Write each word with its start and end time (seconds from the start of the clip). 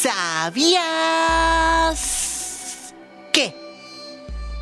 ¿Sabías 0.00 0.84
que 3.32 3.52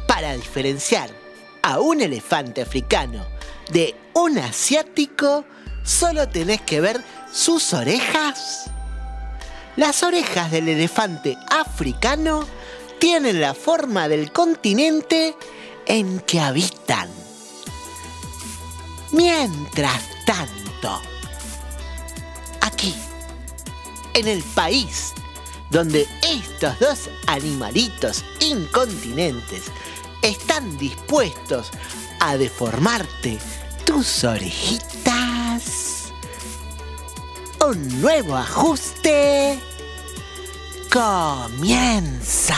para 0.08 0.34
diferenciar 0.34 1.10
a 1.62 1.78
un 1.78 2.00
elefante 2.00 2.62
africano 2.62 3.26
de 3.70 3.94
un 4.14 4.38
asiático 4.38 5.44
solo 5.84 6.26
tenés 6.30 6.62
que 6.62 6.80
ver 6.80 7.04
sus 7.30 7.74
orejas? 7.74 8.70
Las 9.76 10.02
orejas 10.02 10.50
del 10.50 10.70
elefante 10.70 11.36
africano 11.50 12.46
tienen 12.98 13.38
la 13.38 13.52
forma 13.52 14.08
del 14.08 14.32
continente 14.32 15.36
en 15.84 16.20
que 16.20 16.40
habitan. 16.40 17.10
Mientras 19.12 20.00
tanto, 20.24 21.02
aquí, 22.62 22.94
en 24.14 24.28
el 24.28 24.42
país 24.42 25.12
donde 25.70 26.06
estos 26.22 26.78
dos 26.78 27.10
animalitos 27.26 28.24
incontinentes 28.40 29.64
están 30.22 30.76
dispuestos 30.78 31.70
a 32.20 32.36
deformarte 32.36 33.38
tus 33.84 34.24
orejitas, 34.24 36.12
un 37.66 38.00
nuevo 38.00 38.36
ajuste 38.36 39.58
comienza. 40.90 42.56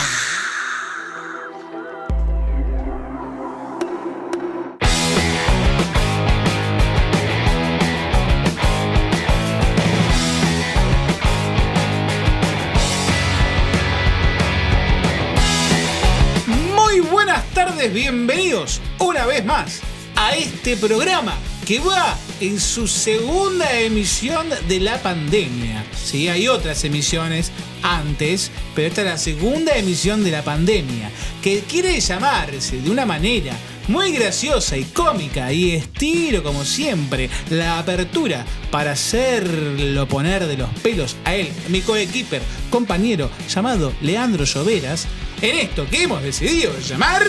Bienvenidos 17.87 18.81
una 18.99 19.25
vez 19.25 19.45
más 19.45 19.79
a 20.17 20.35
este 20.35 20.75
programa 20.75 21.33
que 21.65 21.79
va 21.79 22.17
en 22.41 22.59
su 22.59 22.87
segunda 22.87 23.79
emisión 23.79 24.47
de 24.67 24.81
la 24.81 25.01
pandemia. 25.01 25.85
Sí, 25.95 26.27
hay 26.27 26.49
otras 26.49 26.83
emisiones 26.83 27.51
antes, 27.81 28.51
pero 28.75 28.89
esta 28.89 29.01
es 29.01 29.07
la 29.07 29.17
segunda 29.17 29.77
emisión 29.77 30.25
de 30.25 30.31
la 30.31 30.43
pandemia, 30.43 31.09
que 31.41 31.61
quiere 31.61 31.97
llamarse 32.01 32.81
de 32.81 32.91
una 32.91 33.05
manera 33.05 33.53
muy 33.87 34.11
graciosa 34.11 34.77
y 34.77 34.83
cómica 34.83 35.51
y 35.53 35.71
estilo 35.71 36.43
como 36.43 36.65
siempre 36.65 37.29
la 37.49 37.79
apertura 37.79 38.45
para 38.71 38.91
hacerlo 38.91 40.05
poner 40.07 40.47
de 40.47 40.57
los 40.57 40.69
pelos 40.81 41.15
a 41.23 41.33
él, 41.33 41.49
mi 41.69 41.79
coequiper, 41.79 42.41
compañero 42.69 43.31
llamado 43.47 43.93
Leandro 44.01 44.43
Lloveras, 44.43 45.07
en 45.41 45.55
esto 45.55 45.87
que 45.89 46.03
hemos 46.03 46.21
decidido 46.21 46.77
llamar... 46.79 47.23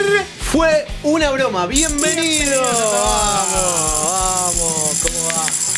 Fue 0.50 0.84
una 1.05 1.30
broma, 1.30 1.66
bienvenido. 1.66 2.61
Vamos, 2.61 4.02
vamos, 4.56 5.00
¿cómo 5.00 5.27
va? 5.28 5.69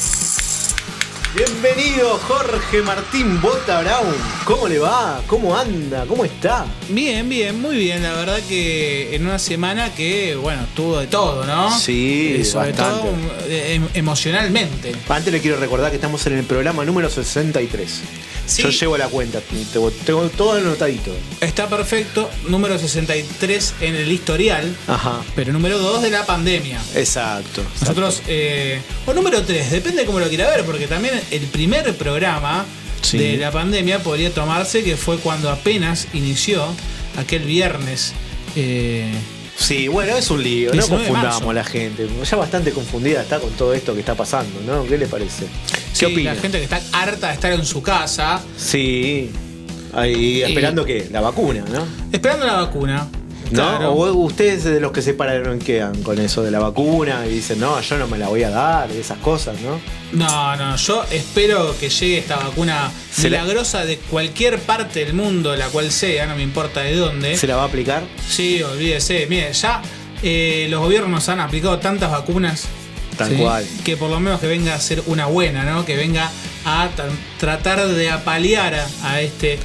Bienvenido 1.34 2.18
Jorge 2.18 2.82
Martín 2.82 3.40
Bota 3.40 3.80
Brown. 3.80 4.14
¿Cómo 4.44 4.68
le 4.68 4.78
va? 4.78 5.22
¿Cómo 5.26 5.56
anda? 5.56 6.04
¿Cómo 6.06 6.26
está? 6.26 6.66
Bien, 6.90 7.26
bien, 7.26 7.58
muy 7.58 7.76
bien. 7.76 8.02
La 8.02 8.12
verdad 8.12 8.38
que 8.46 9.14
en 9.16 9.24
una 9.26 9.38
semana 9.38 9.94
que, 9.94 10.34
bueno, 10.36 10.66
tuvo 10.76 10.98
de 11.00 11.06
todo, 11.06 11.46
¿no? 11.46 11.74
Sí, 11.78 12.36
Eh, 12.38 12.44
sobre 12.44 12.72
bastante. 12.72 13.00
todo 13.00 13.14
eh, 13.48 13.74
em- 13.76 13.88
emocionalmente. 13.94 14.92
Antes 15.08 15.32
le 15.32 15.40
quiero 15.40 15.56
recordar 15.58 15.88
que 15.90 15.96
estamos 15.96 16.26
en 16.26 16.36
el 16.36 16.44
programa 16.44 16.84
número 16.84 17.08
63. 17.08 18.00
Sí. 18.44 18.60
Yo 18.62 18.70
llevo 18.70 18.98
la 18.98 19.06
cuenta, 19.06 19.40
tengo, 19.72 19.90
tengo 20.04 20.28
todo 20.30 20.54
anotadito. 20.54 21.12
Está 21.40 21.68
perfecto. 21.68 22.28
Número 22.48 22.76
63 22.76 23.74
en 23.80 23.94
el 23.94 24.10
historial, 24.10 24.76
Ajá. 24.88 25.22
pero 25.36 25.52
número 25.52 25.78
2 25.78 26.02
de 26.02 26.10
la 26.10 26.26
pandemia. 26.26 26.78
Exacto. 26.96 27.62
Nosotros, 27.80 28.20
eh, 28.26 28.80
o 29.06 29.14
número 29.14 29.42
3, 29.42 29.70
depende 29.70 30.00
de 30.02 30.06
cómo 30.06 30.18
lo 30.18 30.28
quiera 30.28 30.50
ver, 30.50 30.64
porque 30.66 30.88
también 30.88 31.21
el 31.30 31.42
primer 31.46 31.94
programa 31.96 32.64
Sí. 33.02 33.18
de 33.18 33.36
la 33.36 33.50
pandemia 33.50 33.98
podría 34.00 34.32
tomarse 34.32 34.84
que 34.84 34.96
fue 34.96 35.18
cuando 35.18 35.50
apenas 35.50 36.06
inició 36.14 36.64
aquel 37.18 37.42
viernes. 37.44 38.12
eh, 38.56 39.10
Sí, 39.56 39.86
bueno, 39.88 40.16
es 40.16 40.30
un 40.30 40.42
lío, 40.42 40.68
no 40.70 40.72
19 40.74 41.02
de 41.04 41.08
confundamos 41.10 41.50
a 41.50 41.52
la 41.52 41.64
gente. 41.64 42.08
Ya 42.28 42.36
bastante 42.36 42.70
confundida 42.72 43.20
está 43.22 43.38
con 43.38 43.50
todo 43.50 43.74
esto 43.74 43.92
que 43.94 44.00
está 44.00 44.14
pasando, 44.14 44.60
¿no? 44.66 44.84
¿Qué 44.84 44.96
le 44.98 45.06
parece? 45.06 45.44
¿Qué 45.44 45.78
sí, 45.92 46.04
opina? 46.06 46.34
la 46.34 46.40
gente 46.40 46.58
que 46.58 46.64
está 46.64 46.80
harta 46.92 47.28
de 47.28 47.34
estar 47.34 47.52
en 47.52 47.64
su 47.66 47.82
casa, 47.82 48.40
Sí. 48.56 49.30
Ahí 49.94 50.42
esperando 50.42 50.84
que 50.86 51.08
la 51.12 51.20
vacuna, 51.20 51.62
¿no? 51.70 51.86
esperando 52.12 52.46
la 52.46 52.54
vacuna. 52.54 53.08
¿No? 53.52 53.76
Claro. 53.78 53.92
O 53.92 54.12
ustedes 54.14 54.64
de 54.64 54.80
los 54.80 54.92
que 54.92 55.02
se 55.02 55.14
pararon 55.14 55.58
quedan 55.58 56.02
con 56.02 56.18
eso 56.18 56.42
de 56.42 56.50
la 56.50 56.58
vacuna 56.58 57.24
y 57.26 57.34
dicen, 57.34 57.60
no, 57.60 57.80
yo 57.80 57.98
no 57.98 58.06
me 58.08 58.18
la 58.18 58.28
voy 58.28 58.42
a 58.42 58.50
dar, 58.50 58.90
y 58.90 58.96
esas 58.98 59.18
cosas, 59.18 59.56
¿no? 59.60 59.78
No, 60.12 60.56
no, 60.56 60.76
yo 60.76 61.04
espero 61.10 61.74
que 61.78 61.88
llegue 61.88 62.18
esta 62.18 62.36
vacuna 62.36 62.90
Se 63.10 63.30
la- 63.30 63.42
milagrosa 63.42 63.84
de 63.84 63.98
cualquier 63.98 64.58
parte 64.58 65.04
del 65.04 65.14
mundo, 65.14 65.54
la 65.56 65.66
cual 65.68 65.90
sea, 65.92 66.26
no 66.26 66.34
me 66.36 66.42
importa 66.42 66.80
de 66.80 66.96
dónde. 66.96 67.36
¿Se 67.36 67.46
la 67.46 67.56
va 67.56 67.62
a 67.62 67.66
aplicar? 67.66 68.02
Sí, 68.28 68.62
olvídese. 68.62 69.26
Mire, 69.28 69.52
ya 69.52 69.82
eh, 70.22 70.66
los 70.70 70.80
gobiernos 70.80 71.28
han 71.28 71.40
aplicado 71.40 71.78
tantas 71.78 72.10
vacunas. 72.10 72.64
Tal 73.16 73.28
¿sí? 73.28 73.36
cual. 73.36 73.66
Que 73.84 73.96
por 73.98 74.08
lo 74.10 74.18
menos 74.20 74.40
que 74.40 74.46
venga 74.46 74.74
a 74.74 74.80
ser 74.80 75.02
una 75.06 75.26
buena, 75.26 75.64
¿no? 75.64 75.84
Que 75.84 75.96
venga 75.96 76.30
a 76.64 76.88
tra- 76.96 77.10
tratar 77.38 77.86
de 77.86 78.08
apalear 78.10 78.74
a, 78.74 78.86
a 79.04 79.20
este 79.20 79.58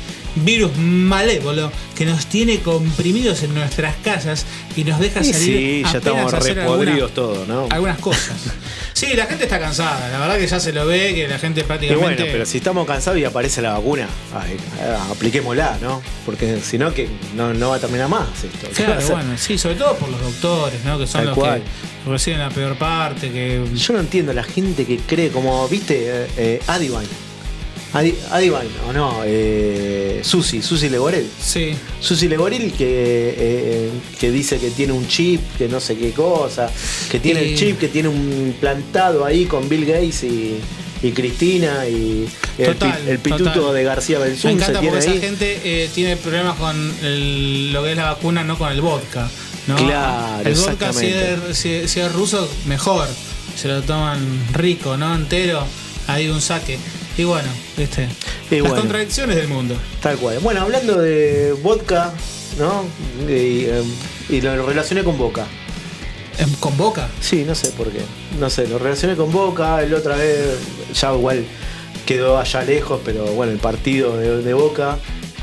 virus 0.44 0.76
malévolo 0.78 1.72
que 1.96 2.06
nos 2.06 2.28
tiene 2.28 2.60
comprimidos 2.60 3.44
en 3.44 3.54
nuestras 3.54 3.96
casas 3.98 4.46
y 4.76 4.84
nos 4.84 5.00
deja 5.00 5.22
Y 5.22 5.34
salir 5.34 5.48
sí, 5.48 5.84
ya 5.84 5.98
estamos 5.98 6.32
repodridos 6.32 7.14
todos, 7.14 7.48
¿no? 7.48 7.68
algunas 7.70 8.00
cosas. 8.00 8.38
Sí, 8.98 9.16
la 9.16 9.28
gente 9.28 9.44
está 9.44 9.60
cansada, 9.60 10.10
la 10.10 10.18
verdad 10.18 10.40
que 10.40 10.48
ya 10.48 10.60
se 10.60 10.74
lo 10.74 10.88
ve, 10.88 11.14
que 11.14 11.28
la 11.28 11.38
gente 11.38 11.62
Y 11.62 11.64
prácticamente... 11.66 12.16
bueno, 12.16 12.32
pero 12.32 12.48
si 12.48 12.58
estamos 12.58 12.88
cansados 12.88 13.20
y 13.20 13.26
aparece 13.26 13.62
la 13.62 13.74
vacuna, 13.74 14.08
ay, 14.34 14.58
ah, 14.82 15.10
apliquémosla, 15.12 15.78
¿no? 15.84 16.02
Porque 16.26 16.60
si 16.62 16.80
no, 16.80 16.92
que 16.92 17.08
no, 17.36 17.54
no 17.54 17.70
va 17.70 17.76
a 17.76 17.80
terminar 17.80 18.10
más 18.10 18.28
esto. 18.44 18.68
¿Qué 18.76 18.88
va 18.88 18.96
a 18.96 18.98
Claro, 18.98 19.14
bueno, 19.14 19.38
sí, 19.38 19.56
sobre 19.60 19.76
todo 19.76 19.96
por 19.98 20.10
los 20.10 20.20
doctores, 20.20 20.84
¿no? 20.84 20.98
Que 20.98 21.06
son 21.06 21.20
Tal 21.20 21.28
los 21.28 21.38
cual. 21.38 21.62
que 21.62 22.10
reciben 22.10 22.40
la 22.40 22.50
peor 22.50 22.76
parte, 22.76 23.30
que... 23.32 23.64
Yo 23.76 23.94
no 23.94 24.00
entiendo 24.00 24.34
la 24.34 24.42
gente 24.42 24.84
que 24.84 24.98
cree, 24.98 25.30
como, 25.30 25.68
viste, 25.68 26.24
eh, 26.24 26.28
eh, 26.36 26.62
Adivine. 26.66 27.27
Adi- 27.94 28.16
Adivine, 28.32 28.68
o 28.88 28.94
no, 28.94 29.22
eh, 29.26 30.20
Susi, 30.24 30.62
Susi 30.62 30.90
Legorel. 30.90 31.26
Sí, 31.42 31.74
Susi 32.02 32.28
Legoril 32.28 32.74
que, 32.74 33.36
eh, 33.38 33.90
que 34.20 34.30
dice 34.32 34.60
que 34.60 34.70
tiene 34.72 34.92
un 34.94 35.08
chip, 35.08 35.42
que 35.58 35.68
no 35.68 35.80
sé 35.80 35.98
qué 35.98 36.12
cosa, 36.12 36.70
que 37.10 37.20
tiene 37.20 37.44
Y- 37.44 37.52
el 37.54 37.58
chip, 37.58 37.80
que 37.80 37.88
tiene 37.88 38.10
un 38.10 38.56
plantado 38.60 39.24
ahí 39.26 39.46
con 39.46 39.68
Bill 39.70 39.86
Gates 39.86 40.24
y, 40.24 40.58
y 41.02 41.12
Cristina 41.12 41.88
y 41.88 42.28
el, 42.58 42.66
Total, 42.74 42.98
pi- 43.00 43.10
el 43.10 43.20
pituto 43.20 43.52
total. 43.54 43.74
de 43.76 43.84
García 43.84 44.20
me 44.20 44.26
Belzún 44.26 44.42
se 44.52 44.58
encanta 44.58 44.82
porque 44.82 45.00
esa 45.00 45.12
gente 45.14 45.62
eh, 45.64 45.90
tiene 45.96 46.18
problemas 46.18 46.58
con 46.58 46.76
el- 47.04 47.72
lo 47.72 47.84
que 47.84 47.92
es 47.92 47.98
la 47.98 48.06
vacuna, 48.12 48.44
no 48.44 48.58
con 48.58 48.72
el 48.72 48.82
vodka. 48.82 49.30
¿no? 49.68 49.76
Claro, 49.76 50.48
el 50.50 50.56
vodka 50.56 50.92
si 50.94 51.08
es, 51.08 51.58
si- 51.58 51.88
si 51.88 52.00
es 52.02 52.12
ruso, 52.14 52.50
mejor. 52.68 53.08
Se 53.56 53.68
lo 53.70 53.82
toman 53.82 54.20
rico, 54.54 54.98
¿no? 54.98 55.16
Entero. 55.16 55.66
Hay 56.08 56.30
un 56.30 56.42
saque. 56.42 56.78
Y 57.18 57.24
bueno, 57.24 57.50
viste. 57.76 58.08
Y 58.52 58.56
Las 58.56 58.62
bueno. 58.70 58.76
contradicciones 58.82 59.36
del 59.36 59.48
mundo. 59.48 59.76
Tal 60.02 60.18
cual. 60.18 60.40
Bueno, 60.40 60.62
hablando 60.62 60.98
de 61.00 61.54
vodka, 61.64 62.14
¿no? 62.60 62.84
Y, 63.28 63.66
eh, 63.66 63.84
y 64.30 64.42
lo 64.42 64.66
relacioné 64.66 65.04
con 65.04 65.18
Boca. 65.18 65.46
Em, 66.38 66.54
¿Con 66.60 66.78
boca? 66.78 67.08
Sí, 67.20 67.44
no 67.48 67.56
sé 67.56 67.72
por 67.72 67.90
qué. 67.92 68.02
No 68.40 68.50
sé, 68.52 68.68
lo 68.68 68.78
relacioné 68.78 69.16
con 69.16 69.32
Boca, 69.32 69.82
el 69.82 69.92
otra 69.96 70.16
vez 70.18 70.38
ya 70.94 71.12
igual 71.12 71.44
quedó 72.06 72.38
allá 72.38 72.62
lejos, 72.64 73.00
pero 73.04 73.26
bueno, 73.34 73.52
el 73.54 73.58
partido 73.58 74.16
de, 74.18 74.44
de 74.44 74.54
Boca 74.54 75.00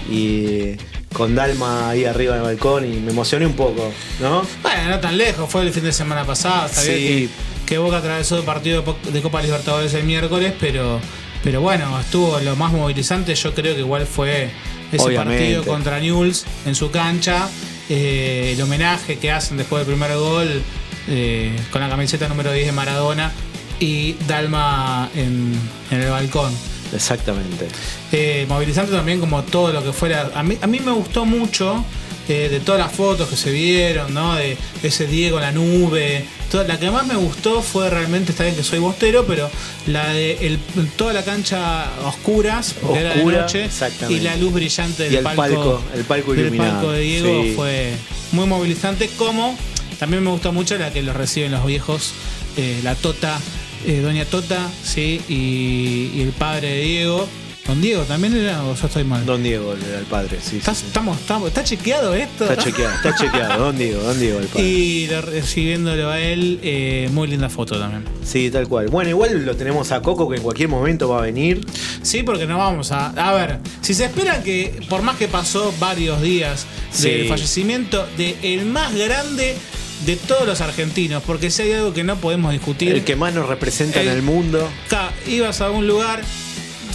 y 0.09 0.77
con 1.13 1.35
Dalma 1.35 1.91
ahí 1.91 2.05
arriba 2.05 2.35
del 2.35 2.45
balcón 2.45 2.85
y 2.85 3.01
me 3.01 3.11
emocioné 3.11 3.45
un 3.47 3.55
poco, 3.55 3.91
¿no? 4.21 4.47
Bueno, 4.63 4.91
no 4.91 5.01
tan 5.01 5.17
lejos, 5.19 5.51
fue 5.51 5.63
el 5.63 5.73
fin 5.73 5.83
de 5.83 5.93
semana 5.93 6.25
pasado. 6.25 6.67
Está 6.67 6.81
Sí. 6.83 6.93
bien 6.93 7.29
que, 7.67 7.67
que 7.67 7.79
Boca 7.79 7.97
atravesó 7.99 8.39
el 8.39 8.45
partido 8.45 8.85
de 9.13 9.21
Copa 9.21 9.43
Libertadores 9.43 9.93
el 9.95 10.05
miércoles, 10.05 10.53
pero, 10.61 11.01
pero 11.45 11.61
bueno, 11.61 12.01
estuvo 12.01 12.41
lo 12.41 12.57
más 12.57 12.73
movilizante. 12.73 13.35
Yo 13.35 13.55
creo 13.55 13.75
que 13.75 13.81
igual 13.81 14.07
fue 14.07 14.51
ese 14.91 15.03
Obviamente. 15.05 15.39
partido 15.43 15.65
contra 15.65 16.01
Newell's 16.01 16.45
en 16.67 16.75
su 16.75 16.91
cancha. 16.91 17.49
eh, 17.91 18.53
el 18.57 18.63
homenaje 18.63 19.19
que 19.19 19.31
hacen 19.31 19.59
después 19.59 19.87
del 19.87 19.95
primer 19.95 20.17
gol 20.17 20.63
eh, 21.07 21.55
con 21.71 21.83
la 21.83 21.89
camiseta 21.91 22.27
número 22.29 22.51
10 22.51 22.67
de 22.67 22.73
Maradona 22.73 23.31
y 23.79 24.15
Dalma 24.27 25.11
en, 25.15 25.53
en 25.91 26.01
el 26.01 26.11
balcón. 26.11 26.51
Exactamente. 26.95 27.69
Eh, 28.13 28.47
movilizante 28.49 28.93
también 28.93 29.21
como 29.21 29.43
todo 29.43 29.73
lo 29.73 29.83
que 29.85 29.93
fuera. 29.93 30.31
A 30.35 30.43
mí, 30.43 30.57
a 30.63 30.67
mí 30.67 30.81
me 30.81 30.93
gustó 30.93 31.27
mucho 31.27 31.85
eh, 32.29 32.49
de 32.51 32.61
todas 32.61 32.81
las 32.81 32.93
fotos 32.93 33.29
que 33.29 33.37
se 33.37 33.51
vieron, 33.51 34.15
¿no? 34.15 34.35
De 34.37 34.57
ese 34.83 35.07
Diego 35.07 35.37
en 35.39 35.43
la 35.43 35.53
nube. 35.53 36.25
La 36.63 36.79
que 36.79 36.91
más 36.91 37.07
me 37.07 37.17
gustó 37.17 37.63
fue 37.63 37.91
realmente, 37.91 38.31
está 38.31 38.45
bien 38.45 38.55
que 38.55 38.63
soy 38.63 38.79
bostero, 38.79 39.27
pero 39.27 39.51
la 39.89 40.09
de 40.13 40.47
el- 40.47 40.59
toda 40.97 41.13
la 41.13 41.25
cancha 41.25 41.85
a 41.97 42.07
oscuras, 42.09 42.75
porque 42.81 43.01
era 43.01 43.15
de 43.15 43.21
noche, 43.43 43.69
y 44.11 44.21
la 44.21 44.37
luz 44.37 44.53
brillante 44.53 45.03
del 45.05 45.13
Y 45.15 45.17
el 45.17 45.25
palco- 45.25 45.83
el 45.95 46.05
palco 46.05 46.33
del 46.33 46.41
iluminado, 46.43 46.73
palco 46.75 46.93
de 46.93 47.01
Diego 47.01 47.43
sí. 47.43 47.53
fue 47.57 47.93
muy 48.33 48.47
movilizante, 48.47 49.09
como 49.17 49.57
también 49.99 50.23
me 50.23 50.31
gustó 50.31 50.53
mucho 50.53 50.77
la 50.79 50.93
que 50.93 51.03
lo 51.03 51.13
reciben 51.13 51.51
los 51.53 51.65
viejos, 51.67 52.13
eh, 52.57 52.81
la 52.85 52.95
Tota, 52.95 53.41
eh, 53.87 54.01
Doña 54.01 54.25
Tota, 54.25 54.71
sí, 54.85 55.21
y, 55.29 56.11
y 56.15 56.21
el 56.23 56.31
padre 56.31 56.69
de 56.69 56.81
Diego. 56.83 57.29
Don 57.67 57.81
Diego 57.81 58.03
también 58.03 58.37
era, 58.37 58.63
o 58.63 58.75
yo 58.77 58.87
estoy 58.87 59.05
mal. 59.05 59.25
Don 59.25 59.43
Diego, 59.43 59.73
el, 59.73 59.83
el 59.95 60.05
padre, 60.05 60.37
sí. 60.43 60.51
sí, 60.51 60.57
¿Estás- 60.59 60.79
sí. 60.79 60.85
estamos, 60.87 61.19
estamos, 61.19 61.49
¿Está 61.49 61.65
chequeado 61.65 62.13
esto? 62.15 62.45
Está 62.45 62.63
chequeado, 62.63 62.95
está 62.95 63.15
chequeado. 63.17 63.65
Don 63.65 63.79
Diego, 63.79 64.03
Don 64.03 64.21
Diego, 64.21 64.39
el 64.39 64.47
padre. 64.49 64.65
Y 64.69 65.07
lo- 65.07 65.23
recibiéndolo 65.23 66.11
a 66.11 66.21
él, 66.21 66.61
eh, 66.63 67.09
muy 67.13 67.27
linda 67.27 67.49
foto 67.49 67.79
también. 67.79 68.05
Sí, 68.23 68.51
tal 68.51 68.69
cual. 68.69 68.89
Bueno, 68.89 69.09
igual 69.11 69.47
lo 69.47 69.57
tenemos 69.57 69.93
a 69.93 70.03
Coco 70.03 70.29
que 70.29 70.37
en 70.37 70.43
cualquier 70.43 70.69
momento 70.69 71.09
va 71.09 71.19
a 71.19 71.23
venir. 71.23 71.65
Sí, 72.03 72.23
porque 72.23 72.47
no 72.47 72.59
vamos 72.59 72.93
a. 72.93 73.09
A 73.17 73.33
ver, 73.33 73.59
si 73.81 73.95
se 73.95 74.05
espera 74.05 74.43
que, 74.43 74.81
por 74.91 75.01
más 75.01 75.17
que 75.17 75.27
pasó 75.29 75.73
varios 75.81 76.21
días 76.21 76.67
Sí. 76.93 77.09
del 77.09 77.29
fallecimiento 77.29 78.07
de 78.19 78.37
el 78.43 78.67
más 78.67 78.95
grande 78.95 79.57
de 80.05 80.17
todos 80.17 80.47
los 80.47 80.61
argentinos, 80.61 81.23
porque 81.27 81.51
si 81.51 81.63
hay 81.63 81.73
algo 81.73 81.95
que 81.95 82.05
no 82.05 82.17
podemos 82.17 82.53
discutir. 82.53 82.93
El 82.93 83.05
que 83.05 83.17
más 83.17 83.33
nos 83.33 83.49
representa 83.49 84.03
en 84.03 84.09
El- 84.09 84.17
el 84.17 84.23
mundo. 84.23 84.69
Acá, 84.87 85.13
ibas 85.27 85.63
a 85.63 85.71
un 85.71 85.87
lugar 85.87 86.21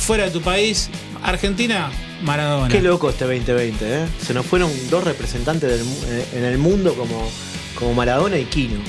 fuera 0.10 0.24
de 0.26 0.32
tu 0.32 0.42
país, 0.42 0.90
Argentina, 1.22 1.92
Maradona. 2.24 2.68
Qué 2.68 2.82
loco 2.82 3.12
este 3.12 3.26
2020, 3.26 3.86
¿eh? 3.86 4.06
Se 4.26 4.34
nos 4.34 4.44
fueron 4.44 4.72
dos 4.90 5.04
representantes 5.04 5.70
del 5.70 5.82
eh, 6.08 6.26
en 6.34 6.46
el 6.46 6.58
mundo 6.58 6.96
como, 6.96 7.30
como 7.76 7.94
Maradona 7.94 8.40
y 8.40 8.46
Kino, 8.46 8.80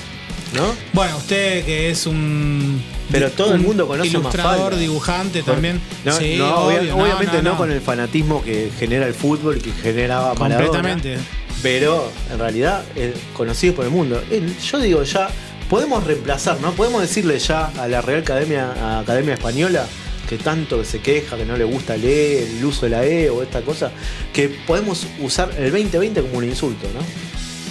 ¿no? 0.55 0.75
Bueno, 0.95 1.19
usted 1.19 1.63
que 1.67 1.91
es 1.91 2.07
un. 2.07 2.83
Pero 3.13 3.31
todo 3.33 3.53
el 3.53 3.61
un 3.61 3.67
mundo 3.67 3.87
conoce 3.87 4.09
a 4.09 4.13
Ilustrador, 4.13 4.57
Mafalda. 4.61 4.79
dibujante 4.79 5.43
también. 5.43 5.79
No, 6.07 6.13
Sí, 6.13 6.37
no, 6.39 6.55
obvio, 6.61 6.79
obvia- 6.81 6.95
obviamente 6.97 7.43
no, 7.43 7.59
con 7.59 7.71
el 7.71 7.83
fanatismo 7.83 8.43
que 8.43 8.71
genera 8.79 9.07
el 9.07 9.13
fútbol 9.13 9.61
que 9.61 9.73
generaba 9.73 10.33
Maradona. 10.37 10.69
Completamente. 10.69 11.19
Pero 11.63 12.11
en 12.33 12.39
realidad, 12.39 12.83
eh, 12.97 13.13
conocidos 13.35 13.77
por 13.77 13.85
el 13.85 13.91
mundo. 13.91 14.23
Eh, 14.31 14.55
yo 14.73 14.79
digo 14.79 15.03
ya, 15.03 15.29
podemos 15.69 16.03
reemplazar, 16.03 16.59
¿no? 16.63 16.73
Podemos 16.73 17.03
decirle 17.03 17.39
ya 17.39 17.67
a 17.79 17.87
la 17.89 18.01
Real 18.01 18.21
Academia, 18.23 18.73
a 18.73 19.01
Academia 19.01 19.35
Española, 19.35 19.85
que 20.31 20.39
tanto 20.39 20.85
se 20.85 21.01
queja, 21.01 21.37
que 21.37 21.45
no 21.45 21.57
le 21.57 21.65
gusta 21.65 21.97
leer, 21.97 22.47
el 22.57 22.65
uso 22.65 22.83
de 22.83 22.91
la 22.91 23.05
E 23.05 23.29
o 23.29 23.43
esta 23.43 23.63
cosa, 23.63 23.91
que 24.33 24.49
podemos 24.49 25.05
usar 25.19 25.53
el 25.59 25.73
2020 25.73 26.23
como 26.23 26.39
un 26.39 26.45
insulto, 26.45 26.87
¿no? 26.95 27.01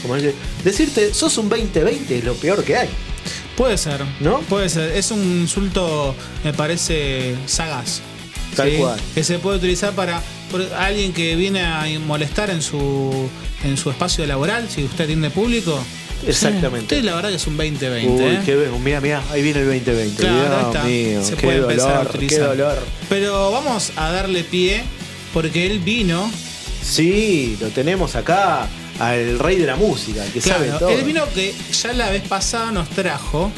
Como 0.02 0.18
el 0.18 0.34
decirte, 0.66 1.14
sos 1.14 1.38
un 1.38 1.48
2020 1.48 2.18
es 2.18 2.24
lo 2.26 2.34
peor 2.34 2.62
que 2.66 2.76
hay. 2.76 2.90
Puede 3.56 3.78
ser, 3.78 4.02
¿No? 4.20 4.40
Puede 4.42 4.68
ser. 4.68 4.92
Es 4.92 5.10
un 5.12 5.22
insulto, 5.22 6.14
me 6.44 6.52
parece, 6.52 7.38
sagaz. 7.46 8.02
Tal 8.58 8.74
cual. 8.74 9.00
Que 9.16 9.24
se 9.24 9.40
puede 9.40 9.56
utilizar 9.58 9.94
para 9.94 10.22
alguien 10.78 11.14
que 11.14 11.38
viene 11.38 11.62
a 11.62 11.86
molestar 12.06 12.50
en 12.50 12.62
su 12.62 13.30
en 13.64 13.78
su 13.78 13.90
espacio 13.90 14.26
laboral, 14.26 14.70
si 14.70 14.84
usted 14.84 15.06
atiende 15.06 15.30
público. 15.30 15.82
Exactamente. 16.28 16.96
Usted 16.96 17.04
la 17.04 17.16
verdad 17.16 17.30
que 17.30 17.36
es 17.36 17.48
un 17.48 17.58
2020. 17.58 18.08
Uy, 18.10 18.22
¿eh? 18.36 18.40
qué 18.46 18.56
mira, 18.84 19.00
mira, 19.02 19.24
ahí 19.32 19.42
viene 19.42 19.60
el 19.62 19.66
2020. 19.68 20.22
Claro, 20.22 20.38
Dios 20.40 20.52
ahí 20.54 20.66
está. 20.68 20.84
mío, 20.84 21.24
se 21.24 21.36
qué 21.36 21.48
puede 21.48 21.58
empezar 21.60 21.92
a 21.92 21.98
dolor, 22.00 22.12
qué 22.12 22.18
utilizar. 22.18 22.48
dolor. 22.50 22.78
Pero 23.10 23.52
vamos 23.52 23.92
a 23.96 24.12
darle 24.12 24.44
pie 24.44 24.84
porque 25.34 25.66
él 25.66 25.80
vino. 25.80 26.30
Sí, 26.82 27.58
lo 27.60 27.68
tenemos 27.70 28.16
acá 28.16 28.68
al 29.00 29.40
rey 29.40 29.58
de 29.58 29.66
la 29.66 29.76
música, 29.76 30.26
el 30.26 30.32
que 30.32 30.42
sabe 30.42 30.70
todo. 30.80 30.90
él 30.90 31.04
vino 31.04 31.24
que 31.34 31.54
ya 31.72 31.94
la 31.94 32.10
vez 32.10 32.24
pasada 32.28 32.72
nos 32.72 32.90
trajo 32.90 33.52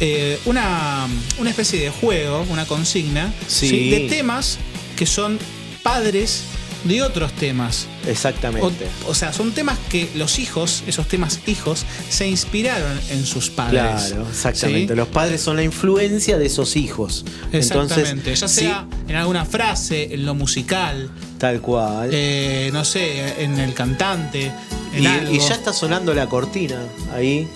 eh, 0.00 0.38
una, 0.46 1.06
una 1.38 1.50
especie 1.50 1.80
de 1.80 1.90
juego, 1.90 2.46
una 2.50 2.64
consigna 2.66 3.32
Sí. 3.46 3.68
¿sí? 3.68 3.90
de 3.90 4.00
temas 4.08 4.58
que 4.96 5.06
son 5.06 5.38
padres 5.82 6.44
de 6.84 7.02
otros 7.02 7.32
temas. 7.32 7.86
Exactamente. 8.06 8.86
o 9.06 9.14
sea, 9.14 9.32
son 9.32 9.52
temas 9.52 9.78
que 9.90 10.08
los 10.14 10.38
hijos, 10.38 10.82
esos 10.86 11.06
temas 11.08 11.40
hijos, 11.46 11.84
se 12.08 12.26
inspiraron 12.28 12.98
en 13.10 13.26
sus 13.26 13.50
padres. 13.50 13.82
Claro, 13.82 14.26
exactamente. 14.28 14.94
¿sí? 14.94 14.96
Los 14.96 15.08
padres 15.08 15.40
son 15.40 15.56
la 15.56 15.62
influencia 15.62 16.38
de 16.38 16.46
esos 16.46 16.76
hijos. 16.76 17.24
Exactamente. 17.52 18.10
Entonces, 18.10 18.40
ya 18.40 18.48
sí, 18.48 18.60
sea 18.60 18.86
en 19.08 19.16
alguna 19.16 19.44
frase, 19.44 20.14
en 20.14 20.24
lo 20.24 20.34
musical, 20.34 21.10
tal 21.38 21.60
cual. 21.60 22.10
eh, 22.12 22.70
no 22.72 22.84
sé, 22.84 23.42
en 23.42 23.58
el 23.58 23.74
cantante, 23.74 24.50
en 24.94 25.02
y, 25.02 25.06
algo. 25.06 25.32
y 25.32 25.38
ya 25.38 25.54
está 25.54 25.72
sonando 25.72 26.14
la 26.14 26.26
cortina 26.26 26.78
ahí, 27.14 27.48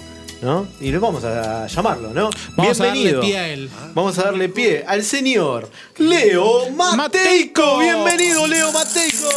¿no? 0.42 0.66
Y 0.80 0.90
nos 0.90 1.00
vamos 1.00 1.24
a 1.24 1.66
llamarlo, 1.66 2.12
¿no? 2.12 2.28
Vamos 2.56 2.80
a 2.80 2.86
darle 2.86 3.02
Bienvenido. 3.02 3.20
pie 3.20 3.38
a 3.38 3.48
él. 3.48 3.70
Vamos 3.94 4.18
a 4.18 4.24
darle 4.24 4.48
pie 4.48 4.84
al 4.86 5.04
señor 5.04 5.70
Leo 5.98 6.70
Mateico. 6.70 6.96
Mateico. 6.96 7.78
Bienvenido, 7.78 8.46
Leo 8.46 8.72
Mateico. 8.72 9.28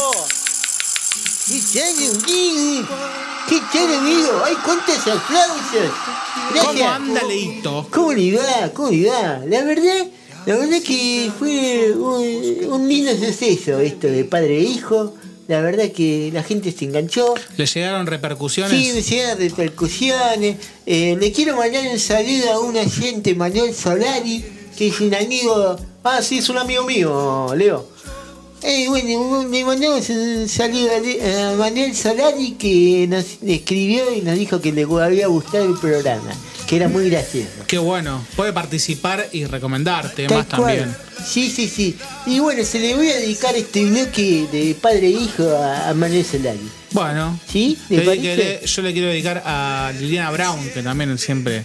¿Qué 3.48 3.60
tal, 3.72 3.94
amigo? 3.94 4.42
¡Ay, 4.44 4.54
cuántos 4.64 4.98
aplausos! 4.98 5.92
Gracias. 6.52 6.64
¿Cómo 6.66 6.88
anda, 6.88 7.22
Leito? 7.22 7.86
¿Cómo 7.92 8.12
le 8.12 8.36
va? 8.36 8.68
¿Cómo 8.74 8.90
le 8.90 9.08
va? 9.08 9.40
La 9.46 9.62
verdad, 9.62 10.06
la 10.46 10.56
verdad 10.56 10.78
que 10.84 11.30
fue 11.38 11.92
un, 11.92 12.72
un 12.72 12.88
lindo 12.88 13.12
suceso 13.12 13.78
esto 13.78 14.08
de 14.08 14.24
padre 14.24 14.58
e 14.58 14.62
hijo. 14.62 15.14
La 15.48 15.60
verdad 15.60 15.90
que 15.92 16.30
la 16.32 16.42
gente 16.42 16.72
se 16.72 16.86
enganchó. 16.86 17.34
¿Le 17.56 17.66
llegaron 17.66 18.06
repercusiones? 18.06 18.72
Sí, 18.72 18.92
me 18.92 19.02
llegan 19.02 19.38
repercusiones. 19.38 20.56
Eh, 20.86 21.16
le 21.18 21.32
quiero 21.32 21.56
mandar 21.56 21.86
un 21.86 21.98
saludo 21.98 22.52
a 22.52 22.60
un 22.60 22.76
agente 22.76 23.34
Manuel 23.34 23.72
Solari, 23.72 24.44
que 24.76 24.88
es 24.88 25.00
un 25.00 25.14
amigo. 25.14 25.76
Ah, 26.02 26.20
sí, 26.20 26.38
es 26.38 26.48
un 26.48 26.58
amigo 26.58 26.84
mío, 26.84 27.54
Leo. 27.56 27.86
Eh, 28.62 28.86
bueno, 28.88 29.46
le 29.48 29.64
mandamos 29.64 30.08
un 30.08 30.48
saludo 30.48 30.90
a 30.92 31.54
Manuel 31.56 31.94
Solari 31.94 32.52
que 32.52 33.06
nos 33.08 33.24
escribió 33.46 34.12
y 34.12 34.22
nos 34.22 34.36
dijo 34.36 34.60
que 34.60 34.72
le 34.72 34.82
había 34.82 35.28
gustado 35.28 35.64
el 35.66 35.78
programa, 35.78 36.32
que 36.66 36.76
era 36.76 36.88
muy 36.88 37.08
gracioso. 37.10 37.48
Qué 37.66 37.78
bueno. 37.78 38.24
Puede 38.36 38.52
participar 38.52 39.28
y 39.32 39.44
recomendar 39.44 40.02
Tal 40.04 40.14
temas 40.14 40.46
cual. 40.46 40.48
también. 40.48 40.96
Sí, 41.24 41.50
sí, 41.50 41.68
sí. 41.68 41.96
Y 42.26 42.38
bueno, 42.40 42.64
se 42.64 42.78
le 42.78 42.94
voy 42.94 43.08
a 43.10 43.16
dedicar 43.16 43.54
este 43.56 43.84
bloque 43.84 44.46
de 44.52 44.76
padre 44.80 45.06
e 45.06 45.10
hijo 45.10 45.48
a, 45.56 45.88
a 45.88 45.94
Manuel 45.94 46.24
Solari. 46.24 46.60
Bueno. 46.92 47.38
¿Sí? 47.48 47.78
Yo 47.88 48.02
le 48.82 48.92
quiero 48.92 49.08
dedicar 49.08 49.42
a 49.44 49.92
Liliana 49.98 50.30
Brown, 50.30 50.68
que 50.70 50.82
también 50.82 51.16
siempre 51.18 51.64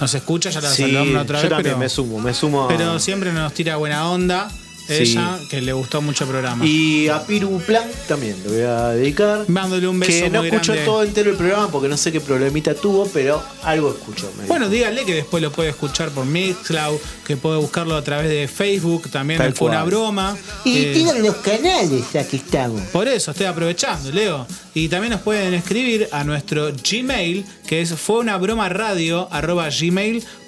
nos 0.00 0.14
escucha, 0.14 0.50
ya 0.50 0.60
la 0.60 0.70
Sí, 0.70 0.82
saludamos 0.82 1.14
la 1.14 1.22
otra 1.22 1.38
yo 1.38 1.42
vez, 1.42 1.50
también 1.50 1.74
pero, 1.74 1.78
me 1.78 1.88
sumo, 1.88 2.18
me 2.18 2.34
sumo 2.34 2.64
a... 2.64 2.68
pero 2.68 2.98
siempre 2.98 3.32
nos 3.32 3.52
tira 3.54 3.76
buena 3.76 4.10
onda. 4.10 4.50
Sí. 4.86 4.94
Ella, 4.94 5.38
que 5.48 5.60
le 5.62 5.72
gustó 5.72 6.02
mucho 6.02 6.24
el 6.24 6.30
programa. 6.30 6.66
Y 6.66 7.08
a 7.08 7.24
Piru 7.24 7.60
Plan 7.60 7.84
también 8.08 8.36
le 8.44 8.50
voy 8.50 8.60
a 8.62 8.88
dedicar. 8.88 9.44
Mándole 9.48 9.86
un 9.88 10.00
beso 10.00 10.10
Que 10.12 10.28
no 10.30 10.40
muy 10.40 10.50
grande. 10.50 10.84
todo 10.84 11.02
entero 11.04 11.30
el 11.30 11.36
programa 11.36 11.68
porque 11.70 11.88
no 11.88 11.96
sé 11.96 12.10
qué 12.12 12.20
problemita 12.20 12.74
tuvo, 12.74 13.06
pero 13.12 13.42
algo 13.62 13.90
escucho. 13.90 14.30
me 14.38 14.46
Bueno, 14.46 14.68
dijo. 14.68 14.76
dígale 14.78 15.04
que 15.04 15.14
después 15.14 15.42
lo 15.42 15.52
puede 15.52 15.70
escuchar 15.70 16.10
por 16.10 16.24
Mixcloud, 16.26 16.98
que 17.26 17.36
puede 17.36 17.58
buscarlo 17.58 17.94
a 17.96 18.02
través 18.02 18.28
de 18.28 18.48
Facebook, 18.48 19.08
también 19.10 19.38
Tal 19.38 19.54
fue 19.54 19.68
una 19.68 19.84
broma. 19.84 20.36
Y 20.64 20.76
Eh, 20.78 20.92
digan 20.94 21.22
los 21.22 21.36
canales 21.36 22.04
ya 22.12 22.26
que 22.26 22.36
estamos. 22.36 22.80
Por 22.92 23.06
eso 23.08 23.30
estoy 23.30 23.46
aprovechando, 23.46 24.10
Leo. 24.10 24.46
Y 24.74 24.88
también 24.88 25.12
nos 25.12 25.20
pueden 25.22 25.54
escribir 25.54 26.08
a 26.12 26.24
nuestro 26.24 26.72
Gmail, 26.72 27.44
que 27.66 27.82
es 27.82 27.94
fue 27.94 28.18
una 28.18 28.36
broma 28.38 28.68
radio 28.68 29.28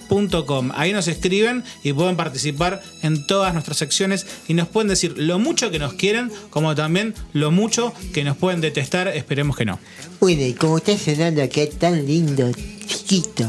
gmail.com. 0.09 0.71
Ahí 0.75 0.93
nos 0.93 1.09
escriben 1.09 1.65
y 1.83 1.93
pueden 1.93 2.17
participar 2.17 2.83
en 3.03 3.27
todas 3.27 3.53
nuestras 3.53 3.79
secciones 3.79 4.27
y 4.49 4.55
nos 4.55 4.69
pueden 4.69 4.89
decir 4.89 5.15
lo 5.17 5.39
mucho 5.39 5.71
que 5.71 5.79
nos 5.79 5.95
quieren, 5.95 6.31
como 6.51 6.75
también 6.75 7.15
lo 7.33 7.51
mucho 7.51 7.93
que 8.13 8.25
nos 8.25 8.37
pueden 8.37 8.61
detestar. 8.61 9.09
Esperemos 9.09 9.57
que 9.57 9.65
no. 9.65 9.79
Bueno, 10.21 10.43
y 10.43 10.53
como 10.55 10.79
está 10.79 10.97
sonando 10.97 11.43
acá 11.43 11.63
tan 11.79 12.07
lindo, 12.07 12.51
chiquito, 12.87 13.47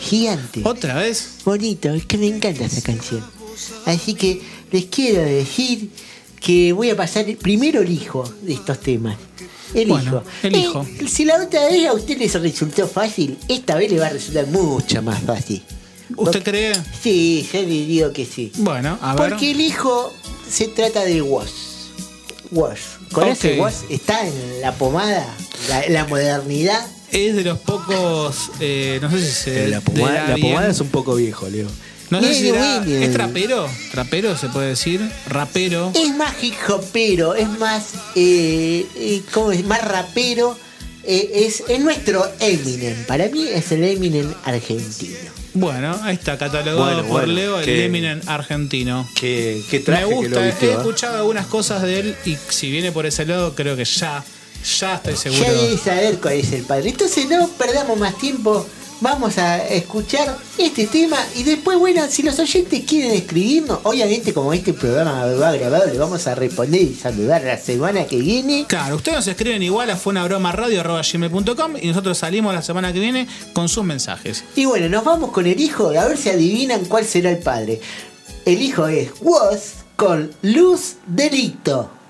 gigante, 0.00 0.62
Otra 0.64 0.94
vez. 0.94 1.38
bonito, 1.44 1.90
es 1.90 2.06
que 2.06 2.18
me 2.18 2.26
encanta 2.28 2.64
esa 2.64 2.82
canción. 2.82 3.24
Así 3.86 4.14
que 4.14 4.40
les 4.70 4.86
quiero 4.86 5.22
decir 5.22 5.90
que 6.40 6.72
voy 6.72 6.90
a 6.90 6.96
pasar 6.96 7.24
primero 7.36 7.82
el 7.82 7.90
hijo 7.90 8.28
de 8.42 8.54
estos 8.54 8.80
temas. 8.80 9.16
El 9.74 9.88
Bueno, 9.88 10.04
hijo. 10.10 10.22
el 10.42 10.54
Eh, 10.54 10.58
hijo. 10.58 10.86
si 11.08 11.24
la 11.24 11.42
otra 11.42 11.66
vez 11.66 11.86
a 11.88 11.92
usted 11.94 12.18
les 12.18 12.34
resultó 12.34 12.86
fácil, 12.86 13.38
esta 13.48 13.74
vez 13.76 13.90
le 13.90 13.98
va 13.98 14.06
a 14.06 14.10
resultar 14.10 14.46
mucho 14.48 15.02
más 15.02 15.20
fácil. 15.22 15.62
¿Usted 16.16 16.42
cree? 16.42 16.72
Sí, 17.02 17.48
yo 17.52 17.60
le 17.62 17.66
digo 17.68 18.12
que 18.12 18.26
sí. 18.26 18.52
Bueno, 18.56 18.98
a 19.00 19.14
ver. 19.14 19.30
Porque 19.30 19.50
el 19.52 19.60
hijo 19.60 20.12
se 20.50 20.68
trata 20.68 21.04
de 21.04 21.22
Woz. 21.22 21.50
Woz. 22.50 22.78
¿Conoce 23.12 23.54
Ok. 23.54 23.60
Woz? 23.60 23.74
Está 23.88 24.26
en 24.26 24.60
la 24.60 24.72
pomada, 24.74 25.26
la, 25.68 25.88
la 25.88 26.04
modernidad. 26.06 26.86
Es 27.10 27.34
de 27.34 27.44
los 27.44 27.58
pocos. 27.58 28.50
eh, 28.60 28.98
no 29.00 29.10
sé 29.10 29.20
si 29.24 29.32
se. 29.32 29.68
la, 29.68 29.80
pomada, 29.80 30.36
la 30.36 30.68
es 30.68 30.80
un 30.80 30.88
poco 30.88 31.14
viejo, 31.14 31.48
Leo. 31.48 31.68
No 32.20 32.26
sé 32.28 32.34
si 32.34 32.48
era-. 32.48 32.84
¿Es 32.84 33.12
trapero? 33.12 33.68
¿Trapero 33.90 34.36
se 34.36 34.48
puede 34.48 34.68
decir? 34.68 35.00
¿Rapero? 35.28 35.92
Es 35.94 36.14
más 36.16 36.34
hip 36.42 36.54
hopero, 36.68 37.34
es 37.34 37.48
más, 37.58 37.94
eh, 38.14 38.86
eh, 38.96 39.22
¿cómo 39.32 39.52
es? 39.52 39.64
Más 39.64 39.82
rapero. 39.82 40.56
eh, 41.04 41.46
es, 41.46 41.64
es 41.68 41.80
nuestro 41.80 42.24
Eminem. 42.40 43.04
Para 43.06 43.28
mí 43.28 43.46
es 43.48 43.72
el 43.72 43.82
Eminem 43.84 44.32
argentino. 44.44 45.16
Bueno, 45.54 45.98
ahí 46.04 46.14
está, 46.14 46.38
catalogado 46.38 46.78
Bueno, 46.78 47.02
por 47.02 47.10
bueno, 47.22 47.32
Leo, 47.34 47.58
el 47.58 47.64
que- 47.64 47.84
Eminem 47.86 48.20
argentino. 48.26 49.06
Qué, 49.18 49.62
qué 49.70 49.80
traje 49.80 50.04
Me 50.06 50.08
que 50.08 50.14
lo 50.14 50.20
gusta, 50.22 50.42
he 50.42 50.46
vistió. 50.46 50.70
¿eh? 50.70 50.74
escuchado 50.74 51.16
algunas 51.18 51.46
cosas 51.46 51.82
de 51.82 51.98
él 52.00 52.16
y 52.24 52.36
si 52.48 52.70
viene 52.70 52.90
por 52.92 53.04
ese 53.06 53.26
lado, 53.26 53.54
creo 53.54 53.76
que 53.76 53.84
ya, 53.84 54.24
ya 54.80 54.94
estoy 54.94 55.16
seguro. 55.16 55.42
Ya 55.44 55.52
debes 55.52 55.80
saber 55.80 56.18
cuál 56.20 56.34
es 56.34 56.52
el 56.52 56.62
padre. 56.62 56.88
Entonces 56.90 57.28
no 57.28 57.48
perdamos 57.48 57.98
más 57.98 58.16
tiempo. 58.18 58.66
Vamos 59.02 59.36
a 59.36 59.66
escuchar 59.66 60.38
este 60.56 60.86
tema 60.86 61.16
y 61.34 61.42
después, 61.42 61.76
bueno, 61.76 62.02
si 62.08 62.22
los 62.22 62.38
oyentes 62.38 62.84
quieren 62.86 63.10
escribirnos, 63.10 63.80
obviamente 63.82 64.32
como 64.32 64.52
este 64.52 64.72
programa 64.72 65.26
va 65.26 65.50
grabado, 65.50 65.86
le 65.86 65.98
vamos 65.98 66.24
a 66.28 66.36
responder 66.36 66.82
y 66.82 66.94
saludar 66.94 67.42
la 67.42 67.58
semana 67.58 68.04
que 68.06 68.18
viene. 68.18 68.64
Claro, 68.68 68.94
ustedes 68.94 69.16
nos 69.16 69.26
escriben 69.26 69.60
igual 69.60 69.90
a 69.90 69.96
fuenabromarradio.gmail.com 69.96 71.78
y 71.82 71.88
nosotros 71.88 72.16
salimos 72.16 72.54
la 72.54 72.62
semana 72.62 72.92
que 72.92 73.00
viene 73.00 73.26
con 73.52 73.68
sus 73.68 73.82
mensajes. 73.82 74.44
Y 74.54 74.66
bueno, 74.66 74.88
nos 74.88 75.02
vamos 75.02 75.32
con 75.32 75.46
el 75.46 75.58
hijo, 75.58 75.88
a 75.88 76.06
ver 76.06 76.16
si 76.16 76.30
adivinan 76.30 76.84
cuál 76.84 77.04
será 77.04 77.30
el 77.30 77.38
padre. 77.38 77.80
El 78.44 78.62
hijo 78.62 78.86
es 78.86 79.10
Woz 79.20 79.82
con 79.96 80.30
Luz 80.42 80.94
Delito. 81.08 82.01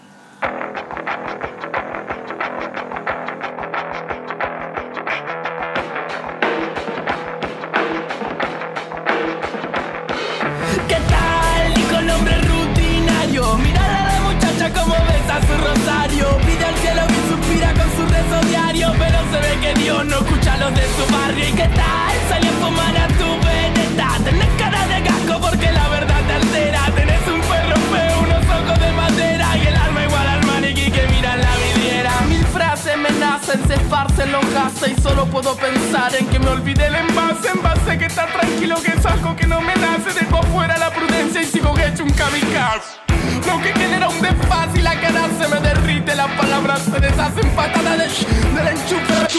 ¿Y 21.49 21.53
qué 21.53 21.69
tal? 21.69 22.13
Salió 22.29 22.51
a 22.51 22.55
fumar 22.55 22.97
a 22.97 23.09
tu 23.09 23.29
veneta. 23.47 24.09
Tenés 24.25 24.49
cara 24.59 24.87
de 24.87 25.01
gasco 25.03 25.41
porque 25.41 25.71
la 25.73 25.89
verdad 25.89 26.21
te 26.27 26.33
altera. 26.35 26.81
Tenés 26.95 27.27
un 27.29 27.41
perro 27.41 27.77
feo, 27.93 28.19
unos 28.21 28.45
ojos 28.59 28.79
de 28.81 28.93
madera. 28.93 29.57
Y 29.59 29.67
el 29.67 29.77
alma 29.77 30.05
igual 30.05 30.27
al 30.29 30.47
maniquí 30.47 30.91
que 30.91 31.07
mira 31.09 31.35
en 31.35 31.41
la 31.43 31.55
vidriera. 31.57 32.13
Mil 32.29 32.45
frases 32.47 32.97
me 32.97 33.11
nacen, 33.19 33.67
se 33.67 33.75
esparcen 33.75 34.33
los 34.33 34.45
gases. 34.53 34.97
Y 34.97 35.01
solo 35.03 35.27
puedo 35.27 35.55
pensar 35.57 36.15
en 36.15 36.27
que 36.29 36.39
me 36.39 36.49
olvide 36.49 36.87
el 36.87 36.95
envase. 36.95 37.49
Envase 37.49 37.99
que 37.99 38.07
está 38.07 38.27
tranquilo, 38.27 38.77
que 38.83 38.93
es 38.93 39.05
algo 39.07 39.35
que 39.37 39.47
no 39.47 39.61
me 39.61 39.75
nace. 39.77 40.13
Dejo 40.19 40.43
fuera 40.55 40.77
la 40.79 40.91
prudencia 40.91 41.43
y 41.43 41.47
sigo 41.47 41.75
hecho 41.79 42.05
un 42.05 42.11
kamikaze. 42.13 43.01
Lo 43.47 43.61
que 43.61 43.73
genera 43.73 44.09
un 44.09 44.21
desfase 44.21 44.79
y 44.79 44.83
la 44.83 44.95
cara 45.01 45.23
se 45.41 45.49
me 45.49 45.61
derrite. 45.61 46.15
Las 46.15 46.31
palabras 46.33 46.81
se 46.83 47.01
deshacen 47.01 47.49
patadas 47.57 47.99
de 47.99 48.07
sh- 48.07 48.27
del 48.55 48.69
enchufe. 48.69 49.32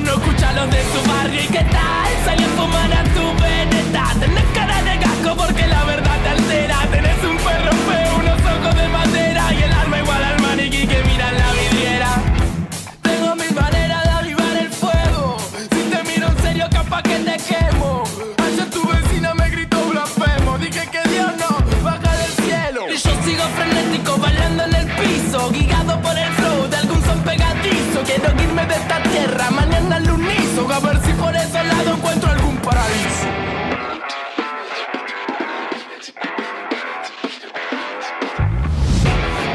No 0.00 0.12
escucha 0.12 0.52
los 0.52 0.70
de 0.70 0.82
su 0.82 1.08
barrio. 1.08 1.42
¿Y 1.42 1.46
qué 1.46 1.64
tal? 1.64 2.24
Salió 2.24 2.46
a 2.46 2.50
fumar 2.50 2.92
a 2.92 3.04
tu 3.04 3.42
veneta. 3.42 4.14
Tenés 4.20 4.44
cara 4.54 4.67
Quiero 28.08 28.42
irme 28.42 28.64
de 28.64 28.74
esta 28.74 29.02
tierra, 29.02 29.50
mañana 29.50 29.96
al 29.96 30.10
unizo. 30.10 30.66
A 30.72 30.80
ver 30.80 30.98
si 31.04 31.12
por 31.12 31.36
esos 31.36 31.52
lados 31.52 31.98
encuentro 31.98 32.30
algún 32.30 32.56
paraíso. 32.56 33.26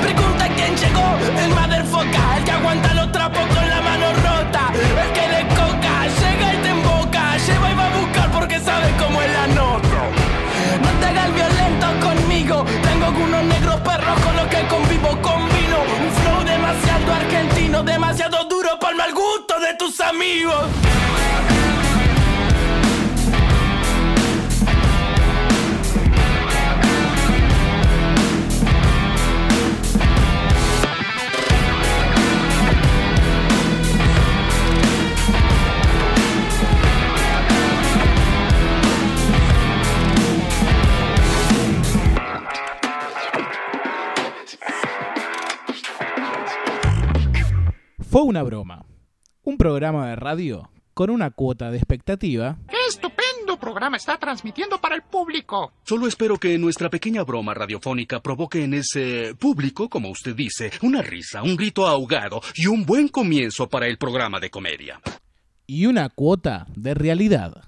Pregunta 0.03 0.47
quién 0.55 0.77
llegó, 0.77 1.17
el 1.43 1.49
motherfucker, 1.49 2.37
el 2.37 2.43
que 2.43 2.51
aguanta 2.51 2.93
los 2.93 3.11
trapos 3.11 3.41
con 3.41 3.69
la 3.69 3.81
mano 3.81 4.13
rota, 4.21 4.71
el 4.71 5.11
que 5.13 5.27
de 5.35 5.47
coca, 5.55 5.95
llega 6.21 6.53
y 6.53 6.57
te 6.57 6.69
emboca, 6.69 7.37
lleva 7.37 7.71
y 7.71 7.75
va 7.75 7.85
a 7.87 7.97
buscar 7.97 8.31
porque 8.31 8.59
sabe 8.59 8.87
cómo 8.99 9.19
es 9.23 9.31
la 9.33 9.47
nota. 9.47 9.87
No 10.83 10.89
te 10.99 11.05
hagas 11.07 11.33
violento 11.33 11.87
conmigo, 12.07 12.65
tengo 12.83 13.05
algunos 13.07 13.43
negros 13.45 13.81
perros 13.81 14.19
con 14.19 14.35
los 14.35 14.45
que 14.45 14.61
convivo, 14.67 15.09
combino 15.23 15.77
un 16.05 16.11
flow 16.21 16.43
demasiado 16.45 17.13
argentino, 17.13 17.83
demasiado 17.83 18.42
el 18.93 18.97
mal 18.97 19.13
gusto 19.13 19.59
de 19.59 19.73
tus 19.73 19.99
amigos. 20.01 20.65
Fue 48.13 48.21
una 48.21 48.43
broma. 48.43 48.85
Un 49.41 49.57
programa 49.57 50.09
de 50.09 50.15
radio 50.15 50.69
con 50.93 51.09
una 51.09 51.31
cuota 51.31 51.71
de 51.71 51.77
expectativa 51.77 52.57
¡Qué 52.69 52.77
estupendo 52.87 53.57
programa 53.59 53.97
está 53.97 54.19
transmitiendo 54.19 54.79
para 54.79 54.93
el 54.93 55.01
público! 55.01 55.73
Solo 55.83 56.05
espero 56.05 56.37
que 56.37 56.59
nuestra 56.59 56.91
pequeña 56.91 57.23
broma 57.23 57.55
radiofónica 57.55 58.19
provoque 58.21 58.63
en 58.63 58.75
ese 58.75 59.33
público, 59.33 59.89
como 59.89 60.11
usted 60.11 60.35
dice, 60.35 60.69
una 60.83 61.01
risa, 61.01 61.41
un 61.41 61.55
grito 61.55 61.87
ahogado 61.87 62.39
y 62.53 62.67
un 62.67 62.85
buen 62.85 63.07
comienzo 63.07 63.67
para 63.67 63.87
el 63.87 63.97
programa 63.97 64.39
de 64.39 64.51
comedia. 64.51 65.01
y 65.65 65.87
una 65.87 66.07
cuota 66.09 66.67
de 66.75 66.93
realidad. 66.93 67.63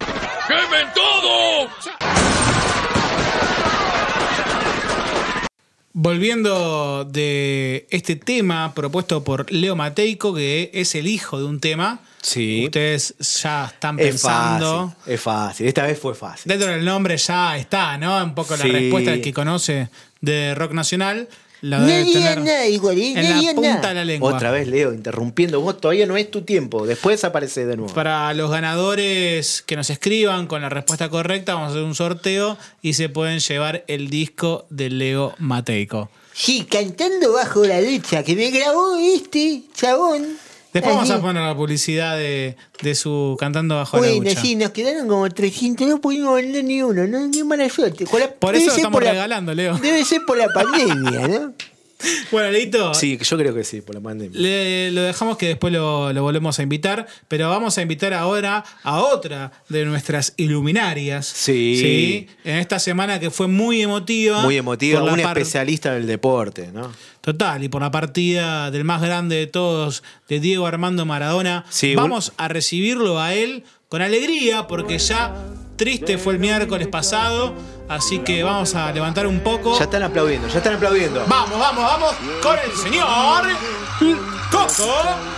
¡Quemen 0.48 0.94
todo! 0.94 1.70
Volviendo 5.98 7.06
de 7.06 7.88
este 7.90 8.18
tema 8.18 8.74
propuesto 8.76 9.24
por 9.24 9.50
Leo 9.50 9.78
Mateico, 9.78 10.36
que 10.36 10.70
es 10.74 10.94
el 10.94 11.08
hijo 11.08 11.38
de 11.40 11.46
un 11.46 11.62
tema. 11.62 12.02
Sí. 12.22 12.66
Ustedes 12.66 13.16
ya 13.42 13.68
están 13.68 13.98
Es 13.98 14.08
pensando. 14.08 14.90
fácil, 14.98 15.14
es 15.14 15.22
fácil. 15.22 15.68
Esta 15.68 15.84
vez 15.84 15.98
fue 15.98 16.14
fácil. 16.14 16.50
Dentro 16.50 16.68
del 16.70 16.84
nombre 16.84 17.16
ya 17.16 17.58
está, 17.58 17.98
¿no? 17.98 18.22
Un 18.22 18.36
poco 18.36 18.58
la 18.58 18.64
Sí. 18.64 18.72
respuesta 18.72 19.12
del 19.12 19.22
que 19.22 19.32
conoce 19.32 19.88
de 20.20 20.54
rock 20.54 20.74
nacional. 20.74 21.30
La 21.66 21.80
No 21.80 21.88
debe 21.88 22.12
tener 22.14 22.42
nada, 22.42 22.68
igual, 22.68 23.00
en 23.02 23.16
No 23.16 23.42
la 23.42 23.54
punta 23.56 23.72
nada. 23.74 23.90
de 23.90 23.96
la 23.96 24.06
lengua. 24.06 24.34
Otra 24.36 24.52
vez, 24.52 24.68
Leo, 24.68 24.94
interrumpiendo. 24.94 25.60
Vos 25.62 25.82
todavía 25.82 26.06
no 26.06 26.16
es 26.16 26.30
tu 26.30 26.44
tiempo. 26.44 26.86
Después 26.86 27.24
aparece 27.24 27.66
de 27.66 27.76
nuevo. 27.76 27.92
Para 27.92 28.32
los 28.36 28.52
ganadores 28.52 29.64
que 29.66 29.76
nos 29.76 29.90
escriban 29.90 30.46
con 30.46 30.62
la 30.62 30.70
respuesta 30.70 31.10
correcta, 31.10 31.56
vamos 31.56 31.70
a 31.70 31.72
hacer 31.72 31.84
un 31.84 31.96
sorteo 31.96 32.56
y 32.84 32.94
se 32.94 33.10
pueden 33.10 33.40
llevar 33.40 33.84
el 33.88 34.12
disco 34.12 34.68
de 34.70 34.92
Leo 34.92 35.34
Mateico. 35.40 36.12
Sí, 36.34 36.68
cantando 36.70 37.34
bajo 37.34 37.66
la 37.66 37.82
ducha, 37.82 38.22
que 38.24 38.36
me 38.36 38.52
grabó 38.52 38.98
este 38.98 39.64
chabón. 39.74 40.38
Después 40.76 40.96
vamos 40.96 41.10
a 41.10 41.22
poner 41.22 41.42
la 41.42 41.56
publicidad 41.56 42.16
de, 42.18 42.56
de 42.84 42.96
su 42.96 43.36
cantando 43.40 43.76
bajo 43.78 43.98
la 43.98 44.02
Bueno, 44.08 44.30
ducha. 44.30 44.42
sí, 44.42 44.56
nos 44.56 44.70
quedaron 44.72 45.08
como 45.08 45.28
300, 45.30 45.88
no 45.88 46.02
pudimos 46.02 46.36
vender 46.36 46.64
ni 46.64 46.84
uno, 46.84 47.08
¿no? 47.08 47.32
Qué 47.32 47.44
mala 47.44 47.68
suerte. 47.70 48.06
Con 48.06 48.20
la- 48.20 48.30
Por 48.32 48.52
debe 48.54 48.66
eso 48.66 48.72
ser 48.76 48.82
estamos 48.82 49.02
la- 49.04 49.12
regalando, 49.12 49.54
Leo. 49.54 49.78
Debe 49.80 50.04
ser 50.06 50.22
por 50.28 50.38
la 50.38 50.48
pandemia, 50.54 51.28
¿no? 51.28 51.54
Bueno, 52.30 52.52
Leito, 52.52 52.94
Sí, 52.94 53.18
yo 53.24 53.38
creo 53.38 53.56
que 53.56 53.64
sí, 53.64 53.80
por 53.80 53.96
la 53.96 54.02
pandemia. 54.02 54.38
le- 54.38 54.92
lo 54.92 55.02
dejamos 55.02 55.38
que 55.38 55.48
después 55.48 55.72
lo, 55.72 56.12
lo 56.12 56.24
volvemos 56.24 56.60
a 56.60 56.62
invitar, 56.64 57.08
pero 57.30 57.50
vamos 57.50 57.78
a 57.78 57.82
invitar 57.82 58.14
ahora 58.14 58.66
a 58.84 59.00
otra 59.02 59.54
de 59.70 59.86
nuestras 59.86 60.34
iluminarias. 60.36 61.26
Sí. 61.26 62.28
En 62.44 62.58
esta 62.58 62.80
semana 62.80 63.20
que 63.20 63.32
fue 63.32 63.48
muy 63.48 63.82
emotiva. 63.82 64.42
Muy 64.42 64.58
emotiva, 64.58 65.00
por 65.00 65.08
la 65.08 65.14
un 65.16 65.22
par- 65.22 65.38
especialista 65.38 65.94
del 65.94 66.06
deporte, 66.06 66.70
¿no? 66.74 66.92
Total, 67.26 67.64
y 67.64 67.70
por 67.70 67.82
la 67.82 67.90
partida 67.90 68.70
del 68.70 68.84
más 68.84 69.02
grande 69.02 69.36
de 69.38 69.48
todos, 69.48 70.04
de 70.30 70.40
Diego 70.40 70.68
Armando 70.68 71.08
Maradona, 71.08 71.66
Sí, 71.70 71.96
vamos 71.96 72.34
a 72.38 72.50
recibirlo 72.50 73.20
a 73.20 73.34
él 73.34 73.64
con 73.90 74.04
alegría 74.04 74.68
porque 74.68 75.00
ya 75.00 75.34
triste 75.76 76.20
fue 76.20 76.34
el 76.34 76.40
miércoles 76.40 76.88
pasado, 76.88 77.56
así 77.88 78.20
que 78.20 78.44
vamos 78.44 78.74
a 78.76 78.92
levantar 78.92 79.28
un 79.28 79.40
poco. 79.40 79.78
Ya 79.78 79.84
están 79.86 80.04
aplaudiendo, 80.04 80.48
ya 80.48 80.58
están 80.58 80.76
aplaudiendo. 80.76 81.24
Vamos, 81.28 81.60
vamos, 81.60 81.84
vamos 81.84 82.16
con 82.42 82.58
el 82.58 82.72
señor 82.72 83.46
Coco 84.52 84.94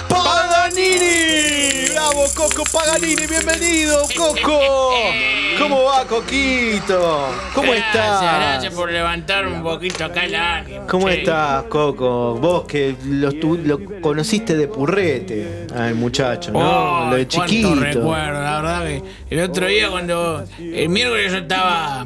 Paganini. 0.10 1.89
Bravo, 1.92 2.25
Coco 2.36 2.63
Paganini, 2.72 3.25
bienvenido, 3.27 4.01
Coco. 4.16 4.60
¿Cómo 5.60 5.84
va, 5.86 6.06
Coquito? 6.06 7.30
¿Cómo 7.56 7.72
Gracias, 7.72 7.96
estás? 7.96 8.22
gracias 8.22 8.74
por 8.74 8.92
levantar 8.92 9.48
un 9.48 9.63
poquito 9.63 10.06
acá 10.06 10.25
el 10.25 10.36
ánimo. 10.36 10.86
¿Cómo 10.88 11.10
estás, 11.10 11.63
Coco? 11.63 12.36
Vos 12.36 12.66
que 12.68 12.96
lo, 13.06 13.32
estu- 13.32 13.62
lo 13.63 14.01
conociste 14.01 14.56
de 14.56 14.68
purrete 14.68 15.66
al 15.75 15.96
muchacho, 15.96 16.51
¿no? 16.51 16.60
Oh, 16.60 17.10
lo 17.10 17.16
de 17.16 17.27
chiquito. 17.27 17.74
recuerdo, 17.75 18.42
la 18.42 18.62
verdad 18.62 18.86
que 18.86 19.04
el 19.32 19.39
otro 19.44 19.66
día 19.66 19.89
cuando 19.89 20.44
el 20.60 20.89
miércoles 20.89 21.32
yo 21.32 21.38
estaba 21.39 22.06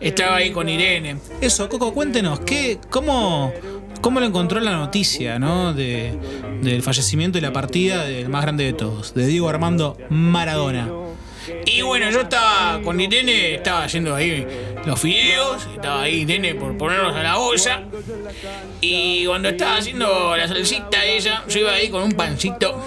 estaba 0.00 0.36
ahí 0.36 0.50
con 0.50 0.68
Irene. 0.68 1.16
Eso, 1.40 1.68
Coco, 1.68 1.92
cuéntenos, 1.94 2.40
¿qué, 2.40 2.78
cómo, 2.90 3.52
¿cómo 4.00 4.20
lo 4.20 4.26
encontró 4.26 4.60
la 4.60 4.72
noticia 4.72 5.38
¿no? 5.38 5.72
de, 5.74 6.14
del 6.62 6.82
fallecimiento 6.82 7.38
y 7.38 7.40
la 7.40 7.52
partida 7.52 8.04
del 8.04 8.28
más 8.28 8.42
grande 8.42 8.64
de 8.64 8.72
todos, 8.72 9.14
de 9.14 9.26
Diego 9.26 9.48
Armando 9.48 9.96
Maradona? 10.10 10.88
Y 11.66 11.82
bueno, 11.82 12.08
yo 12.10 12.20
estaba 12.20 12.80
con 12.82 13.00
Irene, 13.00 13.56
estaba 13.56 13.84
haciendo 13.84 14.14
ahí 14.14 14.46
los 14.86 15.00
fideos, 15.00 15.66
estaba 15.74 16.02
ahí 16.02 16.20
Irene 16.20 16.54
por 16.54 16.76
ponerlos 16.78 17.16
a 17.16 17.22
la 17.22 17.38
olla. 17.38 17.82
Y 18.80 19.26
cuando 19.26 19.48
estaba 19.48 19.76
haciendo 19.78 20.36
la 20.36 20.46
salsita 20.46 21.04
ella, 21.04 21.42
yo 21.48 21.60
iba 21.60 21.72
ahí 21.72 21.88
con 21.88 22.04
un 22.04 22.12
pancito. 22.12 22.80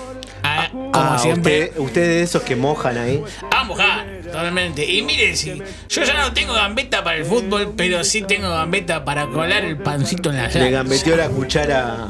ah, 0.44 0.70
como 0.72 0.92
Ah, 0.94 1.18
siempre. 1.20 1.66
usted, 1.66 1.80
ustedes 1.82 2.08
de 2.08 2.22
esos 2.24 2.44
que 2.44 2.56
mojan 2.56 2.98
ahí. 2.98 3.22
A 3.52 3.64
mojar, 3.66 4.15
totalmente. 4.36 4.86
Y 4.86 5.02
miren, 5.02 5.36
si 5.38 5.50
yo 5.90 6.04
ya 6.04 6.14
no 6.14 6.34
tengo 6.34 6.54
gambeta 6.54 7.04
para 7.04 7.18
el 7.18 7.26
fútbol, 7.26 7.74
pero 7.78 8.04
sí 8.04 8.22
tengo 8.22 8.50
gambeta 8.50 9.06
para 9.06 9.28
colar 9.28 9.64
el 9.64 9.78
pancito 9.78 10.30
en 10.30 10.36
la 10.38 10.44
salsa. 10.44 10.60
Le 10.60 10.72
gambeteó 10.72 11.16
la 11.16 11.30
cuchara 11.30 12.08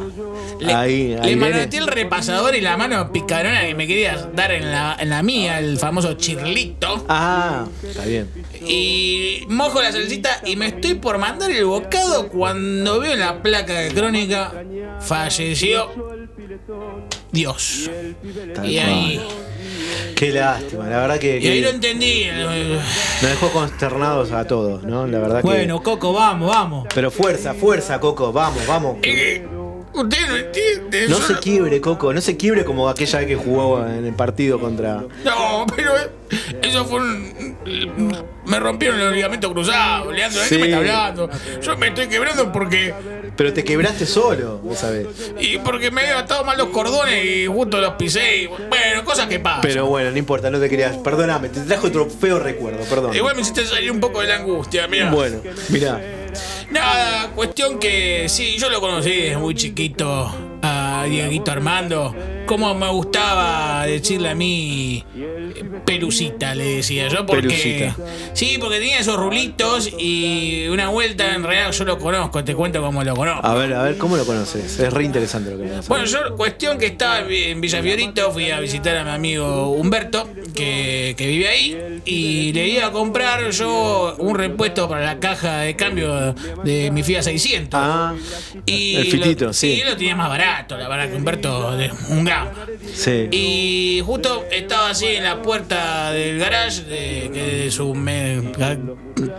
Le, 0.59 0.73
ahí. 0.73 1.15
le 1.21 1.35
manoteé 1.35 1.79
el 1.79 1.87
repasador 1.87 2.55
y 2.55 2.61
la 2.61 2.77
mano 2.77 3.11
picarona 3.11 3.61
que 3.61 3.75
me 3.75 3.85
querías 3.87 4.27
dar 4.35 4.51
en 4.51 4.71
la, 4.71 4.97
en 4.99 5.09
la 5.09 5.21
mía, 5.21 5.59
el 5.59 5.77
famoso 5.77 6.13
chirlito. 6.13 7.05
Ah, 7.07 7.65
está 7.83 8.05
bien. 8.05 8.29
Y 8.67 9.43
mojo 9.49 9.81
la 9.81 9.91
salsita 9.91 10.41
y 10.45 10.55
me 10.55 10.67
estoy 10.67 10.95
por 10.95 11.17
mandar 11.19 11.51
el 11.51 11.65
bocado 11.65 12.29
cuando 12.29 12.99
veo 12.99 13.13
en 13.13 13.19
la 13.19 13.41
placa 13.43 13.73
de 13.73 13.93
crónica 13.93 14.51
falleció 15.01 15.91
Dios. 17.31 17.89
Tal 18.55 18.69
Y 18.69 18.75
cual. 18.77 19.27
Qué 20.15 20.31
lástima, 20.31 20.87
la 20.87 20.99
verdad 21.01 21.19
que, 21.19 21.39
y 21.39 21.47
ahí 21.47 21.55
que 21.59 21.61
lo 21.61 21.69
entendí. 21.69 22.23
eh, 22.23 22.79
nos 23.21 23.29
dejó 23.31 23.49
consternados 23.51 24.31
a 24.31 24.45
todos, 24.47 24.83
¿no? 24.83 25.05
La 25.07 25.19
verdad 25.19 25.41
que. 25.41 25.47
Bueno, 25.47 25.83
Coco, 25.83 26.13
vamos, 26.13 26.49
vamos. 26.49 26.87
Pero 26.95 27.11
fuerza, 27.11 27.53
fuerza, 27.53 27.99
Coco, 27.99 28.31
vamos, 28.31 28.65
vamos. 28.65 28.97
eh, 29.03 29.45
Usted 29.95 30.27
no 30.27 30.35
entiende. 30.35 31.07
No 31.07 31.19
yo 31.19 31.21
se 31.27 31.35
quiebre, 31.39 31.79
Coco, 31.81 32.13
no 32.13 32.21
se 32.21 32.35
quiebre 32.37 32.65
como 32.65 32.89
aquella 32.89 33.19
vez 33.19 33.27
que 33.27 33.35
jugó 33.35 33.85
en 33.85 34.05
el 34.05 34.13
partido 34.13 34.59
contra. 34.59 35.03
No, 35.23 35.65
pero 35.75 35.93
eso 36.61 36.85
fue 36.85 36.99
un... 36.99 38.25
Me 38.45 38.59
rompieron 38.59 38.99
el 38.99 39.13
ligamento 39.13 39.51
cruzado, 39.51 40.11
Leandro, 40.11 40.41
¿de 40.41 40.47
Sí. 40.47 40.55
qué 40.55 40.61
me 40.61 40.65
está 40.67 40.77
hablando? 40.77 41.29
Yo 41.61 41.77
me 41.77 41.87
estoy 41.87 42.07
quebrando 42.07 42.51
porque... 42.51 42.93
Pero 43.35 43.53
te 43.53 43.63
quebraste 43.63 44.05
solo 44.05 44.61
esa 44.71 44.91
vez. 44.91 45.07
Y 45.39 45.57
porque 45.59 45.91
me 45.91 46.01
había 46.01 46.19
atado 46.19 46.43
mal 46.43 46.57
los 46.57 46.67
cordones 46.69 47.25
y 47.25 47.47
justo 47.47 47.79
los 47.79 47.93
pisé 47.93 48.43
y... 48.43 48.47
Bueno, 48.47 49.03
cosas 49.03 49.27
que 49.27 49.39
pasan. 49.39 49.61
Pero 49.61 49.85
bueno, 49.87 50.11
no 50.11 50.17
importa, 50.17 50.49
no 50.51 50.59
te 50.59 50.69
querías. 50.69 50.97
Perdóname, 50.97 51.49
te 51.49 51.61
trajo 51.61 51.87
otro 51.87 52.07
feo 52.09 52.37
recuerdo, 52.39 52.83
perdón. 52.85 53.15
Igual 53.15 53.35
me 53.35 53.41
hiciste 53.41 53.65
salir 53.65 53.91
un 53.91 53.99
poco 53.99 54.21
de 54.21 54.27
la 54.27 54.35
angustia, 54.35 54.87
mira. 54.87 55.09
Bueno, 55.09 55.39
mirá. 55.69 55.99
Nada, 56.75 57.31
cuestión 57.33 57.79
que 57.79 58.27
sí, 58.27 58.57
yo 58.59 58.69
lo 58.69 58.81
conocí 58.81 59.09
desde 59.09 59.37
muy 59.37 59.55
chiquito 59.55 60.29
a 60.61 61.05
Dieguito 61.07 61.49
Armando. 61.49 62.13
Como 62.45 62.75
me 62.75 62.89
gustaba 62.89 63.85
decirle 63.85 64.27
a 64.31 64.35
mí 64.35 65.01
pelucita, 65.85 66.55
le 66.55 66.77
decía 66.77 67.07
yo, 67.07 67.25
porque. 67.25 67.47
Pelucita. 67.47 67.95
Sí, 68.33 68.57
porque 68.59 68.79
tenía 68.79 68.99
esos 68.99 69.17
rulitos 69.17 69.89
y 69.97 70.67
una 70.67 70.89
vuelta 70.89 71.33
en 71.33 71.43
realidad 71.43 71.71
yo 71.71 71.85
lo 71.85 71.97
conozco, 71.97 72.43
te 72.43 72.55
cuento 72.55 72.81
cómo 72.81 73.03
lo 73.03 73.15
conozco. 73.15 73.45
A 73.45 73.55
ver, 73.55 73.73
a 73.73 73.83
ver, 73.83 73.97
¿cómo 73.97 74.17
lo 74.17 74.25
conoces? 74.25 74.79
Es 74.79 74.93
re 74.93 75.03
interesante 75.03 75.51
lo 75.51 75.57
que 75.57 75.63
me 75.63 75.81
Bueno, 75.87 76.05
yo, 76.05 76.35
cuestión 76.35 76.77
que 76.77 76.87
estaba 76.87 77.19
en 77.19 77.61
Villa 77.61 77.81
Fiorito, 77.81 78.31
fui 78.31 78.51
a 78.51 78.59
visitar 78.59 78.97
a 78.97 79.03
mi 79.03 79.09
amigo 79.11 79.71
Humberto, 79.71 80.29
que, 80.53 81.15
que 81.17 81.27
vive 81.27 81.47
ahí, 81.47 82.01
y 82.05 82.53
le 82.53 82.67
iba 82.67 82.87
a 82.87 82.91
comprar 82.91 83.49
yo 83.51 84.15
un 84.17 84.35
repuesto 84.35 84.87
para 84.89 85.05
la 85.05 85.19
caja 85.19 85.59
de 85.59 85.75
cambio 85.75 86.33
de 86.63 86.91
mi 86.91 87.03
Fiat 87.03 87.23
600. 87.23 87.69
Ah, 87.73 88.13
y 88.65 88.95
el 88.95 89.05
fitito, 89.07 89.45
lo, 89.45 89.53
sí. 89.53 89.81
lo 89.85 89.95
tenía 89.95 90.15
más 90.15 90.29
barato, 90.29 90.77
la 90.77 90.87
verdad 90.87 91.09
que 91.09 91.15
Humberto 91.15 91.75
de 91.77 91.91
un 92.09 92.23
gramo. 92.23 92.51
sí. 92.93 93.27
Y 93.31 94.01
justo 94.05 94.45
estaba 94.51 94.89
así 94.89 95.07
en 95.07 95.23
la 95.23 95.41
puerta 95.45 96.11
del 96.11 96.39
garage 96.39 96.81
de, 96.83 97.29
de 97.29 97.71
su 97.71 97.93
me- 97.93 98.51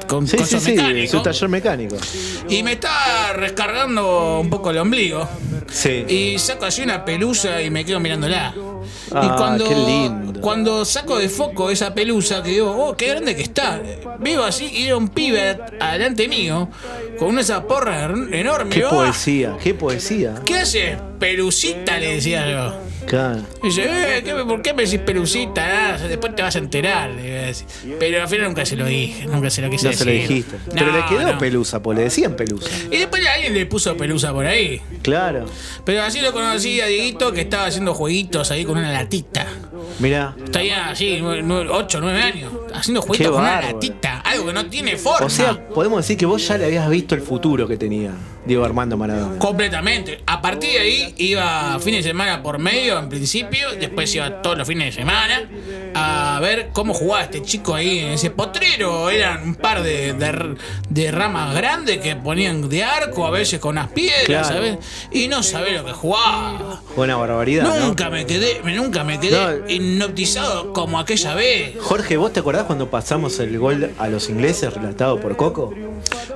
con 0.06 0.26
Sí, 0.26 0.36
sí, 0.38 0.42
coso 0.44 0.60
sí, 0.60 0.70
mecánico. 0.72 1.10
su 1.18 1.22
taller 1.22 1.48
mecánico. 1.48 1.96
Y 2.48 2.62
me 2.62 2.72
estaba 2.72 3.32
rescargando 3.34 4.38
un 4.40 4.48
poco 4.48 4.70
el 4.70 4.78
ombligo. 4.78 5.28
Sí. 5.70 6.04
Y 6.08 6.38
saco 6.38 6.64
así 6.64 6.82
una 6.82 7.04
pelusa 7.04 7.60
y 7.60 7.70
me 7.70 7.84
quedo 7.84 7.98
mirándola. 8.00 8.54
y 8.56 9.10
Ah, 9.12 9.34
cuando, 9.36 9.68
qué 9.68 9.74
lindo. 9.74 10.40
cuando 10.40 10.84
saco 10.84 11.18
de 11.18 11.28
foco 11.28 11.70
esa 11.70 11.92
pelusa, 11.92 12.42
que 12.42 12.50
digo, 12.50 12.70
oh, 12.70 12.96
qué 12.96 13.08
grande 13.08 13.34
que 13.34 13.42
está. 13.42 13.80
Veo 14.20 14.44
así 14.44 14.66
y 14.72 14.86
era 14.86 14.96
un 14.96 15.08
pibe 15.08 15.58
adelante 15.80 16.28
mío, 16.28 16.68
con 17.18 17.28
una 17.30 17.40
esa 17.40 17.66
porra 17.66 18.04
enorme. 18.04 18.70
Qué 18.70 18.84
"Ah, 18.84 18.90
poesía, 18.90 19.56
qué 19.62 19.74
poesía. 19.74 20.34
¿Qué 20.46 20.54
haces, 20.60 20.96
pelucita? 21.18 21.98
Le 21.98 22.14
decía 22.14 22.48
yo. 22.50 22.74
Claro. 23.06 23.40
Y 23.62 23.66
dice, 23.68 23.84
eh, 24.18 24.22
¿qué- 24.24 24.34
¿por 24.34 24.60
qué 24.62 24.74
me 24.74 24.84
decís 24.84 24.98
pelucita? 25.00 25.94
Ah, 25.94 25.98
después 25.98 26.34
te 26.34 26.42
vas 26.42 26.54
a 26.56 26.58
enterar. 26.58 27.10
le 27.10 27.28
iba 27.28 27.38
a 27.40 27.46
decir. 27.46 27.66
Pero 27.98 28.22
al 28.22 28.28
final 28.28 28.46
nunca 28.48 28.66
se 28.66 28.76
lo 28.76 28.84
dije, 28.86 29.26
nunca 29.26 29.48
se 29.50 29.62
lo 29.62 29.70
quise 29.70 29.86
No 29.88 29.92
se 29.92 30.04
lo 30.04 30.10
decir. 30.12 30.44
Pero 30.72 30.92
le 30.92 31.04
quedó 31.06 31.32
no. 31.32 31.38
pelusa, 31.38 31.82
pues 31.82 31.96
le 31.98 32.04
decían 32.04 32.34
pelusa. 32.36 32.68
Y 32.90 32.96
después 32.98 33.22
alguien 33.26 33.54
le 33.54 33.66
puso 33.66 33.96
pelusa 33.96 34.32
por 34.32 34.46
ahí. 34.46 34.80
Claro. 35.02 35.46
Pero 35.84 36.02
así 36.02 36.20
lo 36.20 36.32
conocí 36.32 36.80
a 36.80 36.86
Dieguito 36.86 37.32
que 37.32 37.42
estaba 37.42 37.66
haciendo 37.66 37.94
jueguitos 37.94 38.50
ahí 38.50 38.64
con 38.64 38.78
una 38.78 38.92
latita. 38.92 39.46
Mirá. 39.98 40.34
Estaría 40.44 40.88
así, 40.90 41.20
8 41.22 41.98
o 41.98 42.00
9 42.00 42.20
años, 42.22 42.52
haciendo 42.74 43.00
Qué 43.02 43.06
jueguitos 43.08 43.32
con 43.32 43.40
una 43.42 43.52
bárbaro. 43.52 43.74
latita. 43.74 44.20
Algo 44.20 44.46
que 44.46 44.52
no 44.52 44.66
tiene 44.66 44.96
forma. 44.96 45.26
O 45.26 45.30
sea, 45.30 45.68
podemos 45.68 45.98
decir 45.98 46.16
que 46.16 46.26
vos 46.26 46.46
ya 46.46 46.58
le 46.58 46.64
habías 46.66 46.88
visto 46.90 47.14
el 47.14 47.20
futuro 47.22 47.66
que 47.68 47.76
tenía 47.76 48.10
Diego 48.46 48.64
Armando 48.64 48.96
Maradona. 48.96 49.38
Completamente. 49.38 50.20
A 50.26 50.40
partir 50.40 50.72
de 50.72 50.78
ahí 50.78 51.14
iba 51.18 51.78
fines 51.80 52.04
de 52.04 52.10
semana 52.10 52.42
por 52.42 52.58
medio 52.58 52.98
en 52.98 53.08
principio, 53.08 53.72
después 53.78 54.14
iba 54.14 54.40
todos 54.42 54.56
los 54.58 54.68
fines 54.68 54.94
de 54.94 55.00
semana 55.02 55.48
a 55.94 56.38
ver 56.40 56.68
cómo 56.72 56.94
jugaba 56.94 57.24
este 57.24 57.42
chico 57.42 57.74
ahí 57.74 57.98
en 58.00 58.08
ese 58.12 58.30
potrero. 58.30 59.10
Eran 59.10 59.42
un 59.42 59.54
par 59.56 59.82
de, 59.82 60.12
de- 60.12 60.56
de 60.88 61.10
ramas 61.10 61.54
grandes 61.54 61.98
que 61.98 62.14
ponían 62.16 62.68
de 62.68 62.84
arco, 62.84 63.26
a 63.26 63.30
veces 63.30 63.58
con 63.58 63.72
unas 63.72 63.88
piedras, 63.88 64.24
Claro. 64.26 64.46
¿sabes? 64.48 64.78
Y 65.10 65.28
no 65.28 65.42
sabés 65.42 65.72
lo 65.74 65.84
que 65.84 65.92
jugaba. 65.92 66.80
Buena 66.94 67.16
barbaridad. 67.16 67.64
¿no? 67.64 67.86
Nunca 67.88 68.10
me 68.10 68.26
quedé, 68.26 68.60
me- 68.62 68.74
nunca 68.74 69.04
me 69.04 69.18
quedé 69.18 69.60
No. 69.60 69.68
hipnotizado 69.68 70.72
como 70.72 70.98
aquella 70.98 71.34
vez. 71.34 71.74
Jorge, 71.80 72.16
¿vos 72.16 72.32
te 72.32 72.40
acordás 72.40 72.64
cuando 72.64 72.90
pasamos 72.90 73.38
el 73.40 73.58
gol 73.58 73.90
a 73.98 74.08
los 74.08 74.28
ingleses 74.28 74.72
relatado 74.72 75.20
por 75.20 75.36
Coco? 75.36 75.74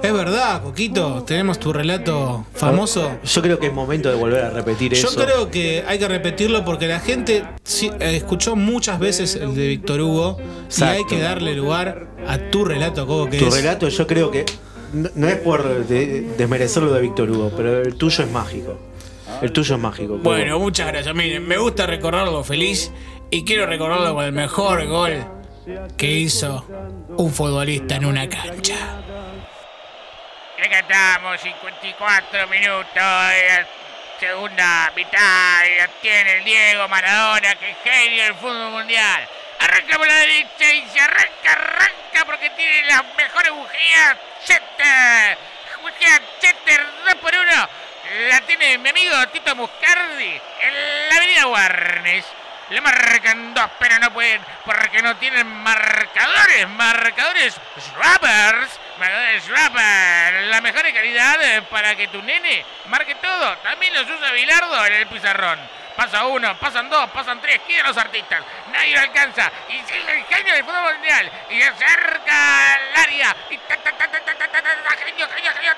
Es 0.02 0.12
verdad, 0.14 0.62
Coquito, 0.62 1.22
tenemos 1.24 1.58
tu 1.60 1.72
relato 1.74 2.46
famoso. 2.54 3.18
Yo 3.22 3.42
creo 3.42 3.58
que 3.58 3.66
es 3.66 3.72
momento 3.72 4.08
de 4.08 4.14
volver 4.16 4.44
a 4.44 4.50
repetir 4.50 4.94
Yo 4.94 5.08
eso. 5.08 5.20
creo 5.22 5.50
que 5.50 5.84
hay 5.86 5.98
que 5.98 6.08
repetirlo 6.08 6.64
porque 6.64 6.86
la 6.86 7.00
gente 7.00 7.44
sí, 7.64 7.90
escuchó 8.00 8.56
muchas 8.56 8.98
veces 8.98 9.34
el 9.36 9.54
de 9.54 9.68
Víctor 9.68 10.00
Hugo 10.00 10.38
Exacto. 10.64 10.94
y 10.94 10.96
hay 10.98 11.04
que 11.04 11.20
darle 11.20 11.54
lugar 11.54 12.06
a 12.26 12.38
tu 12.38 12.64
relato, 12.64 13.06
Coco, 13.06 13.28
que 13.28 13.38
Tu 13.38 13.46
es 13.48 13.54
relato 13.54 13.88
yo 13.88 14.06
creo 14.06 14.30
que 14.30 14.46
no, 14.94 15.10
no 15.14 15.28
es 15.28 15.36
por 15.36 15.86
de- 15.86 16.22
desmerecer 16.36 16.82
lo 16.82 16.92
de 16.94 17.02
Víctor 17.02 17.30
Hugo, 17.30 17.52
pero 17.54 17.82
el 17.82 17.94
tuyo 17.96 18.24
es 18.24 18.30
mágico. 18.30 18.78
El 19.42 19.52
tuyo 19.52 19.74
es 19.74 19.80
mágico. 19.80 20.12
Coco. 20.14 20.22
Bueno, 20.24 20.58
muchas 20.58 20.86
gracias. 20.88 21.14
Miren, 21.14 21.46
me 21.46 21.58
gusta 21.58 21.86
recordarlo 21.86 22.42
feliz 22.42 22.90
y 23.30 23.44
quiero 23.44 23.66
recordarlo 23.66 24.14
con 24.14 24.24
el 24.24 24.32
mejor 24.32 24.86
gol 24.86 25.12
que 25.98 26.10
hizo 26.10 26.64
un 27.18 27.30
futbolista 27.32 27.96
en 27.96 28.06
una 28.06 28.28
cancha. 28.28 29.02
Estamos, 30.62 31.40
54 31.40 32.46
minutos 32.48 33.06
segunda 34.20 34.92
mitad 34.94 35.64
y 35.64 36.02
tiene 36.02 36.32
el 36.34 36.44
Diego 36.44 36.86
Maradona, 36.86 37.54
que 37.54 37.70
es 37.70 37.76
genio 37.82 38.24
del 38.24 38.34
fútbol 38.34 38.70
mundial. 38.70 39.26
Arranca 39.58 39.96
por 39.96 40.06
la 40.06 40.16
derecha 40.16 40.70
y 40.70 40.86
se 40.90 41.00
arranca, 41.00 41.52
arranca 41.52 42.26
porque 42.26 42.50
tiene 42.50 42.82
las 42.88 43.02
mejores 43.16 43.52
bujías. 43.52 44.16
Chetter, 44.44 45.38
bujía 45.80 46.20
Chetter 46.38 46.86
2 47.06 47.14
por 47.14 47.34
1. 47.34 47.68
La 48.28 48.40
tiene 48.42 48.76
mi 48.76 48.90
amigo 48.90 49.28
Tito 49.28 49.56
Muscardi 49.56 50.40
en 50.60 51.08
la 51.08 51.16
avenida 51.16 51.46
Warnes. 51.46 52.26
Le 52.68 52.80
marcan 52.82 53.54
dos, 53.54 53.70
pero 53.78 53.98
no 53.98 54.12
pueden 54.12 54.42
porque 54.66 55.00
no 55.00 55.16
tienen 55.16 55.46
marcadores. 55.46 56.68
Marcadores 56.68 57.56
Schwabbers. 57.78 58.78
Marcadores 59.00 59.44
Schwabbers. 59.44 60.46
La 60.48 60.60
mejor 60.60 60.82
calidad 60.92 61.42
eh, 61.42 61.62
para 61.62 61.96
que 61.96 62.08
tu 62.08 62.20
nene 62.20 62.64
marque 62.86 63.14
todo. 63.14 63.56
También 63.58 63.94
los 63.94 64.04
usa 64.08 64.30
Bilardo 64.32 64.86
en 64.86 64.92
el 64.92 65.06
pizarrón. 65.06 65.58
Pasa 65.96 66.26
uno, 66.26 66.56
pasan 66.58 66.88
dos, 66.90 67.08
pasan 67.10 67.40
tres, 67.40 67.60
quieren 67.66 67.86
los 67.86 67.96
artistas. 67.96 68.42
Nadie 68.70 68.94
lo 68.94 69.00
alcanza. 69.00 69.50
Y 69.70 69.80
sigue 69.86 70.18
el 70.18 70.24
genio 70.26 70.52
del 70.52 70.64
fútbol 70.64 70.94
mundial. 70.94 71.30
Y 71.48 71.60
se 71.60 71.68
acerca 71.68 72.74
al 72.74 72.96
área. 72.96 73.36
Y 73.48 73.58
genio, 75.04 75.28
genio, 75.34 75.52
genio. 75.54 75.76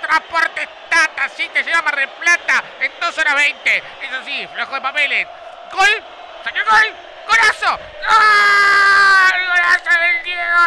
Transporte, 0.00 0.68
tata, 0.88 1.28
sí, 1.30 1.50
te 1.52 1.64
lleva 1.64 1.82
Mar 1.82 2.08
Plata 2.20 2.62
en 2.80 2.92
2 3.00 3.18
horas 3.18 3.34
20. 3.34 3.76
Eso 3.76 4.24
sí, 4.24 4.48
flojo 4.54 4.74
de 4.74 4.80
papeles. 4.80 5.26
Gol, 5.72 6.02
salió 6.44 6.64
gol. 6.64 6.94
¡Golazo! 7.26 7.78
¡Gol! 8.06 9.46
¡Golazo 9.48 10.00
del 10.00 10.22
Diego! 10.24 10.62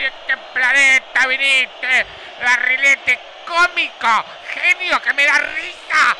¡Y 0.00 0.04
este 0.04 0.34
planeta 0.54 1.26
viniste! 1.26 2.06
Barrilete 2.42 3.18
cómico, 3.44 4.24
genio 4.54 5.02
que 5.02 5.12
me 5.12 5.26
da 5.26 5.38
risa. 5.38 6.16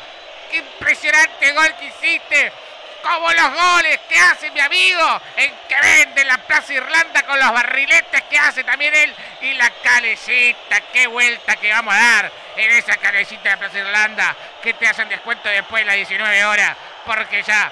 ¡Qué 0.51 0.57
impresionante 0.57 1.51
gol 1.53 1.75
que 1.79 1.85
hiciste! 1.85 2.53
Como 3.01 3.33
los 3.33 3.51
goles 3.51 3.99
que 4.07 4.19
hace 4.19 4.51
mi 4.51 4.59
amigo 4.59 5.21
en 5.35 5.51
que 5.67 5.75
vende 5.81 6.23
la 6.25 6.37
Plaza 6.37 6.73
Irlanda 6.73 7.23
con 7.23 7.39
los 7.39 7.51
barriletes 7.51 8.21
que 8.29 8.37
hace 8.37 8.63
también 8.63 8.93
él 8.93 9.15
y 9.41 9.53
la 9.55 9.71
calecita, 9.81 10.81
qué 10.93 11.07
vuelta 11.07 11.55
que 11.55 11.71
vamos 11.71 11.95
a 11.95 11.99
dar 11.99 12.31
en 12.57 12.71
esa 12.73 12.97
calecita 12.97 13.49
de 13.49 13.57
Plaza 13.57 13.79
Irlanda 13.79 14.35
que 14.61 14.75
te 14.75 14.87
hacen 14.87 15.09
descuento 15.09 15.49
después 15.49 15.81
de 15.81 15.87
las 15.87 15.95
19 15.95 16.45
horas 16.45 16.77
porque 17.03 17.41
ya 17.41 17.71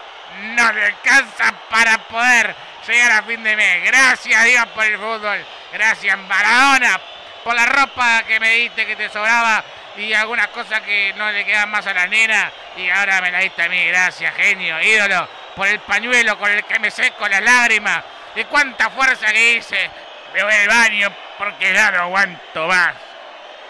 no 0.56 0.74
le 0.74 0.86
alcanza 0.86 1.54
para 1.70 2.00
poder 2.00 2.56
llegar 2.88 3.12
a 3.12 3.24
fin 3.24 3.44
de 3.44 3.56
mes. 3.56 3.84
Gracias 3.86 4.46
Dios 4.46 4.66
por 4.68 4.86
el 4.86 4.98
fútbol, 4.98 5.46
gracias 5.74 6.18
Maradona 6.18 7.00
por 7.44 7.56
la 7.56 7.66
ropa 7.66 8.24
que 8.24 8.40
me 8.40 8.52
diste 8.52 8.86
que 8.86 8.96
te 8.96 9.10
sobraba 9.10 9.64
y 9.98 10.14
algunas 10.14 10.48
cosas 10.50 10.82
que 10.82 11.14
no 11.16 11.32
le 11.32 11.46
quedan 11.46 11.70
más 11.70 11.86
a 11.88 11.94
la 11.94 12.08
nena 12.08 12.52
y 12.78 12.90
ahora 12.90 13.22
me 13.22 13.32
la 13.32 13.40
diste 13.40 13.64
a 13.64 13.70
mí, 13.70 13.86
gracias 13.88 14.34
genio, 14.36 14.82
ídolo, 14.82 15.28
por 15.56 15.68
el 15.68 15.80
pañuelo 15.80 16.38
con 16.38 16.50
el 16.52 16.64
que 16.64 16.80
me 16.80 16.92
seco 16.92 17.28
las 17.28 17.42
lágrimas. 17.42 18.04
Y 18.36 18.44
cuánta 18.46 18.90
fuerza 18.90 19.32
que 19.32 19.54
hice, 19.54 19.90
me 20.34 20.44
voy 20.44 20.54
al 20.54 20.68
baño 20.68 21.10
porque 21.38 21.74
ya 21.74 21.92
no 21.92 22.04
aguanto 22.04 22.68
más, 22.68 22.94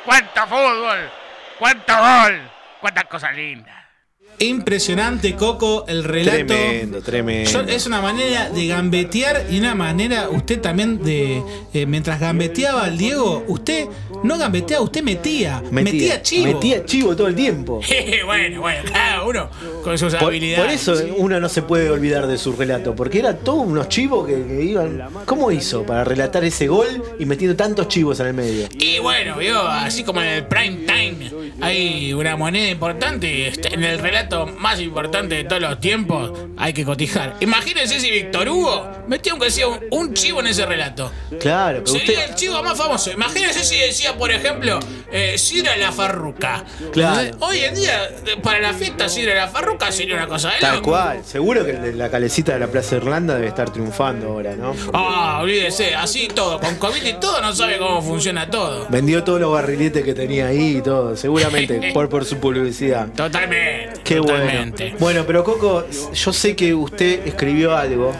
cuánto 0.05 0.47
fútbol, 0.47 1.11
cuánto 1.57 1.97
gol, 1.97 2.51
cuántas 2.79 3.05
cosas 3.05 3.33
lindas. 3.33 3.78
Impresionante, 4.39 5.35
Coco, 5.35 5.85
el 5.87 6.03
relato. 6.03 6.37
Tremendo, 6.47 7.01
tremendo. 7.01 7.49
Yo- 7.51 7.61
es 7.61 7.85
una 7.85 8.01
manera 8.01 8.49
de 8.49 8.67
gambetear 8.67 9.45
y 9.51 9.59
una 9.59 9.75
manera, 9.75 10.29
usted 10.29 10.61
también 10.61 11.03
de. 11.03 11.43
eh, 11.73 11.85
mientras 11.85 12.19
gambeteaba 12.19 12.85
al 12.85 12.97
Diego, 12.97 13.43
usted 13.47 13.87
no 14.23 14.37
gambeteaba, 14.37 14.83
usted 14.83 15.03
metía. 15.03 15.61
Metía, 15.71 16.21
chivo. 16.21 16.53
Metía 16.53 16.85
chivo 16.85 17.15
todo 17.15 17.27
el 17.27 17.35
tiempo. 17.35 17.81
bueno, 18.25 18.61
bueno, 18.61 18.81
cada 18.91 19.23
uno 19.25 19.49
con 19.83 19.97
sus 19.97 20.15
Por, 20.15 20.29
habilidades. 20.29 20.65
por 20.85 20.95
eso 20.95 21.13
uno 21.17 21.39
no 21.39 21.49
se 21.49 21.61
puede 21.61 21.89
olvidar 21.89 22.25
de 22.27 22.37
su 22.37 22.53
relato, 22.53 22.95
porque 22.95 23.19
era 23.19 23.37
todos 23.37 23.65
unos 23.67 23.89
chivos 23.89 24.25
que, 24.27 24.35
que 24.45 24.63
iban. 24.63 25.03
¿Cómo 25.25 25.51
hizo 25.51 25.83
para 25.85 26.03
relatar 26.05 26.43
ese 26.45 26.67
gol 26.67 26.87
y 27.19 27.25
metiendo 27.25 27.55
tantos 27.57 27.87
chivos 27.89 28.19
en 28.21 28.27
el 28.27 28.33
medio? 28.33 28.67
Y 28.79 28.99
bueno, 28.99 29.37
vio, 29.37 29.59
así 29.67 30.03
como 30.03 30.21
en 30.21 30.27
el 30.29 30.45
prime 30.45 30.85
time 30.85 31.31
hay 31.61 32.13
una 32.13 32.37
moneda 32.37 32.69
importante, 32.69 33.47
este, 33.47 33.73
en 33.73 33.83
el 33.83 33.99
relato 33.99 34.28
más 34.57 34.79
importante 34.79 35.35
de 35.35 35.43
todos 35.43 35.61
los 35.61 35.79
tiempos 35.79 36.31
hay 36.57 36.73
que 36.73 36.83
cotijar. 36.85 37.35
Imagínense 37.39 37.99
si 37.99 38.11
Víctor 38.11 38.47
Hugo 38.49 38.89
metía 39.07 39.31
aunque 39.33 39.49
sea 39.51 39.67
un, 39.67 39.79
un 39.91 40.13
chivo 40.13 40.39
en 40.41 40.47
ese 40.47 40.65
relato. 40.65 41.11
Claro, 41.39 41.83
pero 41.83 41.97
Sería 41.99 42.19
usted. 42.19 42.29
el 42.29 42.35
chivo 42.35 42.63
más 42.63 42.77
famoso. 42.77 43.11
Imagínense 43.11 43.63
si 43.63 43.77
decía, 43.77 44.15
por 44.17 44.31
ejemplo, 44.31 44.79
eh, 45.11 45.37
Sidra 45.37 45.75
la 45.77 45.91
Farruca. 45.91 46.63
Claro. 46.91 47.35
Hoy 47.39 47.59
en 47.59 47.75
día, 47.75 48.09
para 48.43 48.59
la 48.59 48.73
fiesta 48.73 49.09
Sidra 49.09 49.35
la 49.35 49.47
Farruca 49.47 49.91
sería 49.91 50.15
una 50.15 50.27
cosa 50.27 50.49
de 50.51 50.59
Tal 50.59 50.75
loco. 50.77 50.89
cual. 50.91 51.21
Seguro 51.25 51.65
que 51.65 51.73
la 51.93 52.09
calecita 52.09 52.53
de 52.53 52.59
la 52.59 52.67
Plaza 52.67 52.97
Irlanda 52.97 53.35
debe 53.35 53.47
estar 53.47 53.71
triunfando 53.71 54.27
ahora, 54.29 54.55
¿no? 54.55 54.75
Ah, 54.93 55.39
olvídese, 55.41 55.95
así 55.95 56.27
todo, 56.27 56.59
con 56.59 56.75
COVID 56.75 57.03
y 57.03 57.13
todo, 57.13 57.41
no 57.41 57.53
sabe 57.55 57.77
cómo 57.77 58.01
funciona 58.01 58.49
todo. 58.49 58.87
Vendió 58.89 59.23
todos 59.23 59.39
los 59.39 59.51
barriletes 59.51 60.03
que 60.03 60.13
tenía 60.13 60.47
ahí 60.47 60.77
y 60.77 60.81
todo, 60.81 61.15
seguramente 61.15 61.91
por, 61.93 62.09
por 62.09 62.25
su 62.25 62.37
publicidad. 62.37 63.07
Totalmente. 63.13 64.01
Qué 64.03 64.18
totalmente. 64.21 64.83
bueno. 64.91 64.97
Bueno, 64.99 65.23
pero 65.27 65.43
Coco, 65.43 65.85
yo 66.13 66.33
sé 66.33 66.55
que 66.55 66.73
usted 66.73 67.25
escribió 67.27 67.75
algo 67.75 68.11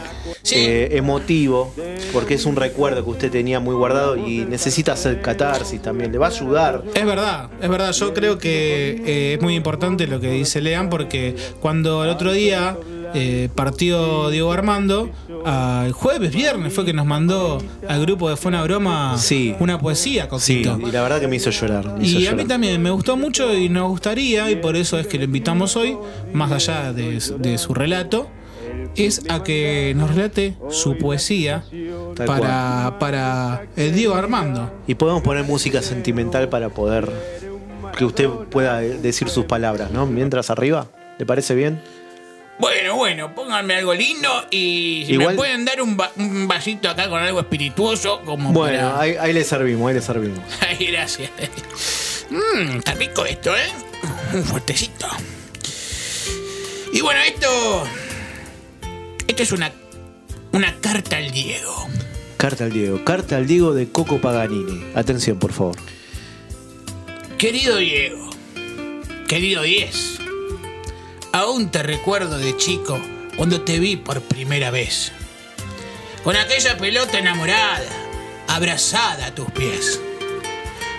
Sí. 0.42 0.54
eh, 0.58 0.96
emotivo, 0.96 1.74
porque 2.12 2.34
es 2.34 2.44
un 2.46 2.56
recuerdo 2.56 3.04
que 3.04 3.10
usted 3.10 3.30
tenía 3.30 3.60
muy 3.60 3.74
guardado 3.74 4.16
y 4.16 4.44
necesita 4.46 4.92
hacer 4.92 5.20
catarsis 5.20 5.80
también. 5.82 6.12
Le 6.12 6.18
va 6.18 6.26
a 6.26 6.30
ayudar. 6.30 6.82
Es 6.94 7.04
verdad, 7.04 7.50
es 7.60 7.68
verdad. 7.68 7.92
Yo 7.92 8.14
creo 8.14 8.38
que 8.38 9.02
eh, 9.04 9.34
es 9.34 9.42
muy 9.42 9.54
importante 9.54 10.06
lo 10.06 10.18
que 10.20 10.30
dice 10.30 10.60
Lean 10.60 10.88
porque 10.88 11.36
cuando 11.60 12.04
el 12.04 12.10
otro 12.10 12.32
día 12.32 12.76
eh, 13.14 13.48
partió 13.54 14.30
Diego 14.30 14.52
Armando, 14.52 15.10
ah, 15.44 15.84
el 15.86 15.92
jueves, 15.92 16.32
viernes 16.34 16.72
fue 16.72 16.84
que 16.84 16.92
nos 16.92 17.06
mandó 17.06 17.58
al 17.88 18.00
grupo 18.02 18.28
de 18.30 18.36
Fue 18.36 18.48
una 18.50 18.62
broma 18.62 19.16
Sí. 19.18 19.54
una 19.60 19.78
poesía, 19.78 20.28
Sí, 20.38 20.62
Coquito. 20.62 20.88
y 20.88 20.92
la 20.92 21.02
verdad 21.02 21.20
que 21.20 21.28
me 21.28 21.36
hizo 21.36 21.50
llorar. 21.50 21.96
me 21.98 22.04
hizo 22.06 22.18
Y 22.18 22.26
a 22.26 22.30
mí 22.30 22.36
llorar. 22.38 22.48
también 22.48 22.82
me 22.82 22.90
gustó 22.90 23.16
mucho 23.16 23.52
y 23.56 23.68
nos 23.68 23.88
gustaría, 23.88 24.50
y 24.50 24.56
por 24.56 24.76
eso 24.76 24.98
es 24.98 25.06
que 25.06 25.18
lo 25.18 25.24
invitamos 25.24 25.76
hoy, 25.76 25.96
más 26.32 26.52
allá 26.52 26.92
de, 26.92 27.20
de 27.38 27.58
su 27.58 27.74
relato, 27.74 28.28
es 28.96 29.22
a 29.28 29.42
que 29.42 29.92
nos 29.96 30.14
relate 30.14 30.56
su 30.70 30.96
poesía 30.98 31.64
Tal 32.16 32.26
para, 32.26 32.96
para 32.98 33.62
el 33.76 33.94
Diego 33.94 34.14
Armando. 34.14 34.70
Y 34.86 34.94
podemos 34.96 35.22
poner 35.22 35.44
música 35.44 35.80
sentimental 35.82 36.48
para 36.48 36.68
poder 36.70 37.08
que 37.96 38.04
usted 38.04 38.28
pueda 38.50 38.78
decir 38.80 39.28
sus 39.28 39.44
palabras, 39.44 39.90
¿no? 39.90 40.06
Mientras 40.06 40.50
arriba, 40.50 40.86
¿le 41.18 41.26
parece 41.26 41.54
bien? 41.54 41.80
Bueno, 42.60 42.94
bueno, 42.96 43.34
pónganme 43.34 43.74
algo 43.74 43.94
lindo 43.94 44.28
y 44.50 45.04
si 45.06 45.12
Igual- 45.14 45.30
me 45.30 45.34
pueden 45.36 45.64
dar 45.64 45.80
un, 45.80 45.96
va- 45.98 46.12
un 46.16 46.46
vasito 46.46 46.90
acá 46.90 47.08
con 47.08 47.20
algo 47.22 47.40
espirituoso, 47.40 48.20
como 48.24 48.52
Bueno, 48.52 48.76
para- 48.90 49.00
ahí, 49.00 49.14
ahí 49.18 49.32
le 49.32 49.42
servimos, 49.44 49.88
ahí 49.88 49.94
le 49.94 50.02
servimos. 50.02 50.40
Ay, 50.60 50.86
gracias. 50.86 51.30
Mmm, 52.30 52.76
está 52.78 52.92
rico 52.94 53.24
esto, 53.24 53.56
¿eh? 53.56 53.68
Un 54.34 54.44
fuertecito. 54.44 55.06
Y 56.92 57.00
bueno, 57.00 57.20
esto. 57.20 57.84
Esto 59.26 59.42
es 59.42 59.52
una. 59.52 59.72
Una 60.52 60.74
carta 60.80 61.16
al 61.16 61.30
Diego. 61.30 61.88
Carta 62.36 62.64
al 62.64 62.72
Diego, 62.72 63.04
carta 63.04 63.36
al 63.36 63.46
Diego 63.46 63.72
de 63.74 63.88
Coco 63.90 64.20
Paganini. 64.20 64.84
Atención, 64.94 65.38
por 65.38 65.52
favor. 65.52 65.76
Querido 67.38 67.76
Diego. 67.76 68.28
Querido 69.28 69.62
Diez. 69.62 70.18
Aún 71.32 71.70
te 71.70 71.84
recuerdo 71.84 72.38
de 72.38 72.56
chico 72.56 73.00
cuando 73.36 73.60
te 73.60 73.78
vi 73.78 73.96
por 73.96 74.20
primera 74.20 74.72
vez. 74.72 75.12
Con 76.24 76.36
aquella 76.36 76.76
pelota 76.76 77.18
enamorada, 77.18 77.88
abrazada 78.48 79.26
a 79.26 79.34
tus 79.34 79.48
pies. 79.52 80.00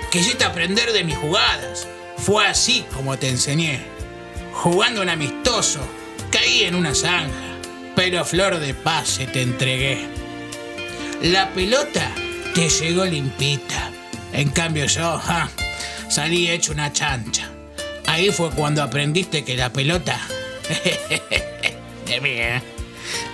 Quisiste 0.09 0.45
aprender 0.45 0.93
de 0.93 1.03
mis 1.03 1.17
jugadas. 1.17 1.85
Fue 2.17 2.47
así 2.47 2.85
como 2.93 3.17
te 3.17 3.27
enseñé. 3.27 3.81
Jugando 4.53 5.01
un 5.01 5.09
amistoso, 5.09 5.79
caí 6.31 6.63
en 6.63 6.75
una 6.75 6.95
zanja, 6.95 7.57
pero 7.95 8.23
flor 8.23 8.59
de 8.59 8.73
paz 8.73 9.09
se 9.09 9.27
te 9.27 9.41
entregué. 9.41 10.07
La 11.23 11.49
pelota 11.49 12.09
te 12.55 12.69
llegó 12.69 13.05
limpita. 13.05 13.91
En 14.31 14.49
cambio 14.49 14.85
yo, 14.85 15.21
salí 16.09 16.49
hecho 16.49 16.71
una 16.71 16.93
chancha. 16.93 17.51
Ahí 18.11 18.29
fue 18.29 18.49
cuando 18.51 18.83
aprendiste 18.83 19.45
que 19.45 19.55
la 19.55 19.71
pelota... 19.71 20.19
de 22.07 22.19
mí, 22.19 22.29
¿eh? 22.31 22.61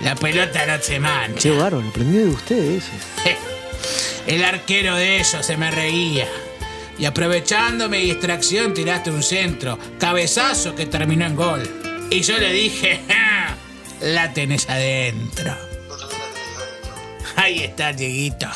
La 0.02 0.14
pelota 0.14 0.66
no 0.66 0.80
se 0.80 1.00
mancha. 1.00 1.36
Che, 1.40 1.50
bárbaro, 1.50 1.88
aprendí 1.88 2.18
de 2.18 2.28
usted 2.28 2.56
eso. 2.76 2.90
El 4.28 4.44
arquero 4.44 4.94
de 4.94 5.16
ellos 5.16 5.44
se 5.44 5.56
me 5.56 5.72
reía. 5.72 6.28
Y 6.96 7.06
aprovechando 7.06 7.88
mi 7.88 7.98
distracción 7.98 8.72
tiraste 8.72 9.10
un 9.10 9.24
centro, 9.24 9.80
cabezazo 9.98 10.76
que 10.76 10.86
terminó 10.86 11.26
en 11.26 11.34
gol. 11.34 12.08
Y 12.10 12.20
yo 12.20 12.38
le 12.38 12.52
dije, 12.52 13.00
"Ja, 13.08 13.56
la 14.00 14.32
tenés 14.32 14.68
adentro. 14.68 15.56
Ahí 17.34 17.64
está, 17.64 17.92
Dieguito. 17.92 18.46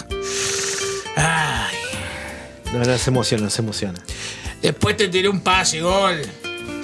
Ay. 1.16 1.76
No, 2.72 2.78
no, 2.78 2.96
se 2.98 3.11
emociona, 3.11 3.50
se 3.50 3.61
emociona. 3.61 3.98
Después 4.62 4.96
te 4.96 5.09
tiré 5.09 5.29
un 5.29 5.40
pase 5.40 5.81
gol 5.81 6.20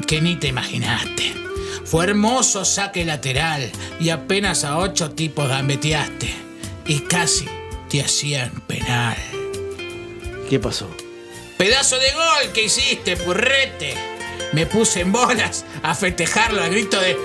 que 0.07 0.21
ni 0.21 0.37
te 0.37 0.49
imaginaste. 0.49 1.35
Fue 1.85 2.05
hermoso 2.05 2.65
saque 2.65 3.05
lateral 3.05 3.71
y 4.01 4.11
apenas 4.11 4.65
a 4.65 4.79
ocho 4.79 5.11
tipos 5.13 5.49
gambeteaste. 5.49 6.35
Y 6.87 7.01
casi 7.01 7.47
te 7.89 8.01
hacían 8.03 8.51
penal. 8.67 9.17
¿Qué 10.49 10.59
pasó? 10.59 10.91
Pedazo 11.57 11.97
de 11.99 12.11
gol 12.13 12.53
que 12.53 12.65
hiciste, 12.65 13.17
purrete. 13.17 13.95
Me 14.53 14.65
puse 14.67 15.01
en 15.01 15.13
bolas 15.13 15.65
a 15.83 15.95
festejarlo 15.95 16.63
al 16.63 16.71
grito 16.71 16.99
de 17.01 17.17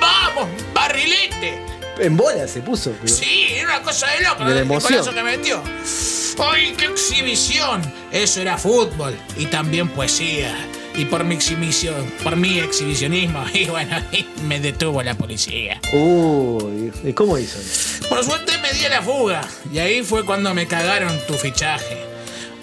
¡Vamos, 0.00 0.48
barrilete! 0.72 1.60
En 1.98 2.16
bola 2.16 2.46
se 2.46 2.60
puso. 2.60 2.92
pero- 3.00 3.12
Sí, 3.12 3.48
era 3.54 3.76
una 3.78 3.82
cosa 3.82 4.06
de 4.12 4.20
loco, 4.20 4.44
De 4.44 4.50
la 4.50 4.56
el 4.56 4.62
emoción. 4.62 5.14
que 5.14 5.22
metió. 5.24 5.60
¡Ay, 6.38 6.74
qué 6.76 6.86
exhibición! 6.86 7.82
Eso 8.12 8.40
era 8.40 8.56
fútbol 8.56 9.16
y 9.36 9.46
también 9.46 9.88
poesía. 9.88 10.54
Y 10.94 11.04
por 11.04 11.24
mi 11.24 11.34
exhibición, 11.34 12.10
por 12.22 12.36
mi 12.36 12.58
exhibicionismo, 12.58 13.44
y 13.54 13.66
bueno, 13.66 13.96
me 14.44 14.60
detuvo 14.60 15.02
la 15.02 15.14
policía. 15.14 15.80
Uy, 15.92 16.92
¿y 17.04 17.12
cómo 17.12 17.38
hizo? 17.38 17.58
Por 18.08 18.24
suerte 18.24 18.58
me 18.58 18.72
di 18.72 18.84
a 18.84 18.88
la 18.90 19.02
fuga 19.02 19.40
y 19.72 19.78
ahí 19.78 20.02
fue 20.02 20.24
cuando 20.24 20.54
me 20.54 20.66
cagaron 20.66 21.16
tu 21.26 21.34
fichaje. 21.34 22.04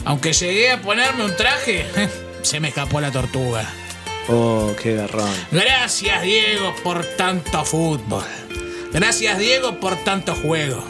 Aunque 0.05 0.33
llegué 0.33 0.71
a 0.71 0.81
ponerme 0.81 1.25
un 1.25 1.35
traje, 1.35 1.85
se 2.41 2.59
me 2.59 2.69
escapó 2.69 3.01
la 3.01 3.11
tortuga. 3.11 3.67
Oh, 4.27 4.73
qué 4.81 4.95
garrón. 4.95 5.33
Gracias 5.51 6.23
Diego 6.23 6.75
por 6.83 7.03
tanto 7.17 7.63
fútbol. 7.63 8.23
Gracias 8.91 9.37
Diego 9.37 9.79
por 9.79 9.95
tanto 10.03 10.33
juego. 10.35 10.83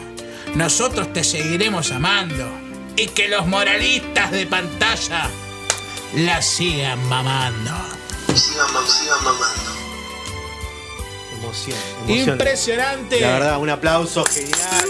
Nosotros 0.54 1.12
te 1.12 1.22
seguiremos 1.22 1.90
amando. 1.92 2.65
Y 2.96 3.08
que 3.08 3.28
los 3.28 3.46
moralistas 3.46 4.30
de 4.30 4.46
pantalla 4.46 5.28
la 6.14 6.40
sigan 6.40 7.02
mamando. 7.08 7.70
Sigan, 8.34 8.68
sigan 8.88 9.24
mamando. 9.24 9.76
Emoción. 11.38 11.76
emoción. 12.06 12.28
Impresionante. 12.30 13.20
La 13.20 13.32
verdad, 13.32 13.58
un 13.60 13.70
aplauso 13.70 14.24
genial. 14.24 14.86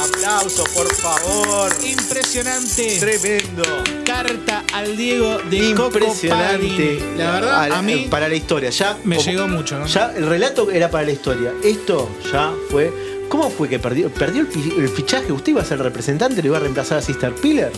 Aplauso, 0.00 0.64
por 0.72 0.94
favor. 0.94 1.72
Impresionante. 1.84 2.98
Tremendo. 3.00 3.64
Carta 4.06 4.64
al 4.72 4.96
Diego 4.96 5.38
de 5.50 5.56
Impresionante. 5.56 7.02
La 7.16 7.32
verdad, 7.32 7.62
Al- 7.64 7.72
a 7.72 7.82
mí 7.82 8.06
Para 8.08 8.28
la 8.28 8.34
historia. 8.36 8.70
Ya, 8.70 8.96
me 9.04 9.18
llegó 9.18 9.48
mucho, 9.48 9.78
¿no? 9.78 9.86
Ya 9.86 10.12
el 10.16 10.26
relato 10.26 10.70
era 10.70 10.90
para 10.90 11.04
la 11.04 11.10
historia. 11.12 11.52
Esto 11.64 12.08
ya 12.32 12.52
fue. 12.70 13.09
¿Cómo 13.30 13.48
fue 13.48 13.68
que 13.68 13.78
perdió, 13.78 14.10
perdió 14.12 14.42
el, 14.42 14.82
el 14.82 14.88
fichaje? 14.88 15.30
¿Usted 15.32 15.52
iba 15.52 15.62
a 15.62 15.64
ser 15.64 15.78
representante? 15.78 16.42
¿Lo 16.42 16.48
iba 16.48 16.56
a 16.56 16.60
reemplazar 16.60 16.98
a 16.98 17.02
Sister 17.02 17.32
Pillar? 17.36 17.70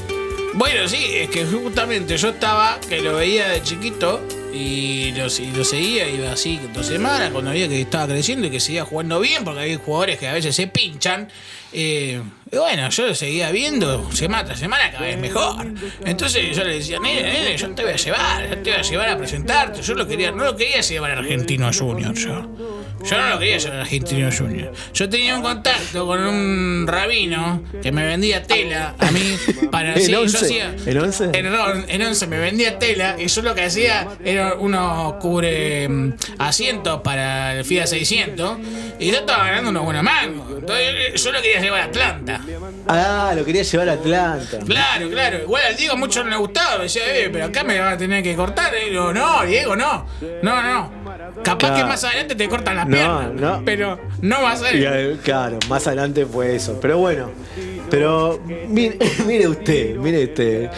Bueno, 0.55 0.89
sí, 0.89 0.97
es 1.15 1.29
que 1.31 1.45
justamente 1.45 2.17
yo 2.17 2.31
estaba, 2.31 2.81
que 2.89 3.01
lo 3.03 3.15
veía 3.17 3.49
de 3.49 3.63
chiquito 3.63 4.21
y 4.53 5.13
lo, 5.13 5.27
y 5.27 5.51
lo 5.57 5.65
seguía, 5.65 6.09
iba 6.09 6.33
así 6.33 6.59
dos 6.75 6.87
semanas, 6.87 7.31
cuando 7.31 7.51
veía 7.51 7.69
que 7.69 7.81
estaba 7.81 8.07
creciendo 8.07 8.47
y 8.47 8.51
que 8.51 8.61
seguía 8.61 8.85
jugando 8.85 9.21
bien, 9.21 9.45
porque 9.45 9.61
hay 9.61 9.77
jugadores 9.77 10.19
que 10.19 10.27
a 10.29 10.33
veces 10.33 10.57
se 10.57 10.67
pinchan. 10.67 11.29
eh, 11.73 12.21
y 12.51 12.57
bueno, 12.57 12.89
yo 12.91 13.07
lo 13.07 13.15
seguía 13.15 13.51
viendo 13.51 14.11
semana 14.13 14.45
tras 14.45 14.59
semana 14.59 14.91
cada 14.91 15.07
vez 15.07 15.19
mejor. 15.19 15.67
Entonces 16.05 16.55
yo 16.55 16.65
le 16.65 16.75
decía, 16.75 16.99
nene, 16.99 17.23
nene, 17.23 17.57
yo 17.57 17.71
te 17.75 17.83
voy 17.83 17.93
a 17.93 17.97
llevar, 17.97 18.49
yo 18.49 18.59
te 18.63 18.71
voy 18.71 18.79
a 18.79 18.83
llevar 18.83 19.09
a 19.09 19.17
presentarte. 19.17 19.81
Yo 19.81 19.95
lo 19.95 20.07
quería, 20.07 20.33
no 20.33 20.45
lo 20.45 20.55
quería 20.55 20.83
llevar 20.83 21.13
a 21.13 21.19
Argentino 21.19 21.71
Junior, 21.73 22.15
yo. 22.15 22.82
Yo 23.05 23.19
no 23.19 23.29
lo 23.31 23.39
quería 23.39 23.59
llevar 23.59 23.79
a 23.79 23.81
Argentino 23.83 24.31
Junior. 24.37 24.73
Yo 24.95 25.09
tenía 25.09 25.37
un 25.37 25.43
contacto 25.43 26.07
con 26.07 26.21
un 26.21 26.87
rabino 26.87 27.63
que 27.83 27.91
me 27.93 28.05
vendía 28.07 28.43
tela 28.43 28.95
a 28.99 29.11
mí 29.11 29.37
para 29.71 29.95
¿En 29.97 30.01
sí, 30.01 30.13
yo 30.13 30.21
once? 30.23 30.37
hacía- 30.39 30.75
¿En 30.87 30.99
once? 30.99 31.31
En, 31.33 31.47
on- 31.55 31.85
en 31.89 32.03
once 32.03 32.27
me 32.27 32.39
vendía 32.39 32.79
tela 32.79 33.17
y 33.19 33.27
yo 33.27 33.43
lo 33.43 33.55
que 33.55 33.65
hacía 33.65 34.09
era 34.25 34.55
unos 34.55 35.15
cubre 35.15 35.89
mm, 35.89 36.13
asientos 36.39 37.01
para 37.03 37.55
el 37.59 37.65
FIA 37.65 37.87
600 37.87 38.59
y 38.99 39.11
yo 39.11 39.19
estaba 39.19 39.45
ganando 39.47 39.71
unos 39.71 39.85
buenos 39.85 40.03
mangos. 40.03 40.47
Entonces 40.61 41.23
yo 41.23 41.33
lo 41.33 41.43
quería 41.43 41.61
llevar 41.61 41.81
a 41.81 41.85
Atlanta. 41.85 42.41
Ah, 42.87 43.33
lo 43.37 43.45
quería 43.45 43.63
llevar 43.63 43.89
a 43.89 43.93
Atlanta. 43.93 44.59
Claro, 44.67 45.11
claro. 45.11 45.39
Igual 45.43 45.63
al 45.67 45.77
Diego 45.77 45.97
mucho 45.97 46.23
no 46.25 46.31
le 46.31 46.37
gustaba. 46.37 46.77
Me 46.79 46.85
decía, 46.85 47.03
eh, 47.17 47.31
pero 47.33 47.47
acá 47.47 47.65
me 47.65 47.79
van 47.79 47.95
a 47.95 47.97
tener 47.97 48.23
que 48.23 48.35
cortar. 48.37 48.73
Y 48.87 48.91
digo, 48.91 49.13
no, 49.13 49.45
Diego, 49.45 49.75
no. 49.77 50.07
No, 50.43 50.63
no. 50.63 51.02
Capaz 51.45 51.59
Claro. 51.69 51.77
que 51.77 51.85
más 51.85 52.05
adelante 52.05 52.35
te 52.35 52.49
cortan 52.49 52.77
las 52.77 52.87
No, 52.87 52.97
piernas. 52.97 53.33
no. 53.35 53.63
Pero 53.65 53.99
no 54.21 54.43
va 54.43 54.53
a 54.53 54.57
ser. 54.57 55.19
Claro, 55.19 55.59
más 55.69 55.87
adelante 55.87 56.27
fue 56.27 56.55
eso. 56.57 56.79
Pero 56.81 56.99
bueno, 56.99 57.31
pero 57.93 58.41
mire, 58.69 58.97
mire 59.27 59.47
usted, 59.49 59.97
mire 59.97 60.25
usted. 60.25 60.71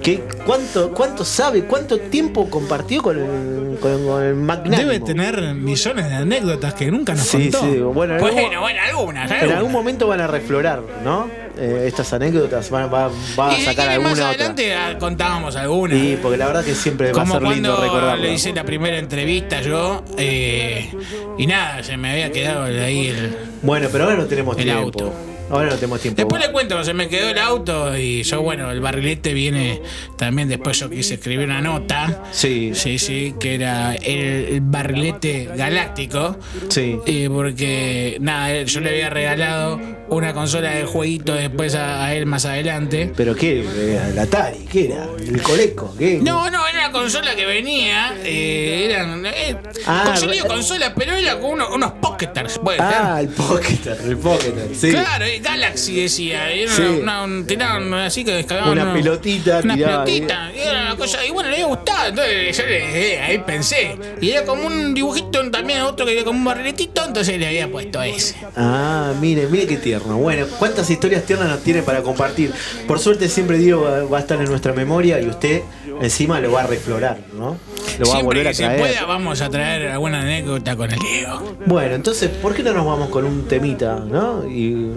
¿qué, 0.00 0.20
cuánto, 0.46 0.92
¿Cuánto 0.92 1.24
sabe? 1.24 1.64
¿Cuánto 1.64 1.98
tiempo 1.98 2.48
compartió 2.48 3.02
con 3.02 3.18
el, 3.18 3.78
con, 3.80 4.06
con 4.06 4.22
el 4.22 4.34
magnánimo? 4.36 4.76
debe 4.76 5.00
tener 5.00 5.42
millones 5.54 6.08
de 6.08 6.14
anécdotas 6.14 6.74
que 6.74 6.88
nunca 6.92 7.12
nos 7.14 7.26
Sí, 7.26 7.50
contó. 7.50 7.60
sí. 7.60 7.78
Bueno, 7.80 8.14
algún- 8.14 8.30
Bueno, 8.30 8.60
bueno, 8.60 8.80
algunas. 8.88 9.30
en 9.32 9.50
algún 9.50 9.72
momento 9.72 10.06
van 10.06 10.20
a 10.20 10.28
reflorar, 10.28 10.80
¿no? 11.04 11.28
Eh, 11.58 11.84
estas 11.88 12.12
anécdotas 12.12 12.70
van, 12.70 12.92
va, 12.92 13.10
va 13.38 13.50
a 13.50 13.60
sacar 13.60 13.88
alguna 13.88 14.10
más 14.10 14.18
otra. 14.20 14.28
adelante 14.30 14.74
ah, 14.74 14.96
contábamos 14.98 15.56
algunas. 15.56 15.98
Sí, 15.98 16.18
porque 16.22 16.36
la 16.38 16.46
verdad 16.46 16.64
que 16.64 16.74
siempre 16.76 17.12
va 17.12 17.22
a 17.22 17.26
ser 17.26 17.42
lindo 17.42 17.76
recordarlo. 17.80 18.22
le 18.24 18.32
hice 18.32 18.52
la 18.52 18.62
primera 18.64 18.96
entrevista 18.98 19.60
yo, 19.60 20.04
eh, 20.18 20.88
y 21.36 21.46
nada, 21.48 21.82
se 21.82 21.96
me 21.96 22.10
había 22.12 22.30
quedado 22.30 22.62
ahí 22.64 23.08
el... 23.08 23.36
Bueno, 23.62 23.88
pero 23.90 24.04
ahora 24.04 24.16
no 24.16 24.26
tenemos 24.26 24.56
El 24.56 24.64
tiempo. 24.64 24.82
auto. 24.84 25.12
Ahora 25.54 25.70
no 25.70 25.76
tenemos 25.76 26.00
tiempo. 26.00 26.16
Después 26.16 26.44
le 26.44 26.52
cuento, 26.52 26.82
se 26.84 26.94
me 26.94 27.08
quedó 27.08 27.30
el 27.30 27.38
auto 27.38 27.96
y 27.96 28.22
yo, 28.22 28.42
bueno, 28.42 28.70
el 28.70 28.80
barrilete 28.80 29.32
viene 29.32 29.80
también, 30.16 30.48
después 30.48 30.78
yo 30.80 30.90
quise 30.90 31.14
escribir 31.14 31.46
una 31.46 31.60
nota. 31.60 32.24
Sí. 32.32 32.72
Sí, 32.74 32.98
sí, 32.98 33.34
que 33.38 33.54
era 33.54 33.94
el, 33.94 34.60
barrilete 34.60 35.50
galáctico. 35.56 36.36
Sí. 36.68 36.98
Eh, 37.06 37.28
porque, 37.32 38.18
nada, 38.20 38.62
yo 38.62 38.80
le 38.80 38.90
había 38.90 39.10
regalado 39.10 39.80
una 40.08 40.32
consola 40.32 40.70
de 40.70 40.84
jueguito 40.84 41.34
después 41.34 41.74
a, 41.74 42.04
a 42.04 42.14
él 42.14 42.26
más 42.26 42.44
adelante. 42.44 43.12
¿Pero 43.16 43.34
qué? 43.34 43.60
Eh, 43.66 44.00
¿El 44.10 44.18
Atari? 44.18 44.58
¿Qué 44.70 44.86
era? 44.86 45.06
¿El 45.18 45.42
Coleco? 45.42 45.94
¿Qué? 45.98 46.18
No, 46.22 46.50
no, 46.50 46.66
era 46.68 46.78
una 46.80 46.92
consola 46.92 47.34
que 47.34 47.46
venía, 47.46 48.14
eh, 48.22 48.86
eran... 48.90 49.24
Eh, 49.26 49.56
Ah, 49.86 50.14
consola, 50.46 50.94
pero 50.94 51.12
era 51.14 51.38
con 51.38 51.52
uno- 51.52 51.74
unos 51.74 51.92
Pocketers. 51.92 52.58
Ah, 52.78 53.18
el 53.20 53.28
Pocketer, 53.28 53.98
el 54.04 54.16
Pocketer, 54.16 54.68
sí. 54.74 54.90
Claro, 54.92 55.26
Galaxy 55.42 56.00
decía, 56.02 56.50
era 56.50 56.72
Sí. 56.72 56.82
una, 56.82 57.22
un, 57.24 57.46
tiraban 57.46 57.92
así 57.94 58.24
que 58.24 58.32
descargaban 58.32 58.72
Una 58.72 58.82
unos- 58.84 58.94
pelotita 58.96 59.60
una 59.62 59.74
tirada, 59.74 60.04
pelotita, 60.04 60.50
y 60.54 60.60
era 60.60 60.82
una 60.82 60.96
cosa, 60.96 61.24
y 61.26 61.30
bueno, 61.30 61.50
le 61.50 61.56
había 61.56 61.66
gustado, 61.66 62.08
entonces 62.08 62.56
yo 62.56 62.64
le, 62.66 63.14
eh, 63.14 63.20
ahí 63.20 63.38
pensé, 63.38 63.96
y 64.20 64.30
era 64.30 64.44
como 64.44 64.66
un 64.66 64.94
dibujito 64.94 65.50
también, 65.50 65.82
otro 65.82 66.06
que 66.06 66.14
era 66.14 66.24
como 66.24 66.38
un 66.38 66.44
barriletito, 66.44 67.04
entonces 67.04 67.38
le 67.38 67.46
había 67.46 67.70
puesto 67.70 68.02
ese. 68.02 68.36
Ah, 68.56 69.12
mire, 69.20 69.46
mire 69.48 69.66
qué 69.66 69.76
tierno. 69.98 70.18
Bueno, 70.18 70.46
cuántas 70.58 70.90
historias 70.90 71.24
tiernas 71.24 71.48
nos 71.48 71.60
tiene 71.60 71.82
para 71.82 72.02
compartir. 72.02 72.52
Por 72.86 72.98
suerte 72.98 73.28
siempre 73.28 73.58
Diego 73.58 73.82
va, 74.10 74.18
a 74.18 74.20
estar 74.20 74.40
en 74.40 74.46
nuestra 74.46 74.72
memoria 74.72 75.20
y 75.20 75.28
usted 75.28 75.62
encima 76.00 76.40
lo 76.40 76.52
va 76.52 76.62
a 76.62 76.66
reflorar, 76.66 77.18
¿no? 77.34 77.56
Lo 77.98 78.06
va 78.06 78.14
a 78.14 78.16
Siempre 78.16 78.22
volver 78.22 78.42
que 78.44 78.48
a 78.48 78.54
se 78.54 78.64
traer. 78.64 78.80
pueda 78.80 79.04
vamos 79.04 79.40
a 79.40 79.50
traer 79.50 79.88
alguna 79.88 80.22
anécdota 80.22 80.76
con 80.76 80.90
el 80.90 80.98
Diego. 80.98 81.56
Bueno, 81.66 81.94
entonces, 81.94 82.30
¿por 82.30 82.54
qué 82.54 82.62
no 82.62 82.72
nos 82.72 82.86
vamos 82.86 83.08
con 83.10 83.24
un 83.24 83.46
temita, 83.46 84.00
no? 84.00 84.44
Y 84.48 84.90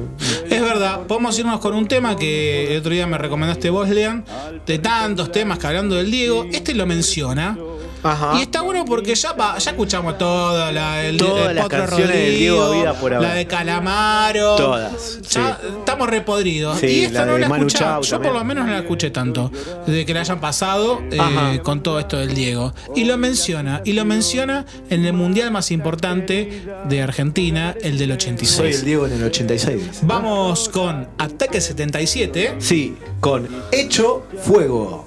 Es 0.49 0.61
verdad, 0.61 1.01
podemos 1.07 1.37
irnos 1.37 1.59
con 1.59 1.75
un 1.75 1.87
tema 1.87 2.15
que 2.15 2.73
el 2.73 2.79
otro 2.79 2.91
día 2.91 3.05
me 3.05 3.17
recomendaste 3.17 3.69
vos, 3.69 3.89
Lean, 3.89 4.25
de 4.65 4.79
tantos 4.79 5.31
temas 5.31 5.59
que 5.59 5.67
hablando 5.67 5.95
del 5.95 6.09
Diego, 6.09 6.45
este 6.51 6.73
lo 6.73 6.85
menciona. 6.85 7.57
Ajá. 8.03 8.33
Y 8.37 8.41
está 8.43 8.61
bueno 8.61 8.85
porque 8.85 9.15
ya, 9.15 9.33
va- 9.33 9.57
ya 9.57 9.71
escuchamos 9.71 10.17
toda 10.17 10.71
la 10.71 11.03
el, 11.05 11.17
Todas 11.17 11.49
el 11.49 11.55
las 11.55 11.63
Potro 11.65 11.79
canciones 11.79 12.15
del 12.15 12.37
Diego 12.37 12.57
Rodrigo, 12.65 12.81
Vida 12.81 12.93
por 12.93 13.13
haber. 13.13 13.27
la 13.27 13.33
de 13.35 13.47
Calamaro. 13.47 14.55
Todas, 14.55 15.21
Ya 15.29 15.59
estamos 15.79 16.09
repodridos. 16.09 16.79
Sí, 16.79 16.87
y 16.87 17.03
esta 17.05 17.25
la 17.25 17.31
no 17.33 17.37
la 17.37 17.47
escuché. 17.47 17.79
Yo 17.79 17.85
también. 18.01 18.21
por 18.21 18.33
lo 18.33 18.45
menos 18.45 18.65
no 18.65 18.71
la 18.71 18.79
escuché 18.79 19.09
tanto. 19.11 19.51
Desde 19.85 20.05
que 20.05 20.13
la 20.13 20.21
hayan 20.21 20.39
pasado 20.39 21.01
eh, 21.11 21.59
con 21.63 21.81
todo 21.83 21.99
esto 21.99 22.17
del 22.17 22.33
Diego. 22.33 22.73
Y 22.95 23.05
lo 23.05 23.17
menciona. 23.17 23.81
Y 23.85 23.93
lo 23.93 24.05
menciona 24.05 24.65
en 24.89 25.05
el 25.05 25.13
mundial 25.13 25.51
más 25.51 25.71
importante 25.71 26.63
de 26.87 27.01
Argentina, 27.01 27.75
el 27.81 27.97
del 27.97 28.11
86. 28.13 28.55
soy 28.57 28.73
el 28.73 28.85
Diego 28.85 29.07
en 29.07 29.13
el 29.13 29.23
86. 29.23 30.01
Vamos 30.03 30.69
con 30.69 31.07
Ataque 31.17 31.61
77. 31.61 32.55
Sí, 32.59 32.95
con 33.19 33.47
Hecho 33.71 34.23
Fuego. 34.43 35.06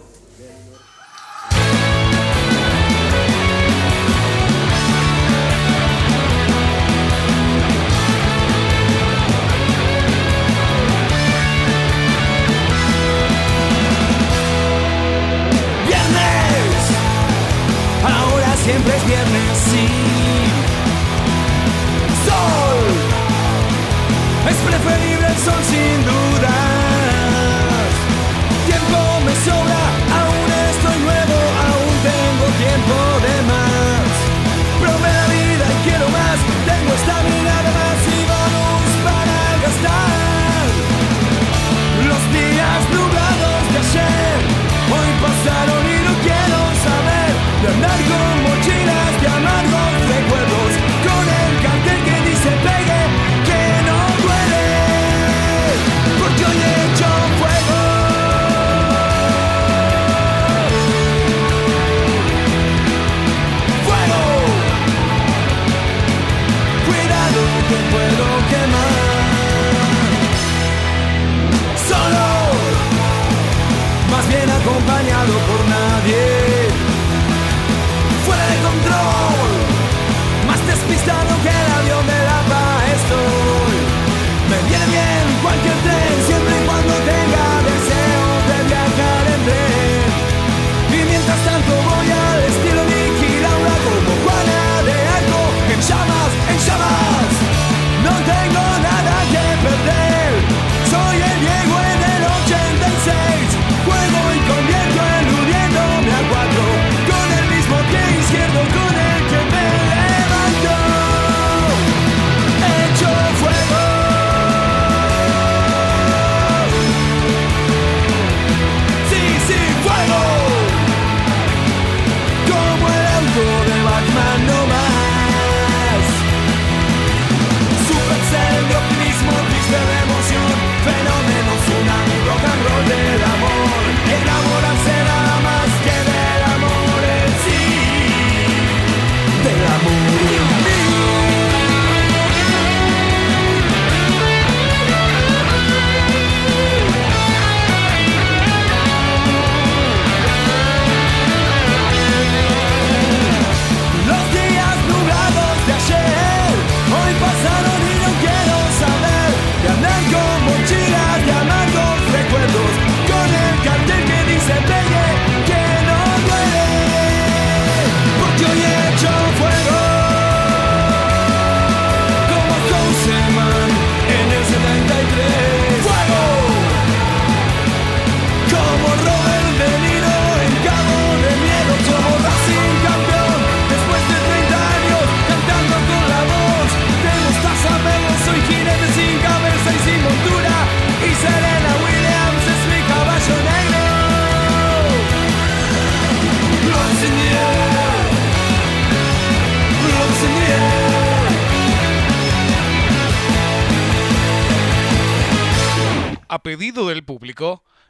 sorrindo 25.43 26.30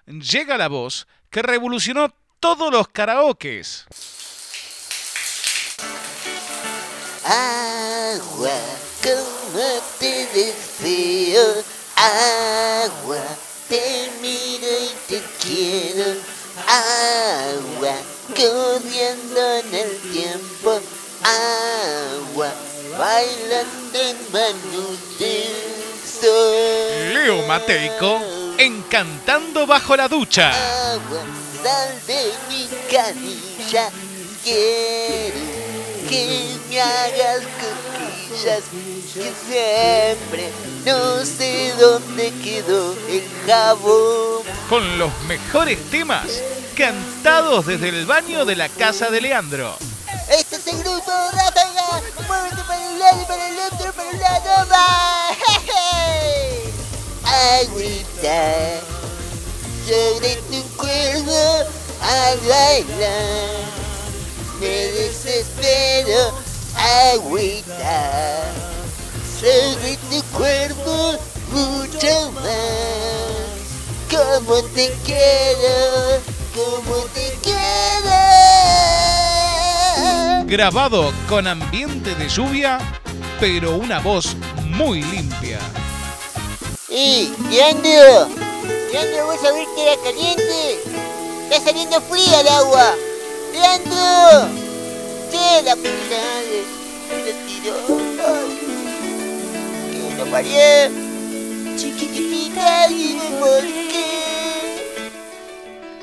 llega 0.06 0.56
la 0.56 0.68
voz 0.68 1.06
que 1.30 1.42
revolucionó 1.42 2.12
todos 2.40 2.72
los 2.72 2.88
karaokes. 2.88 3.86
Agua, 7.24 8.58
como 9.02 9.80
te 9.98 10.26
deseo. 10.26 11.62
Agua, 11.96 13.22
te 13.68 14.10
miro 14.20 14.66
y 14.66 14.90
te 15.08 15.22
quiero. 15.40 16.18
Agua, 16.66 17.94
corriendo 18.34 19.54
en 19.58 19.74
el 19.74 19.96
tiempo. 20.12 20.80
Agua, 21.22 22.52
bailando 22.98 23.98
en 23.98 24.16
manos 24.32 25.18
del 25.18 25.99
sol. 26.20 27.14
Leo 27.14 27.46
Mateico 27.46 28.20
en 28.58 28.82
Cantando 28.82 29.66
bajo 29.66 29.96
la 29.96 30.08
ducha. 30.08 30.50
Agua, 30.92 31.22
sal 31.62 32.00
de 32.06 32.32
mi 32.48 32.68
canilla. 32.90 33.90
Quiero 34.44 35.60
que 36.08 36.56
me 36.68 36.80
hagas 36.80 37.42
cosquillas. 37.60 38.62
Que 39.12 39.32
siempre 39.48 40.50
no 40.84 41.24
sé 41.24 41.74
dónde 41.80 42.32
quedó 42.44 42.94
el 43.08 43.24
jabón. 43.46 44.42
Con 44.68 44.98
los 44.98 45.10
mejores 45.22 45.78
temas 45.90 46.26
cantados 46.76 47.66
desde 47.66 47.88
el 47.88 48.06
baño 48.06 48.44
de 48.44 48.56
la 48.56 48.68
casa 48.68 49.10
de 49.10 49.20
Leandro. 49.20 49.76
Este 50.30 50.56
es 50.56 50.66
el 50.68 50.78
grupo 50.78 51.10
Ráfaga. 51.32 52.02
Muévete 52.26 52.62
para 52.66 52.80
un 52.80 52.98
lado 52.98 53.20
y 53.20 53.24
para 53.24 53.48
el 53.48 53.58
otro, 53.58 53.92
para 53.92 54.08
un 54.10 54.18
lado 54.20 54.68
va. 54.70 55.30
Agüita 57.30 58.80
sobre 59.86 60.34
tu 60.50 60.62
cuerpo 60.76 61.40
al 62.02 62.38
bailar. 62.40 63.70
Me 64.60 64.68
desespero, 64.68 66.34
agüita 67.12 68.42
sobre 69.40 69.96
tu 70.10 70.22
cuerpo 70.36 71.18
mucho 71.52 72.32
más. 72.32 73.60
Como 74.10 74.62
te 74.74 74.92
quiero, 75.04 76.20
como 76.54 76.96
te 77.14 77.38
quiero. 77.42 77.60
Grabado 80.46 81.12
con 81.28 81.46
ambiente 81.46 82.14
de 82.16 82.28
lluvia, 82.28 82.78
pero 83.38 83.76
una 83.76 84.00
voz 84.00 84.36
muy 84.64 85.02
limpia. 85.02 85.60
¡Eh, 86.92 87.30
Leandro! 87.50 88.28
Leandro, 88.90 89.26
¿vos 89.26 89.38
que 89.76 89.82
era 89.82 89.94
caliente? 90.02 90.80
Está 91.48 91.66
saliendo 91.66 92.00
fría 92.00 92.40
el 92.40 92.48
agua. 92.48 92.94
¡Leandro! 93.52 94.48
¡Che, 95.30 95.62
la 95.62 95.76
puta! 95.76 96.20
Se 97.24 97.32
tiró. 97.46 97.76
Ay, 98.26 98.58
que 100.08 100.14
lo 100.18 100.24
parió. 100.32 100.90
Chiquitita, 101.76 102.88
dime 102.88 103.38
por 103.38 103.62
qué. 103.62 105.00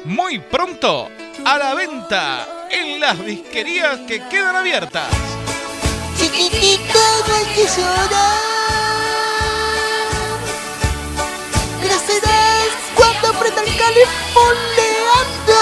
Muy 0.05 0.39
pronto, 0.39 1.09
a 1.43 1.57
la 1.57 1.73
venta 1.73 2.67
en 2.71 3.01
las 3.01 3.25
disquerías 3.25 3.99
que 4.07 4.25
quedan 4.29 4.55
abiertas. 4.55 5.09
Chiquitita, 6.17 6.99
no 7.27 7.35
hay 7.35 7.45
que 7.55 7.65
llorar. 7.65 8.46
Cuando 12.95 13.27
aprenda 13.29 13.61
el 13.63 13.77
califondeando. 13.77 15.53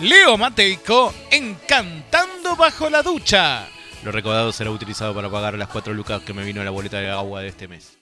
Leo 0.00 0.36
Mateico 0.36 1.14
en 1.30 1.54
Cantando 1.66 2.56
bajo 2.56 2.90
la 2.90 3.02
ducha. 3.02 3.66
Lo 4.04 4.12
recaudado 4.12 4.52
será 4.52 4.70
utilizado 4.70 5.14
para 5.14 5.30
pagar 5.30 5.56
las 5.58 5.68
cuatro 5.68 5.92
lucas 5.94 6.22
que 6.22 6.32
me 6.32 6.44
vino 6.44 6.62
la 6.62 6.70
boleta 6.70 6.98
de 6.98 7.10
agua 7.10 7.40
de 7.40 7.48
este 7.48 7.66
mes. 7.66 7.96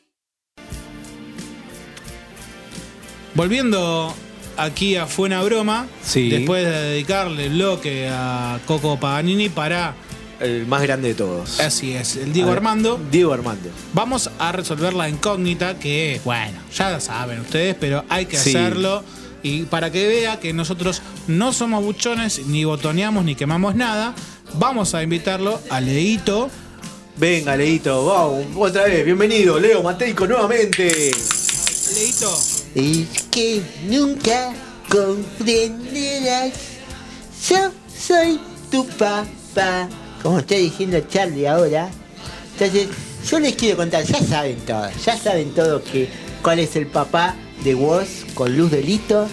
Volviendo 3.35 4.15
aquí 4.57 4.97
a 4.97 5.07
Fue 5.07 5.27
una 5.27 5.43
broma, 5.43 5.87
Sí. 6.03 6.29
después 6.31 6.65
de 6.65 6.71
dedicarle 6.71 7.47
el 7.47 7.53
bloque 7.55 8.09
a 8.12 8.59
Coco 8.67 8.99
Paganini 8.99 9.49
para, 9.49 9.95
El 10.41 10.66
más 10.66 10.82
grande 10.82 11.09
de 11.09 11.14
todos. 11.14 11.61
así 11.61 11.93
es, 11.93 12.16
el 12.16 12.32
Diego 12.32 12.49
A 12.49 12.53
ver, 12.53 12.59
Armando, 12.59 13.01
Diego 13.11 13.32
Armando. 13.32 13.68
vamos 13.93 14.30
a 14.39 14.53
resolver 14.53 14.93
la 14.95 15.09
incógnita 15.09 15.78
que, 15.78 16.20
bueno, 16.24 16.59
ya 16.76 16.91
lo 16.91 17.01
saben 17.01 17.41
ustedes, 17.41 17.76
pero 17.78 18.05
hay 18.09 18.26
que 18.26 18.37
Sí. 18.39 18.51
hacerlo. 18.51 19.03
Y 19.43 19.62
para 19.64 19.91
que 19.93 20.07
vea 20.07 20.41
que 20.41 20.53
nosotros 20.55 21.03
no 21.26 21.53
somos 21.53 21.85
buchones, 21.85 22.47
ni 22.47 22.64
botoneamos, 22.64 23.24
ni 23.24 23.35
quemamos 23.35 23.74
nada, 23.74 24.14
vamos 24.55 24.95
a 24.95 25.03
invitarlo 25.03 25.61
a 25.70 25.80
Leito. 25.80 26.49
Venga, 27.16 27.55
Leito, 27.57 28.07
vamos, 28.07 28.47
otra 28.57 28.85
vez, 28.85 29.05
bienvenido, 29.05 29.61
Leo 29.61 29.82
Mateico 29.82 30.26
nuevamente. 30.26 31.12
Leito, 31.95 32.39
Es 32.74 33.22
que 33.30 33.62
nunca 33.87 34.53
comprenderás. 34.89 36.53
Yo 37.49 37.70
soy 37.97 38.41
tu 38.70 38.87
papá. 38.89 39.89
Como 40.25 40.39
está 40.41 40.57
diciendo 40.57 40.99
Charlie 41.09 41.47
ahora. 41.47 41.89
Entonces, 42.55 42.89
yo 43.31 43.39
les 43.39 43.55
quiero 43.55 43.77
contar, 43.77 44.05
ya 44.05 44.18
saben 44.20 44.57
todo, 44.66 44.89
ya 45.05 45.16
saben 45.16 45.51
todo 45.51 45.83
que 45.85 46.09
cuál 46.43 46.59
es 46.59 46.75
el 46.77 46.87
papá 46.89 47.37
de 47.62 47.75
Woz 47.77 48.09
con 48.35 48.57
Luz 48.57 48.70
Delito. 48.72 49.29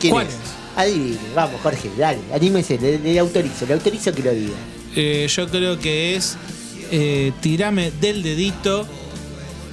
¿Quién 0.00 0.12
¿Cuál 0.14 0.26
es? 0.26 0.32
es? 0.32 0.38
Adivine, 0.76 1.18
vamos 1.34 1.60
Jorge, 1.62 1.90
dale, 1.98 2.18
anímese, 2.32 2.78
le, 2.78 2.98
le 2.98 3.18
autorizo, 3.18 3.66
le 3.66 3.74
autorizo 3.74 4.12
que 4.14 4.22
lo 4.22 4.32
diga. 4.32 4.54
Eh, 4.96 5.28
yo 5.28 5.46
creo 5.48 5.78
que 5.78 6.16
es 6.16 6.36
eh, 6.90 7.32
tirame 7.40 7.90
del 8.00 8.22
dedito. 8.22 8.86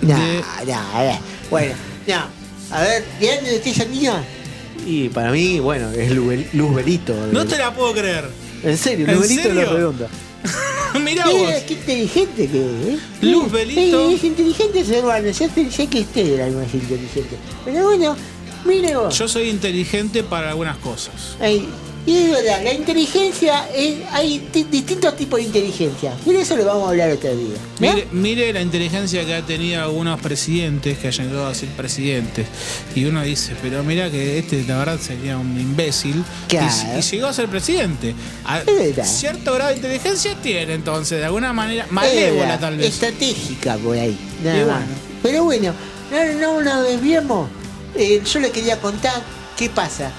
No, 0.02 0.16
de- 0.20 0.42
no, 0.66 0.74
no. 0.76 1.20
Bueno, 1.50 1.74
no. 2.08 2.76
A 2.76 2.82
ver, 2.82 3.06
¿de 3.22 3.36
dónde 3.36 3.56
usted 3.56 3.72
esa 3.72 3.86
niña? 3.86 4.24
Y 4.86 5.08
para 5.10 5.32
mí, 5.32 5.60
bueno, 5.60 5.90
es 5.92 6.12
Luz 6.12 6.34
Luz 6.54 6.76
Belito. 6.76 7.16
No 7.32 7.46
te 7.46 7.58
la 7.58 7.74
puedo 7.74 7.94
creer. 7.94 8.30
En 8.64 8.78
serio, 8.78 9.08
¿En 9.08 9.16
Luz 9.16 9.22
Belito 9.30 9.44
serio? 9.44 9.62
lo 9.64 9.74
redonda. 9.74 10.10
Mirá 11.04 11.26
vos. 11.30 11.50
Eh, 11.50 11.64
qué 11.68 11.74
inteligente 11.74 12.48
que 12.48 12.58
es. 12.94 12.96
¿eh? 12.96 13.00
Luz 13.22 13.52
Belito. 13.52 14.10
es 14.10 14.24
inteligente 14.24 14.86
su 14.86 14.94
hermano. 14.94 15.30
Yo 15.30 15.48
pensé 15.50 15.88
que 15.88 16.00
usted 16.02 16.28
era 16.34 16.48
el 16.48 16.56
más 16.56 16.74
inteligente. 16.74 17.38
Pero 17.66 17.84
bueno, 17.84 18.16
mire 18.66 18.96
vos. 18.96 19.18
Yo 19.18 19.28
soy 19.28 19.50
inteligente 19.50 20.24
para 20.24 20.50
algunas 20.50 20.78
cosas. 20.78 21.36
Ay, 21.40 21.68
y 22.08 22.18
es 22.18 22.32
verdad, 22.32 22.64
la 22.64 22.74
inteligencia, 22.74 23.68
es- 23.76 23.98
hay 24.14 24.40
ti- 24.52 24.66
distintos 24.72 25.16
tipos 25.16 25.40
de 25.40 25.46
inteligencia. 25.46 26.14
Pero 26.26 26.40
eso 26.40 26.56
lo 26.56 26.66
vamos 26.66 26.88
a 26.88 26.90
hablar 26.92 27.12
otro 27.12 27.36
día. 27.36 27.58
¿no? 27.80 27.88
Mire, 27.94 28.08
mire 28.12 28.54
la 28.54 28.62
inteligencia 28.62 29.24
que 29.26 29.36
ha 29.36 29.46
tenido 29.46 29.84
algunos 29.84 30.20
presidentes 30.22 30.98
que 30.98 31.08
hayan 31.10 31.28
llegado 31.28 31.48
a 31.48 31.54
ser 31.54 31.70
presidentes. 31.70 32.48
Y 32.96 33.06
uno 33.06 33.22
dice, 33.24 33.54
pero 33.62 33.84
mira 33.84 34.10
que 34.10 34.40
este 34.40 34.64
la 34.64 34.78
verdad 34.80 35.00
sería 35.00 35.38
un 35.38 35.60
imbécil. 35.60 36.16
Y- 36.18 36.50
Claro. 36.50 36.98
Y, 36.98 37.02
llegó 37.02 37.28
a 37.28 37.34
ser 37.34 37.48
presidente. 37.50 38.16
A- 38.46 38.62
cierto 39.04 39.54
grado 39.54 39.72
de 39.72 39.76
inteligencia 39.76 40.34
tiene 40.42 40.74
entonces, 40.74 41.20
de 41.20 41.26
alguna 41.26 41.52
manera, 41.54 41.86
malévola 41.92 42.58
tal 42.58 42.78
vez. 42.78 42.88
Estratégica 42.88 43.76
por 43.78 43.98
ahí. 43.98 44.18
Nada 44.44 44.56
Y 44.58 44.66
más. 44.66 44.68
bueno. 44.80 44.88
Pero 45.24 45.44
bueno, 45.44 45.74
no, 46.40 46.62
no 46.62 46.62
nos 46.64 46.88
desviemos. 46.88 47.50
Eh, 47.96 48.22
yo 48.32 48.40
le 48.40 48.52
quería 48.52 48.80
contar 48.80 49.22
qué 49.58 49.70
pasa. 49.70 50.12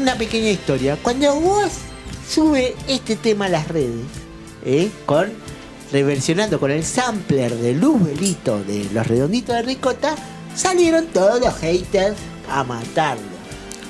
Una 0.00 0.14
pequeña 0.16 0.48
historia. 0.48 0.96
Cuando 1.02 1.34
vos 1.40 1.70
sube 2.26 2.74
este 2.88 3.16
tema 3.16 3.46
a 3.46 3.48
las 3.50 3.68
redes, 3.68 4.06
¿eh? 4.64 4.90
con 5.04 5.30
reversionando 5.92 6.60
con 6.60 6.70
el 6.70 6.84
sampler 6.84 7.52
de 7.52 7.74
Luz 7.74 8.04
Belito 8.04 8.62
de 8.62 8.86
los 8.92 9.06
redonditos 9.06 9.56
de 9.56 9.62
Ricota, 9.62 10.14
salieron 10.54 11.06
todos 11.06 11.40
los 11.40 11.54
haters 11.56 12.16
a 12.48 12.62
matarlo. 12.62 13.29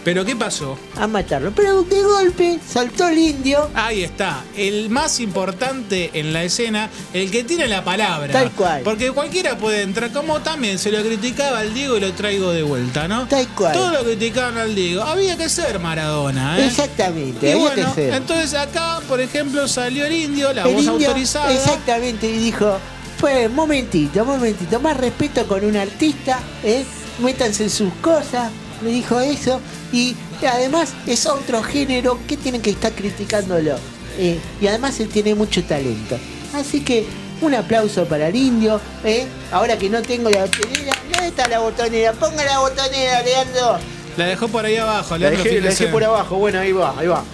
Pero 0.05 0.25
¿qué 0.25 0.35
pasó? 0.35 0.79
A 0.97 1.07
matarlo. 1.07 1.53
Pero 1.55 1.83
de 1.83 2.03
golpe 2.03 2.59
saltó 2.67 3.09
el 3.09 3.19
indio. 3.19 3.69
Ahí 3.75 4.03
está, 4.03 4.45
el 4.57 4.89
más 4.89 5.21
importante 5.21 6.11
en 6.15 6.33
la 6.33 6.43
escena, 6.43 6.89
el 7.13 7.31
que 7.31 7.45
tiene 7.45 7.67
la 7.69 7.85
palabra. 7.85 8.33
Tal 8.33 8.51
cual. 8.53 8.83
Porque 8.83 9.11
cualquiera 9.11 9.59
puede 9.59 9.83
entrar, 9.83 10.11
como 10.11 10.41
también 10.41 10.79
se 10.79 10.91
lo 10.91 11.03
criticaba 11.03 11.59
al 11.61 11.75
Diego 11.75 11.99
y 11.99 12.01
lo 12.01 12.13
traigo 12.13 12.51
de 12.53 12.63
vuelta, 12.63 13.09
¿no? 13.09 13.27
Tal 13.29 13.47
cual. 13.49 13.73
Todo 13.73 13.91
lo 13.91 14.05
criticaban 14.05 14.57
al 14.57 14.75
Diego. 14.75 15.03
Había 15.03 15.37
que 15.37 15.49
ser 15.49 15.79
Maradona, 15.79 16.59
¿eh? 16.59 16.67
Exactamente. 16.67 17.49
Y 17.49 17.53
había 17.53 17.63
bueno, 17.63 17.95
que 17.95 18.03
ser. 18.03 18.15
entonces 18.15 18.55
acá, 18.55 19.01
por 19.07 19.21
ejemplo, 19.21 19.69
salió 19.69 20.07
el 20.07 20.13
indio, 20.13 20.53
la 20.53 20.63
El 20.63 20.75
voz 20.75 20.87
indio, 20.87 21.09
autorizada. 21.09 21.53
Exactamente, 21.53 22.27
y 22.27 22.39
dijo, 22.39 22.79
pues, 23.21 23.51
momentito, 23.51 24.25
momentito, 24.25 24.81
más 24.81 24.97
respeto 24.97 25.47
con 25.47 25.65
un 25.65 25.77
artista, 25.77 26.39
¿eh? 26.65 26.85
métanse 27.21 27.65
en 27.65 27.71
sus 27.71 27.93
cosas, 28.01 28.51
me 28.83 28.91
dijo 28.91 29.21
eso, 29.21 29.61
y 29.93 30.17
además 30.47 30.91
es 31.07 31.27
otro 31.27 31.63
género 31.63 32.19
que 32.27 32.37
tienen 32.37 32.63
que 32.63 32.71
estar 32.71 32.93
criticándolo. 32.93 33.77
eh, 34.19 34.39
y 34.61 34.67
además 34.67 34.99
él 35.01 35.09
tiene 35.09 35.35
mucho 35.35 35.63
talento. 35.65 36.19
Así 36.55 36.81
que 36.85 37.07
un 37.41 37.55
aplauso 37.55 38.05
para 38.07 38.29
el 38.29 38.37
indio, 38.37 38.81
¿eh? 39.05 39.27
ahora 39.53 39.79
que 39.79 39.89
no 39.89 40.03
tengo 40.03 40.29
la 40.29 40.41
botonera, 40.45 40.93
¿dónde 41.13 41.29
está 41.29 41.49
la 41.49 41.59
botonera? 41.61 42.13
Ponga 42.13 42.45
la 42.45 42.59
botonera, 42.59 43.23
Leandro. 43.23 43.79
La 44.17 44.27
dejó 44.27 44.49
por 44.49 44.65
ahí 44.67 44.77
abajo, 44.77 45.17
La 45.17 45.31
Leandro, 45.31 45.45
dejé, 45.45 45.61
la 45.61 45.71
dejé 45.71 45.87
por 45.87 46.05
abajo, 46.05 46.37
bueno, 46.37 46.59
ahí 46.61 46.73
va, 46.73 46.95
ahí 46.99 47.07
va. 47.07 47.25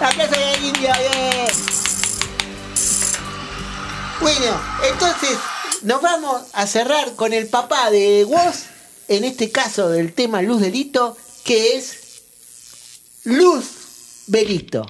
Aplauso 0.00 0.34
al 0.34 0.64
indio, 0.64 0.90
bien. 0.98 1.46
Bueno, 4.20 4.60
entonces 4.90 5.38
nos 5.82 6.00
vamos 6.00 6.42
a 6.52 6.66
cerrar 6.66 7.14
con 7.14 7.32
el 7.32 7.46
papá 7.46 7.90
de 7.90 8.24
Woz, 8.24 8.64
en 9.08 9.24
este 9.24 9.50
caso 9.50 9.88
del 9.88 10.12
tema 10.12 10.42
Luz 10.42 10.60
Delito, 10.60 11.16
que 11.44 11.76
es 11.76 12.22
Luz 13.24 13.64
Belito. 14.26 14.84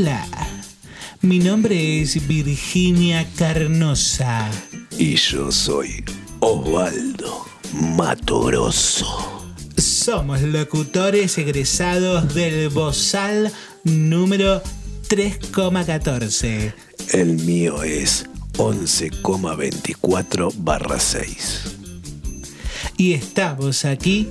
Hola, 0.00 0.26
mi 1.20 1.38
nombre 1.40 2.00
es 2.00 2.26
Virginia 2.26 3.28
Carnosa. 3.36 4.50
Y 4.96 5.16
yo 5.16 5.52
soy 5.52 6.02
Osvaldo 6.38 7.44
Matoroso. 7.74 9.52
Somos 9.76 10.40
locutores 10.40 11.36
egresados 11.36 12.32
del 12.32 12.70
Bozal 12.70 13.52
número 13.84 14.62
3,14. 15.10 16.72
El 17.12 17.34
mío 17.34 17.82
es 17.82 18.24
11,24 18.56 20.54
barra 20.56 20.98
6. 20.98 21.76
Y 22.96 23.12
estamos 23.12 23.84
aquí 23.84 24.30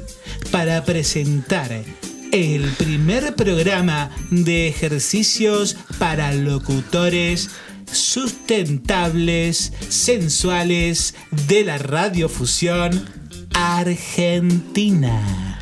para 0.50 0.84
presentar 0.84 1.84
el 2.32 2.64
primer 2.78 3.36
programa 3.36 4.12
de 4.30 4.68
ejercicios 4.68 5.76
para 5.98 6.34
locutores 6.34 7.50
sustentables, 7.92 9.74
sensuales 9.90 11.16
de 11.48 11.64
la 11.64 11.78
radiofusión 11.78 13.06
argentina. 13.54 15.60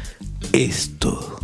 Esto, 0.52 1.40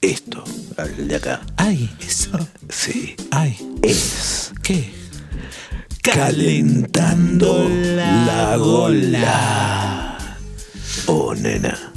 esto, 0.00 0.44
el 0.78 1.08
de 1.08 1.16
acá, 1.16 1.42
Ay, 1.56 1.90
eso. 2.00 2.30
sí, 2.68 3.14
Ay, 3.30 3.56
es 3.82 4.52
¿qué? 4.62 4.92
calentando 6.02 7.68
la 7.68 8.56
gola. 8.56 10.18
Oh, 11.06 11.34
nena. 11.34 11.92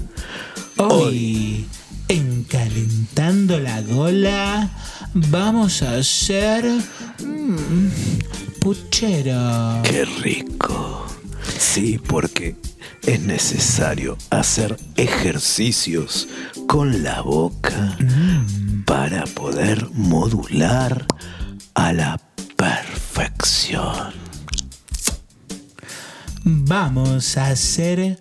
Hoy, 0.77 1.65
en 2.07 2.43
Calentando 2.43 3.59
la 3.59 3.81
Gola, 3.81 4.69
vamos 5.13 5.81
a 5.81 5.97
hacer. 5.97 6.65
mm, 7.19 7.87
puchero. 8.59 9.81
Qué 9.83 10.05
rico. 10.05 11.05
Sí, 11.57 11.97
porque 11.97 12.55
es 13.03 13.21
necesario 13.21 14.17
hacer 14.29 14.77
ejercicios 14.95 16.27
con 16.67 17.03
la 17.03 17.21
boca 17.21 17.97
para 18.85 19.23
poder 19.25 19.89
modular 19.93 21.05
a 21.73 21.93
la 21.93 22.19
perfección. 22.55 24.13
Vamos 26.43 27.37
a 27.37 27.47
hacer 27.47 28.19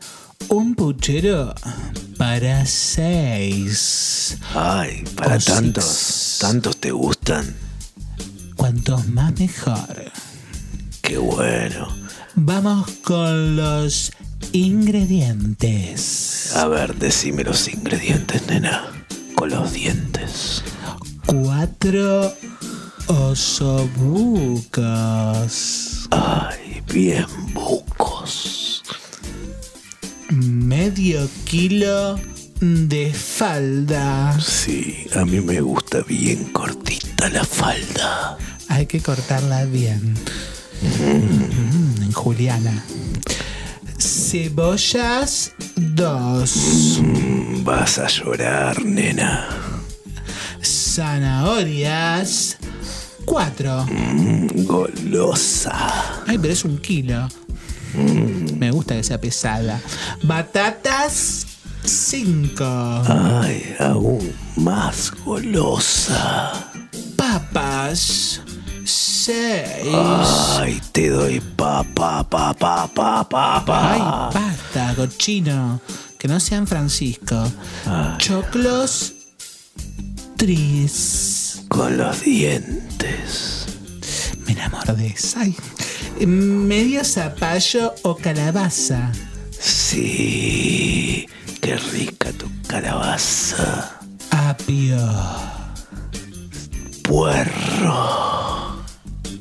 un 0.48 0.74
puchero 0.74 1.54
para 2.16 2.64
seis. 2.66 4.38
Ay, 4.54 5.04
para 5.14 5.36
O 5.36 5.38
tantos, 5.38 5.84
six. 5.84 6.38
tantos 6.40 6.76
te 6.78 6.90
gustan. 6.92 7.54
Cuantos 8.56 9.06
más 9.08 9.38
mejor. 9.38 10.12
Qué 11.02 11.18
bueno. 11.18 11.88
Vamos 12.34 12.90
con 13.04 13.56
los 13.56 14.12
ingredientes. 14.52 16.52
A 16.56 16.66
ver, 16.68 16.94
decime 16.96 17.44
los 17.44 17.68
ingredientes, 17.68 18.46
nena. 18.46 18.84
Con 19.34 19.50
los 19.50 19.72
dientes. 19.72 20.62
Cuatro 21.26 22.32
osobucos. 24.66 26.08
Ay, 26.10 26.82
bien 26.92 27.26
bucos. 27.52 28.82
Medio 30.30 31.28
kilo 31.44 32.18
de 32.60 33.12
falda. 33.12 34.38
Sí, 34.40 35.06
a 35.14 35.24
mí 35.24 35.40
me 35.40 35.60
gusta 35.60 36.02
bien 36.02 36.44
cortita 36.52 37.28
la 37.28 37.44
falda. 37.44 38.36
Hay 38.68 38.86
que 38.86 39.00
cortarla 39.00 39.64
bien. 39.66 40.14
Mm, 40.82 42.12
Juliana. 42.12 42.84
Cebollas, 43.98 45.52
dos. 45.76 46.98
Mm, 47.00 47.64
Vas 47.64 47.98
a 47.98 48.08
llorar, 48.08 48.84
nena. 48.84 49.48
Zanahorias, 50.62 52.56
cuatro. 53.24 53.84
Mm, 53.86 54.64
Golosa. 54.64 56.22
Ay, 56.26 56.38
pero 56.38 56.52
es 56.52 56.64
un 56.64 56.78
kilo. 56.78 57.28
Me 57.94 58.70
gusta 58.70 58.94
que 58.94 59.02
sea 59.02 59.20
pesada. 59.20 59.80
Batatas, 60.22 61.46
cinco. 61.84 62.64
Ay, 62.64 63.74
aún 63.78 64.32
más 64.56 65.12
golosa. 65.24 66.70
Papas, 67.16 68.40
seis. 68.84 69.86
Ay, 70.58 70.80
te 70.92 71.08
doy 71.10 71.40
pa, 71.40 71.82
pa, 71.82 72.28
pa, 72.28 72.52
pa, 72.54 72.86
pa, 72.88 73.28
pa, 73.28 73.92
Ay, 73.92 74.00
pa. 74.00 74.30
basta, 74.32 74.94
cochino. 74.96 75.80
Que 76.18 76.28
no 76.28 76.40
sean 76.40 76.66
Francisco. 76.66 77.36
Choclos, 78.18 79.12
tris. 80.36 81.62
Con 81.68 81.96
los 81.98 82.22
dientes. 82.22 83.66
Me 84.46 84.52
enamoro 84.52 84.94
de 84.94 85.08
esa. 85.08 85.40
Medio 86.26 87.04
zapallo 87.04 87.94
o 88.02 88.16
calabaza. 88.16 89.12
Sí, 89.50 91.26
qué 91.60 91.76
rica 91.76 92.32
tu 92.32 92.50
calabaza. 92.66 93.98
Apio. 94.30 94.98
Puerro. 97.02 98.84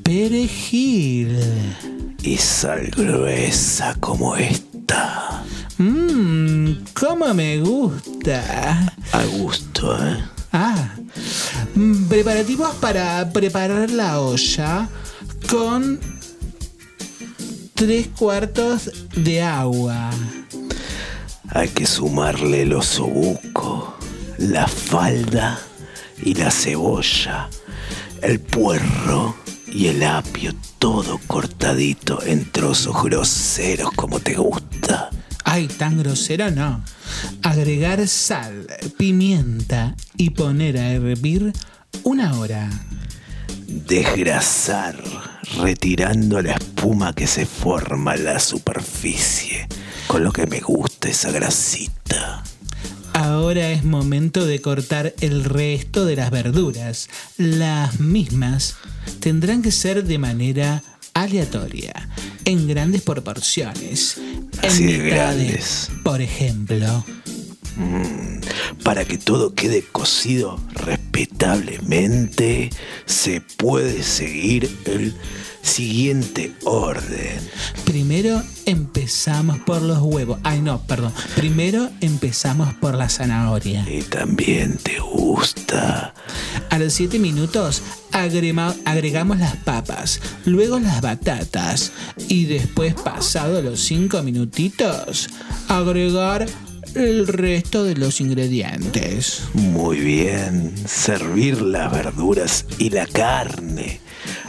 Perejil. 0.04 1.38
Y 2.22 2.38
sal 2.38 2.92
gruesa 2.96 3.96
como 4.00 4.36
esta. 4.36 5.44
Mmm, 5.78 6.86
cómo 6.94 7.34
me 7.34 7.60
gusta. 7.60 8.94
A 9.12 9.24
gusto, 9.26 9.96
¿eh? 9.98 10.24
Ah, 10.52 10.96
mm, 11.76 12.06
preparativos 12.06 12.74
para 12.76 13.30
preparar 13.34 13.92
la 13.92 14.22
olla 14.22 14.88
con 15.50 16.00
tres 17.76 18.08
cuartos 18.08 18.90
de 19.16 19.42
agua. 19.42 20.10
Hay 21.50 21.68
que 21.70 21.86
sumarle 21.86 22.64
el 22.64 22.74
osobuco, 22.74 23.98
la 24.38 24.68
falda 24.68 25.60
y 26.24 26.34
la 26.34 26.50
cebolla, 26.50 27.50
el 28.22 28.40
puerro 28.40 29.36
y 29.68 29.88
el 29.88 30.04
apio, 30.04 30.54
todo 30.80 31.20
cortadito 31.28 32.24
en 32.24 32.50
trozos 32.50 33.04
groseros 33.04 33.92
como 33.92 34.20
te 34.20 34.36
gusta. 34.36 35.10
Ay, 35.44 35.68
tan 35.68 35.98
grosero 35.98 36.50
no. 36.52 36.82
Agregar 37.44 38.08
sal, 38.08 38.68
pimienta 38.98 39.96
y 40.18 40.32
poner 40.32 40.78
a 40.78 40.92
hervir 40.92 41.54
una 42.04 42.40
hora. 42.40 42.70
Desgrasar, 43.68 44.96
retirando 45.58 46.42
la 46.42 46.54
espuma 46.54 47.14
que 47.14 47.28
se 47.28 47.46
forma 47.46 48.16
en 48.16 48.26
la 48.26 48.40
superficie, 48.40 49.68
con 50.08 50.24
lo 50.24 50.32
que 50.32 50.48
me 50.48 50.60
gusta 50.60 51.10
esa 51.10 51.32
grasita. 51.32 52.44
Ahora 53.14 53.72
es 53.72 53.84
momento 53.84 54.46
de 54.46 54.60
cortar 54.60 55.14
el 55.22 55.46
resto 55.46 56.06
de 56.06 56.18
las 56.18 56.32
verduras. 56.32 57.10
Las 57.38 58.00
mismas 58.00 58.76
tendrán 59.22 59.62
que 59.62 59.72
ser 59.72 60.04
de 60.04 60.18
manera 60.18 60.84
aleatoria, 61.14 62.10
en 62.44 62.68
grandes 62.68 63.02
proporciones. 63.02 64.18
Así 64.62 64.84
en 64.84 64.88
de 64.88 64.98
mitades, 65.04 65.10
grandes. 65.14 65.92
Por 66.04 66.22
ejemplo. 66.22 67.06
Para 68.84 69.06
que 69.06 69.18
todo 69.18 69.54
quede 69.54 69.84
cocido 69.84 70.60
respetablemente, 70.74 72.70
se 73.06 73.42
puede 73.42 74.04
seguir 74.04 74.70
el 74.86 75.14
siguiente 75.62 76.54
orden. 76.64 77.40
Primero 77.86 78.42
empezamos 78.66 79.58
por 79.60 79.82
los 79.82 80.00
huevos. 80.00 80.38
Ay, 80.44 80.62
no, 80.62 80.82
perdón. 80.86 81.12
Primero 81.36 81.90
empezamos 82.02 82.74
por 82.76 82.94
la 82.96 83.10
zanahoria. 83.10 83.84
Y 83.90 84.04
también 84.04 84.78
te 84.78 85.00
gusta. 85.00 86.14
A 86.70 86.78
los 86.78 86.94
7 86.94 87.18
minutos 87.20 87.82
agrema- 88.12 88.76
agregamos 88.86 89.40
las 89.40 89.56
papas, 89.58 90.22
luego 90.46 90.80
las 90.80 91.02
batatas 91.02 91.92
y 92.28 92.46
después, 92.46 92.94
pasado 92.94 93.62
los 93.62 93.80
5 93.82 94.22
minutitos, 94.24 95.30
agregar 95.68 96.46
el 96.96 97.28
resto 97.28 97.84
de 97.84 97.96
los 97.96 98.22
ingredientes. 98.22 99.44
Muy 99.54 100.00
bien, 100.00 100.74
servir 100.88 101.62
las 101.62 101.92
verduras 101.92 102.66
y 102.78 102.90
la 102.90 103.06
carne, 103.08 104.00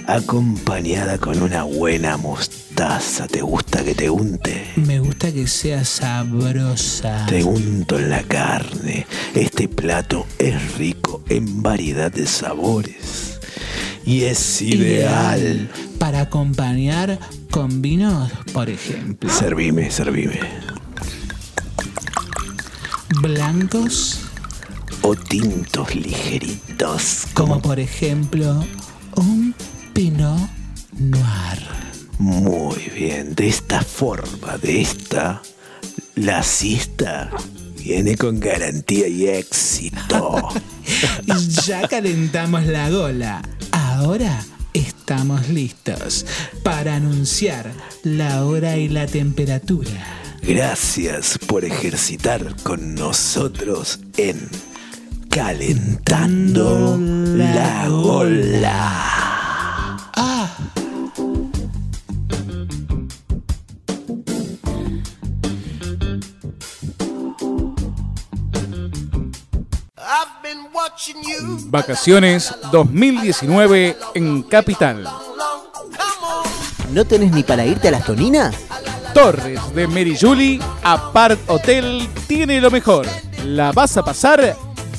acompañada 0.07 1.19
con 1.19 1.43
una 1.43 1.65
buena 1.65 2.17
mostaza. 2.17 3.27
¿Te 3.27 3.41
gusta 3.41 3.83
que 3.85 3.95
te 3.95 4.11
unte? 4.11 4.67
Me 4.77 4.99
gusta 5.01 5.33
que 5.33 5.47
sea 5.47 5.85
sabrosa. 5.85 7.27
Te 7.29 7.43
unto 7.43 7.99
en 7.99 8.11
la 8.11 8.23
carne. 8.23 9.07
Este 9.35 9.69
plato 9.69 10.27
es 10.39 10.77
rico 10.77 11.23
en 11.29 11.63
variedad 11.63 12.13
de 12.13 12.27
sabores. 12.27 13.41
y 14.05 14.23
es 14.25 14.63
ideal. 14.63 15.69
Para 15.99 16.21
acompañar 16.21 17.19
con 17.51 17.83
vinos, 17.83 18.31
por 18.53 18.71
ejemplo, 18.71 19.29
Servime, 19.31 19.91
servime. 19.91 20.39
Blancos, 23.21 24.21
O 25.03 25.15
tintos 25.15 25.95
ligeritos. 25.95 27.27
como 27.35 27.61
por 27.61 27.79
ejemplo 27.79 28.65
un 29.17 29.55
Pinot 29.93 30.49
Noir. 30.99 31.59
Muy 32.19 32.91
bien, 32.95 33.35
de 33.35 33.49
esta 33.49 33.83
forma, 33.83 34.57
de 34.59 34.81
esta, 34.81 35.43
la 36.15 36.43
siesta 36.43 37.31
viene 37.79 38.17
con 38.17 38.41
garantía 38.41 39.09
y 39.09 39.27
éxito. 39.29 40.49
Ya 41.67 41.89
calentamos 41.89 42.65
la 42.65 42.89
gola. 42.91 43.43
Ahora 43.73 44.41
estamos 44.73 45.49
listos 45.49 46.25
para 46.63 46.95
anunciar 46.95 47.73
la 48.05 48.45
hora 48.45 48.77
y 48.77 48.89
la 48.89 49.07
temperatura. 49.07 49.91
Gracias 50.47 51.39
por 51.49 51.65
ejercitar 51.65 52.55
con 52.63 52.95
nosotros 52.95 53.99
en 54.17 54.49
Calentando 55.29 56.97
la 57.01 57.89
Gola. 57.89 58.93
Ah, 60.15 60.57
Vacaciones 71.65 72.55
2019 72.71 73.97
en 74.15 74.45
Capital. 74.45 75.09
¿No 76.93 77.05
tenés 77.05 77.33
ni 77.33 77.43
para 77.43 77.67
irte 77.67 77.89
a 77.89 77.91
las 77.91 78.05
toninas? 78.05 78.55
Torres 79.17 79.59
de 79.75 79.87
Mary 79.89 80.15
Julie 80.15 80.61
Apart 80.83 81.41
Hotel 81.47 82.07
tiene 82.27 82.61
lo 82.61 82.71
mejor. 82.71 83.07
La 83.47 83.73
vas 83.73 83.97
a 83.97 84.05
pasar 84.05 84.55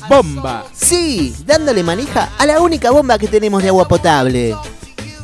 bomba. 0.08 0.64
Sí, 0.74 1.32
dándole 1.46 1.84
manija 1.84 2.30
a 2.36 2.44
la 2.44 2.60
única 2.60 2.90
bomba 2.90 3.16
que 3.16 3.28
tenemos 3.28 3.62
de 3.62 3.68
agua 3.68 3.86
potable. 3.86 4.56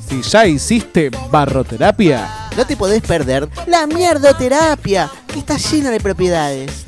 Si 0.08 0.22
ya 0.22 0.46
hiciste 0.46 1.10
barroterapia, 1.28 2.48
No 2.56 2.64
te 2.64 2.76
podés 2.76 3.02
perder 3.02 3.48
la 3.66 3.84
mierdoterapia, 3.88 5.10
que 5.26 5.40
está 5.40 5.56
llena 5.56 5.90
de 5.90 5.98
propiedades. 5.98 6.84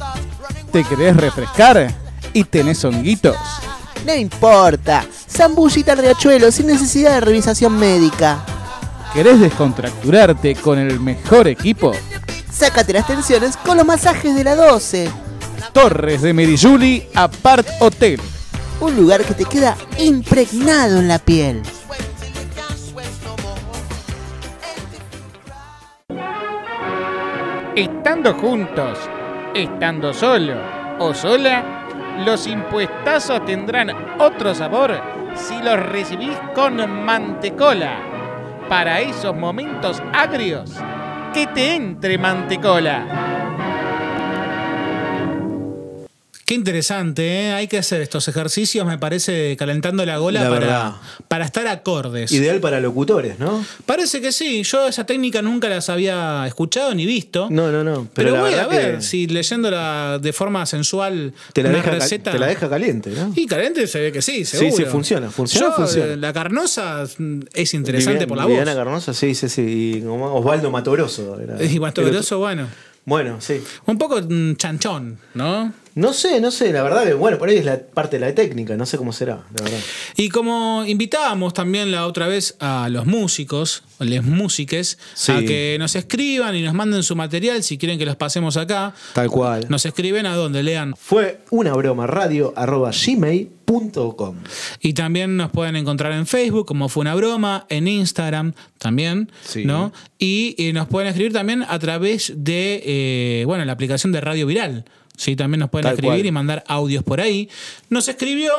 te 0.70 0.84
querés 0.84 1.16
refrescar 1.16 1.92
y 2.32 2.44
tenés 2.44 2.84
honguitos. 2.84 3.36
No 4.06 4.14
importa, 4.14 5.04
zambullita 5.28 5.90
al 5.90 5.98
riachuelo 5.98 6.52
sin 6.52 6.68
necesidad 6.68 7.14
de 7.14 7.20
revisación 7.22 7.76
médica. 7.76 8.44
¿Querés 9.16 9.40
descontracturarte 9.40 10.54
con 10.56 10.78
el 10.78 11.00
mejor 11.00 11.48
equipo? 11.48 11.92
Sácate 12.52 12.92
las 12.92 13.06
tensiones 13.06 13.56
con 13.56 13.78
los 13.78 13.86
masajes 13.86 14.34
de 14.34 14.44
la 14.44 14.54
12. 14.54 15.10
Torres 15.72 16.20
de 16.20 16.34
Mary 16.34 16.54
Julie 16.60 17.08
Apart 17.14 17.66
Hotel. 17.80 18.20
Un 18.78 18.94
lugar 18.94 19.24
que 19.24 19.32
te 19.32 19.46
queda 19.46 19.74
impregnado 19.98 20.98
en 20.98 21.08
la 21.08 21.18
piel. 21.18 21.62
Estando 27.74 28.34
juntos, 28.34 28.98
estando 29.54 30.12
solo 30.12 30.60
o 30.98 31.14
sola, 31.14 31.86
los 32.26 32.46
impuestazos 32.46 33.42
tendrán 33.46 33.92
otro 34.20 34.54
sabor 34.54 35.00
si 35.34 35.56
los 35.62 35.80
recibís 35.86 36.36
con 36.54 36.76
mantecola. 37.06 38.15
Para 38.68 39.00
esos 39.00 39.34
momentos 39.36 40.02
agrios, 40.12 40.72
que 41.32 41.46
te 41.46 41.76
entre 41.76 42.18
mantecola. 42.18 43.25
Qué 46.46 46.54
interesante, 46.54 47.28
¿eh? 47.48 47.52
Hay 47.52 47.66
que 47.66 47.76
hacer 47.76 48.00
estos 48.00 48.26
ejercicios, 48.28 48.86
me 48.86 48.98
parece, 48.98 49.56
calentando 49.58 50.06
la 50.06 50.16
gola 50.18 50.44
La 50.48 51.00
para, 51.28 51.44
estar 51.44 51.66
acordes. 51.66 52.30
Ideal 52.32 52.60
para 52.60 52.80
locutores, 52.80 53.38
¿no? 53.40 53.64
Parece 53.84 54.20
que 54.20 54.30
sí, 54.32 54.62
yo 54.62 54.86
esa 54.86 55.04
técnica 55.04 55.42
nunca 55.42 55.68
las 55.68 55.90
había 55.90 56.44
escuchado 56.46 56.94
ni 56.94 57.04
visto. 57.04 57.48
No, 57.50 57.72
no, 57.72 57.82
no. 57.82 58.08
Pero, 58.14 58.36
voy 58.36 58.54
a 58.54 58.66
ver 58.68 59.02
si 59.02 59.26
leyéndola 59.26 60.18
de 60.22 60.32
forma 60.32 60.64
sensual 60.66 61.34
te 61.52 61.62
la, 61.64 61.68
una 61.70 61.78
deja, 61.78 61.90
cal- 61.90 62.00
receta. 62.00 62.30
te 62.32 62.38
la 62.38 62.46
deja 62.46 62.70
caliente, 62.70 63.10
¿no? 63.10 63.32
Y 63.34 63.46
caliente 63.46 63.86
se 63.88 64.00
ve 64.00 64.12
que 64.12 64.22
sí, 64.22 64.44
Sí, 64.44 64.56
seguro. 64.58 64.76
sí, 64.76 64.84
funciona, 64.84 65.30
funciona, 65.30 65.66
Yo, 65.68 65.72
funciona. 65.74 66.12
eh, 66.12 66.16
La 66.16 66.32
carnosa 66.32 67.02
es 67.54 67.74
interesante 67.74 68.24
Viviana- 68.24 68.26
por 68.28 68.36
la 68.38 68.46
Viviana 68.46 68.70
voz. 68.72 68.78
Carnosa, 68.84 69.14
sí, 69.14 69.34
sí, 69.34 69.48
sí. 69.48 69.62
Y 70.02 70.04
Osvaldo 70.06 70.70
Matoroso. 70.70 71.40
Era, 71.40 71.60
Y 71.64 71.78
Grosso, 71.78 72.38
bueno. 72.38 72.68
Bueno, 73.04 73.40
sí. 73.40 73.60
Un 73.86 73.98
poco 73.98 74.20
mm, 74.20 74.54
chanchón, 74.56 75.18
¿no? 75.34 75.72
No 75.96 76.12
sé, 76.12 76.42
no 76.42 76.50
sé, 76.50 76.74
la 76.74 76.82
verdad 76.82 77.04
que, 77.04 77.14
bueno, 77.14 77.38
por 77.38 77.48
ahí 77.48 77.56
es 77.56 77.64
la 77.64 77.78
parte 77.80 78.18
de 78.18 78.26
la 78.26 78.34
técnica, 78.34 78.76
no 78.76 78.84
sé 78.84 78.98
cómo 78.98 79.14
será, 79.14 79.46
la 79.56 79.62
verdad. 79.64 79.78
Y 80.14 80.28
como 80.28 80.84
invitábamos 80.86 81.54
también 81.54 81.90
la 81.90 82.06
otra 82.06 82.28
vez 82.28 82.54
a 82.60 82.90
los 82.90 83.06
músicos, 83.06 83.82
les 83.98 84.22
músiques, 84.22 84.98
Sí. 85.14 85.32
a 85.32 85.40
que 85.40 85.76
nos 85.78 85.96
escriban 85.96 86.54
y 86.54 86.60
nos 86.60 86.74
manden 86.74 87.02
su 87.02 87.16
material 87.16 87.62
si 87.62 87.78
quieren 87.78 87.98
que 87.98 88.04
los 88.04 88.16
pasemos 88.16 88.58
acá. 88.58 88.92
Tal 89.14 89.30
cual. 89.30 89.64
Nos 89.70 89.86
escriben 89.86 90.26
a 90.26 90.36
donde 90.36 90.62
lean. 90.62 90.94
Fue 90.98 91.40
una 91.50 91.72
broma 91.72 92.06
radio 92.06 92.52
arroba 92.56 92.90
gmail.com. 92.90 94.36
Y 94.80 94.92
también 94.92 95.36
nos 95.38 95.50
pueden 95.50 95.76
encontrar 95.76 96.12
en 96.12 96.26
Facebook 96.26 96.66
como 96.66 96.88
fue 96.90 97.00
una 97.02 97.14
broma, 97.14 97.66
en 97.68 97.88
Instagram 97.88 98.52
también, 98.78 99.30
Sí. 99.44 99.64
¿no? 99.64 99.92
Y, 100.18 100.54
eh, 100.58 100.72
nos 100.72 100.88
pueden 100.88 101.08
escribir 101.08 101.32
también 101.32 101.64
a 101.66 101.78
través 101.78 102.32
de, 102.36 102.82
eh, 102.84 103.44
bueno, 103.46 103.64
la 103.64 103.72
aplicación 103.72 104.12
de 104.12 104.20
Radio 104.20 104.46
Viral. 104.46 104.84
Sí, 105.16 105.36
también 105.36 105.60
nos 105.60 105.70
pueden 105.70 105.84
Tal 105.84 105.94
escribir 105.94 106.18
cual. 106.20 106.26
y 106.26 106.32
mandar 106.32 106.64
audios 106.68 107.02
por 107.04 107.20
ahí. 107.20 107.48
Nos 107.90 108.08
escribió 108.08 108.52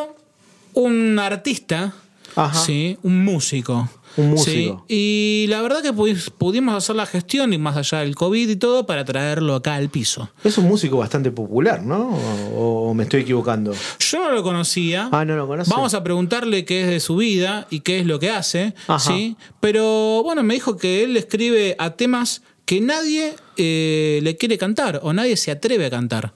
un 0.74 1.18
artista, 1.20 1.94
Ajá. 2.36 2.60
sí, 2.60 2.98
un 3.04 3.24
músico. 3.24 3.90
Un 4.16 4.32
músico. 4.32 4.84
Sí, 4.88 4.96
y 4.96 5.46
la 5.48 5.62
verdad 5.62 5.84
que 5.84 5.94
pudi- 5.94 6.32
pudimos 6.40 6.74
hacer 6.76 6.96
la 6.96 7.06
gestión, 7.06 7.54
y 7.54 7.60
más 7.60 7.78
allá 7.78 8.00
del 8.00 8.16
COVID 8.16 8.50
y 8.50 8.56
todo, 8.56 8.88
para 8.88 9.06
traerlo 9.06 9.54
acá 9.54 9.76
al 9.76 9.90
piso. 9.90 10.32
Es 10.44 10.58
un 10.58 10.66
músico 10.68 10.98
bastante 10.98 11.30
popular, 11.30 11.84
¿no? 11.84 12.18
O, 12.56 12.90
o 12.90 12.94
me 12.96 13.04
estoy 13.04 13.22
equivocando. 13.22 13.74
Yo 14.00 14.20
no 14.20 14.32
lo 14.32 14.42
conocía. 14.42 15.10
Ah, 15.12 15.24
no 15.24 15.36
lo 15.36 15.46
conoce. 15.46 15.70
Vamos 15.70 15.94
a 15.94 16.04
preguntarle 16.04 16.66
qué 16.66 16.82
es 16.82 16.88
de 16.88 17.00
su 17.00 17.18
vida 17.18 17.68
y 17.70 17.82
qué 17.82 18.00
es 18.00 18.08
lo 18.08 18.18
que 18.18 18.32
hace, 18.32 18.74
Ajá. 18.88 18.98
¿sí? 19.14 19.36
Pero 19.60 20.24
bueno, 20.24 20.42
me 20.42 20.56
dijo 20.56 20.78
que 20.78 21.04
él 21.04 21.16
escribe 21.16 21.76
a 21.78 21.92
temas 21.92 22.42
que 22.66 22.82
nadie 22.82 23.36
eh, 23.56 24.20
le 24.24 24.36
quiere 24.36 24.58
cantar 24.58 25.00
o 25.04 25.14
nadie 25.14 25.38
se 25.38 25.52
atreve 25.52 25.86
a 25.86 25.90
cantar. 25.92 26.34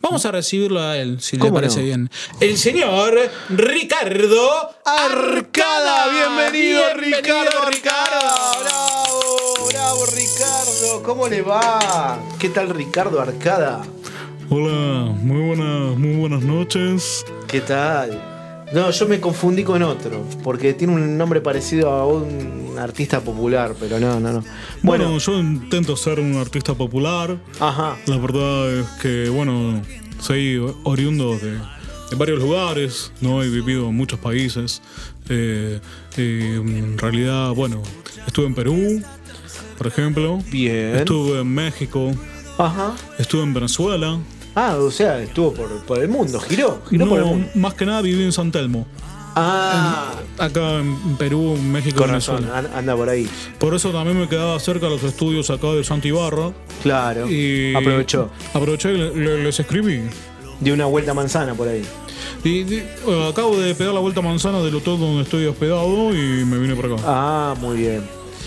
Vamos 0.00 0.24
a 0.26 0.30
recibirlo 0.32 0.80
a 0.80 0.96
él, 0.96 1.20
si 1.20 1.36
le 1.36 1.40
¿Cómo 1.42 1.54
parece 1.54 1.78
no? 1.80 1.84
bien. 1.84 2.10
El 2.40 2.56
señor 2.58 3.14
Ricardo 3.50 4.70
Arcada, 4.84 6.08
bienvenido, 6.10 6.82
Bienvenido, 6.94 7.18
Ricardo, 7.20 7.70
Ricardo. 7.70 8.16
Arcada. 8.16 8.60
Bravo, 8.62 9.68
bravo 9.68 10.06
Ricardo, 10.06 11.02
¿cómo 11.04 11.28
le 11.28 11.42
va? 11.42 12.18
¿Qué 12.38 12.48
tal 12.48 12.70
Ricardo 12.70 13.20
Arcada? 13.20 13.82
Hola, 14.50 15.12
muy 15.22 15.46
buenas, 15.46 15.96
muy 15.98 16.16
buenas 16.16 16.42
noches. 16.42 17.24
¿Qué 17.48 17.60
tal? 17.60 18.31
No, 18.74 18.90
yo 18.90 19.06
me 19.08 19.20
confundí 19.20 19.64
con 19.64 19.82
otro, 19.82 20.24
porque 20.42 20.72
tiene 20.72 20.94
un 20.94 21.18
nombre 21.18 21.40
parecido 21.42 21.90
a 21.90 22.06
un 22.06 22.76
artista 22.78 23.20
popular, 23.20 23.74
pero 23.78 24.00
no, 24.00 24.18
no, 24.18 24.32
no. 24.32 24.40
Bueno, 24.82 25.04
Bueno, 25.04 25.18
yo 25.18 25.38
intento 25.38 25.96
ser 25.96 26.18
un 26.20 26.36
artista 26.36 26.74
popular. 26.74 27.38
ajá, 27.60 27.96
La 28.06 28.16
verdad 28.16 28.72
es 28.80 28.86
que, 29.02 29.28
bueno, 29.28 29.82
soy 30.20 30.58
oriundo 30.84 31.38
de, 31.38 31.52
de 32.10 32.16
varios 32.16 32.38
lugares, 32.40 33.12
¿no? 33.20 33.42
He 33.42 33.48
vivido 33.50 33.88
en 33.90 33.94
muchos 33.96 34.18
países. 34.18 34.80
Eh, 35.28 35.78
eh, 36.16 36.54
en 36.64 36.96
realidad, 36.98 37.50
bueno, 37.50 37.82
estuve 38.26 38.46
en 38.46 38.54
Perú, 38.54 39.02
por 39.76 39.86
ejemplo. 39.86 40.38
bien. 40.50 40.96
Estuve 40.96 41.40
en 41.40 41.48
México. 41.54 42.10
Ajá. 42.58 42.94
Estuve 43.18 43.42
en 43.42 43.52
Venezuela. 43.54 44.18
Ah, 44.54 44.76
o 44.78 44.90
sea, 44.90 45.20
estuvo 45.22 45.52
por, 45.54 45.68
por 45.84 45.98
el 45.98 46.08
mundo, 46.08 46.38
giró, 46.40 46.82
giró 46.90 47.08
por 47.08 47.18
el 47.18 47.24
No, 47.24 47.30
mundo. 47.32 47.48
más 47.54 47.74
que 47.74 47.86
nada 47.86 48.02
viví 48.02 48.22
en 48.22 48.32
San 48.32 48.52
Telmo. 48.52 48.86
Ah, 49.34 50.12
Acá 50.38 50.78
en 50.78 51.16
Perú, 51.16 51.54
en 51.56 51.72
México, 51.72 51.98
con 51.98 52.08
Venezuela. 52.08 52.46
razón, 52.48 52.66
an- 52.66 52.70
anda 52.78 52.94
por 52.96 53.08
ahí. 53.08 53.26
Por 53.58 53.74
eso 53.74 53.90
también 53.90 54.18
me 54.20 54.28
quedaba 54.28 54.58
cerca 54.60 54.86
de 54.86 54.92
los 54.92 55.02
estudios 55.04 55.48
acá 55.50 55.68
de 55.68 55.84
Santibarra. 55.84 56.52
Claro, 56.82 57.30
Y 57.30 57.74
aprovechó. 57.74 58.30
Aproveché 58.52 58.92
y 58.92 58.98
le- 58.98 59.14
le- 59.14 59.44
les 59.44 59.58
escribí. 59.58 60.02
Dio 60.60 60.74
una 60.74 60.84
vuelta 60.86 61.14
manzana 61.14 61.54
por 61.54 61.68
ahí. 61.68 61.82
Y, 62.44 62.74
eh, 62.74 63.28
acabo 63.30 63.58
de 63.58 63.74
pegar 63.74 63.94
la 63.94 64.00
vuelta 64.00 64.20
manzana 64.20 64.60
del 64.62 64.74
hotel 64.74 64.98
donde 64.98 65.22
estoy 65.22 65.46
hospedado 65.46 66.10
y 66.14 66.44
me 66.44 66.58
vine 66.58 66.74
por 66.76 66.86
acá. 66.92 66.96
Ah, 67.06 67.54
muy 67.60 67.78
bien. 67.78 68.02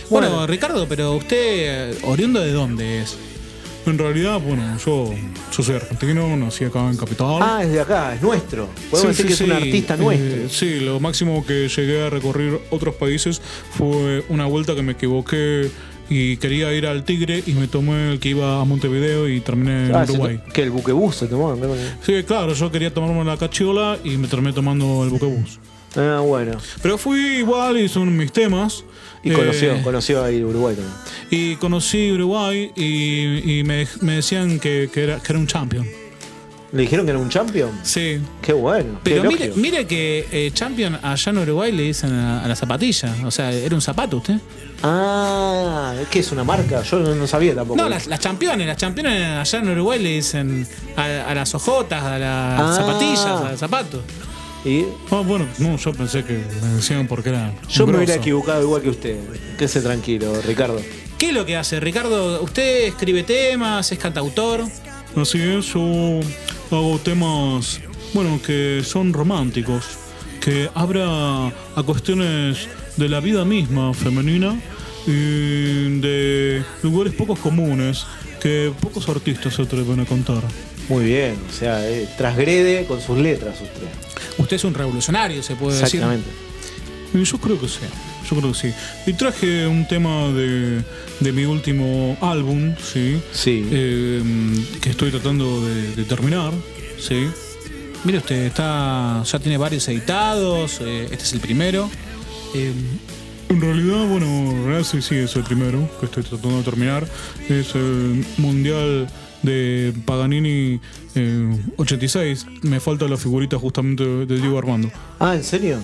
Bueno, 0.10 0.45
Ricardo, 0.45 0.86
pero 0.88 1.14
usted, 1.14 1.38
eh, 1.93 1.97
oriundo 2.03 2.39
de 2.41 2.51
dónde 2.51 3.01
es? 3.01 3.18
En 3.86 3.97
realidad, 3.99 4.39
bueno, 4.39 4.63
yo, 4.83 5.13
yo 5.55 5.63
soy 5.63 5.75
argentino, 5.75 6.36
nací 6.38 6.63
acá 6.65 6.89
en 6.89 6.97
Capital. 6.97 7.38
Ah, 7.41 7.59
es 7.63 7.71
de 7.71 7.79
acá, 7.81 8.15
es 8.15 8.21
nuestro. 8.21 8.67
Podemos 8.89 9.15
Sí, 9.15 9.23
decir 9.23 9.25
que 9.27 9.36
sí, 9.36 9.43
es 9.43 9.49
un 9.49 9.55
artista 9.55 9.93
Eh, 9.93 9.97
nuestro. 9.97 10.49
sí, 10.49 10.79
lo 10.79 10.99
máximo 10.99 11.45
que 11.45 11.67
llegué 11.69 12.03
a 12.05 12.09
recorrer 12.09 12.59
otros 12.71 12.95
países 12.95 13.41
fue 13.71 14.23
una 14.29 14.45
vuelta 14.47 14.73
que 14.73 14.81
me 14.81 14.93
equivoqué 14.93 15.69
y 16.09 16.38
quería 16.38 16.73
ir 16.73 16.88
al 16.88 17.03
Tigre 17.03 17.43
y 17.45 17.53
me 17.53 17.67
tomé 17.67 18.11
el 18.13 18.19
que 18.19 18.29
iba 18.29 18.59
a 18.59 18.65
Montevideo 18.65 19.29
y 19.29 19.39
terminé 19.41 19.88
en 19.88 19.95
Ah, 19.95 20.03
Uruguay. 20.03 20.39
que 20.51 20.63
el 20.63 20.71
buquebús 20.71 21.15
se 21.17 21.27
tomó. 21.27 21.55
¿no? 21.55 21.67
Sí, 22.03 22.23
claro, 22.23 22.53
yo 22.53 22.71
quería 22.71 22.91
tomarme 22.93 23.23
la 23.23 23.38
cachiola 23.38 23.99
y 24.03 24.17
me 24.17 24.27
terminé 24.27 24.53
tomando 24.53 25.03
el 25.03 25.09
buquebús. 25.11 25.59
Ah, 25.95 26.19
bueno. 26.25 26.57
Pero 26.81 26.97
fui 26.97 27.19
igual 27.38 27.77
y 27.77 27.88
son 27.88 28.15
mis 28.17 28.31
temas. 28.31 28.83
Y 29.26 29.32
Eh, 29.32 29.34
conoció, 29.34 29.82
conoció 29.84 30.23
ahí 30.23 30.41
Uruguay 30.43 30.76
también. 30.76 30.95
Y 31.32 31.55
conocí 31.57 32.11
Uruguay 32.11 32.71
y, 32.76 33.59
y 33.59 33.63
me, 33.65 33.86
me 34.01 34.13
decían 34.17 34.59
que, 34.59 34.89
que 34.93 35.03
era, 35.03 35.19
que 35.19 35.34
era 35.34 35.39
un 35.39 35.47
champion. 35.47 35.86
¿Le 36.71 36.82
dijeron 36.82 37.05
que 37.05 37.11
era 37.11 37.19
un 37.19 37.30
champion? 37.30 37.71
Sí. 37.84 38.19
Qué 38.41 38.51
bueno. 38.53 38.99
qué 39.03 39.11
Pero 39.11 39.23
mire, 39.32 39.51
mire 39.55 39.88
que 39.88 40.28
eh, 40.32 40.51
Champion 40.53 40.99
allá 41.01 41.30
en 41.32 41.38
Uruguay 41.38 41.71
le 41.71 41.84
dicen 41.84 42.11
a, 42.11 42.43
a 42.43 42.47
la 42.49 42.55
zapatilla. 42.55 43.15
O 43.23 43.32
sea, 43.32 43.51
era 43.53 43.73
un 43.76 43.82
zapato 43.82 44.17
usted. 44.17 44.36
Ah, 44.84 45.93
¿qué 46.11 46.19
es 46.19 46.32
una 46.32 46.43
marca? 46.43 46.82
Yo 46.84 46.99
no, 46.99 47.15
no 47.15 47.28
sabía 47.28 47.55
tampoco. 47.55 47.82
No, 47.82 47.88
las, 47.89 48.07
las 48.07 48.19
championes, 48.19 48.67
las 48.67 48.78
championes 48.78 49.26
allá 49.26 49.59
en 49.59 49.69
Uruguay 49.69 50.01
le 50.01 50.09
dicen 50.15 50.67
a, 50.97 51.30
a 51.30 51.34
las 51.36 51.55
ojotas, 51.55 52.03
a 52.03 52.19
las 52.19 52.61
Ah. 52.61 52.73
zapatillas, 52.76 53.26
al 53.51 53.57
zapato. 53.57 54.01
Y 54.66 54.86
Ah, 55.11 55.22
bueno, 55.26 55.45
no, 55.59 55.78
yo 55.78 55.93
pensé 55.93 56.24
que 56.24 56.34
me 56.61 56.70
decían 56.76 57.07
porque 57.07 57.30
era. 57.30 57.53
yo 57.70 57.86
me 57.86 57.97
hubiera 57.97 58.16
equivocado 58.16 58.63
igual 58.63 58.82
que 58.82 58.89
usted. 58.89 59.18
Quédese 59.57 59.82
tranquilo, 59.82 60.34
Ricardo. 60.41 60.82
¿Qué 61.18 61.28
es 61.30 61.34
lo 61.34 61.45
que 61.45 61.55
hace, 61.55 61.80
Ricardo? 61.80 62.41
¿Usted 62.41 62.86
escribe 62.88 63.24
temas, 63.24 63.91
es 63.91 63.99
cantautor? 63.99 64.63
Así 65.16 65.39
es, 65.41 65.74
yo 65.74 66.20
hago 66.72 66.99
temas, 67.03 67.80
bueno, 68.13 68.39
que 68.45 68.82
son 68.84 69.13
románticos, 69.13 69.86
que 70.41 70.70
abra 70.74 71.47
a 71.47 71.84
cuestiones 71.86 72.68
de 72.97 73.07
la 73.07 73.20
vida 73.22 73.45
misma 73.45 73.93
femenina 73.93 74.59
y 75.07 75.99
de 76.01 76.63
lugares 76.84 77.13
pocos 77.13 77.39
comunes 77.39 78.05
que 78.41 78.74
pocos 78.82 79.07
artistas 79.07 79.53
se 79.53 79.61
atreven 79.61 79.99
a 80.01 80.05
contar. 80.05 80.41
Muy 80.89 81.05
bien, 81.05 81.38
o 81.49 81.53
sea, 81.53 81.88
eh, 81.89 82.09
transgrede 82.18 82.86
con 82.86 82.99
sus 82.99 83.18
letras 83.18 83.55
usted. 83.61 83.88
Usted 84.38 84.55
es 84.57 84.63
un 84.63 84.73
revolucionario, 84.73 85.41
se 85.43 85.55
puede 85.55 85.79
Exactamente. 85.81 86.29
Y 87.13 87.23
yo 87.23 87.38
creo 87.38 87.59
que 87.59 87.67
sí, 87.67 87.79
yo 88.29 88.36
creo 88.38 88.51
que 88.51 88.57
sí. 88.57 88.73
Y 89.05 89.13
traje 89.13 89.65
un 89.67 89.88
tema 89.88 90.27
de, 90.33 90.83
de 91.21 91.31
mi 91.31 91.45
último 91.45 92.17
álbum, 92.21 92.73
¿sí? 92.83 93.21
Sí. 93.31 93.65
Eh, 93.71 94.21
que 94.81 94.89
estoy 94.89 95.11
tratando 95.11 95.65
de, 95.65 95.95
de 95.95 96.03
terminar, 96.03 96.51
¿sí? 96.99 97.15
decir. 97.15 97.45
Mire 98.03 98.17
usted, 98.19 98.45
está, 98.45 99.23
ya 99.23 99.39
tiene 99.39 99.57
varios 99.57 99.88
editados, 99.88 100.79
eh, 100.81 101.07
este 101.11 101.23
es 101.23 101.33
el 101.33 101.39
primero. 101.39 101.89
Eh, 102.53 102.73
En 103.49 103.61
realidad, 103.61 104.05
bueno, 104.07 104.25
en 104.25 104.65
realidad 104.65 104.83
sí, 104.89 105.01
sí, 105.01 105.15
es 105.15 105.36
el 105.36 105.43
primero 105.43 105.89
que 105.99 106.07
estoy 106.07 106.23
tratando 106.23 106.57
de 106.57 106.63
terminar. 106.63 107.07
Es 107.47 107.73
el 107.75 108.25
Mundial 108.38 109.07
de 109.46 109.93
Paganini 110.06 110.80
eh, 111.16 111.58
86. 111.78 112.46
Me 112.64 112.80
falta 112.80 113.08
la 113.08 113.18
figurita 113.18 113.58
justamente 113.58 114.04
de 114.04 114.38
Diego 114.39 114.58
Armando. 114.58 114.91
Ah, 115.20 115.36
¿en 115.36 115.43
serio? 115.43 115.80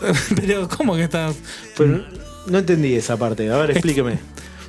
pero, 0.36 0.68
¿cómo 0.68 0.94
que 0.96 1.04
está? 1.04 1.32
Pero 1.76 2.04
no 2.46 2.58
entendí 2.58 2.94
esa 2.94 3.16
parte. 3.16 3.50
A 3.50 3.56
ver, 3.58 3.70
explíqueme. 3.72 4.18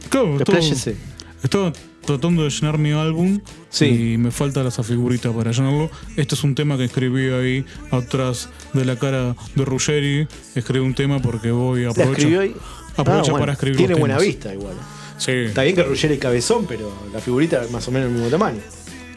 Claro, 0.09 0.35
Expláyese. 0.37 0.95
estaba 1.43 1.73
tratando 2.05 2.43
de 2.43 2.49
llenar 2.51 2.77
mi 2.77 2.91
álbum 2.91 3.39
y 3.81 4.17
me 4.17 4.29
falta 4.29 4.65
esa 4.67 4.83
figurita 4.83 5.31
para 5.31 5.51
llenarlo. 5.51 5.89
Este 6.15 6.35
es 6.35 6.43
un 6.43 6.53
tema 6.53 6.77
que 6.77 6.85
escribí 6.85 7.29
ahí 7.31 7.65
atrás 7.91 8.49
de 8.73 8.85
la 8.85 8.95
cara 8.97 9.35
de 9.55 9.65
Ruggeri. 9.65 10.27
Escribí 10.53 10.85
un 10.85 10.93
tema 10.93 11.19
porque 11.21 11.49
voy 11.51 11.81
a 11.81 11.85
¿La 11.85 11.91
aprovechar. 11.91 12.27
Aprovecha 12.27 12.55
Ah, 12.97 13.03
bueno, 13.03 13.39
para 13.39 13.53
escribir 13.53 13.77
Tiene 13.77 13.95
buena 13.95 14.15
temas. 14.17 14.27
vista 14.27 14.53
igual. 14.53 14.75
Sí. 15.17 15.31
Está 15.31 15.63
bien 15.63 15.75
que 15.75 15.83
Ruggeri 15.83 16.15
es 16.15 16.19
cabezón, 16.19 16.65
pero 16.67 16.91
la 17.13 17.19
figurita 17.19 17.63
es 17.63 17.71
más 17.71 17.87
o 17.87 17.91
menos 17.91 18.07
del 18.09 18.15
mismo 18.15 18.29
tamaño. 18.29 18.61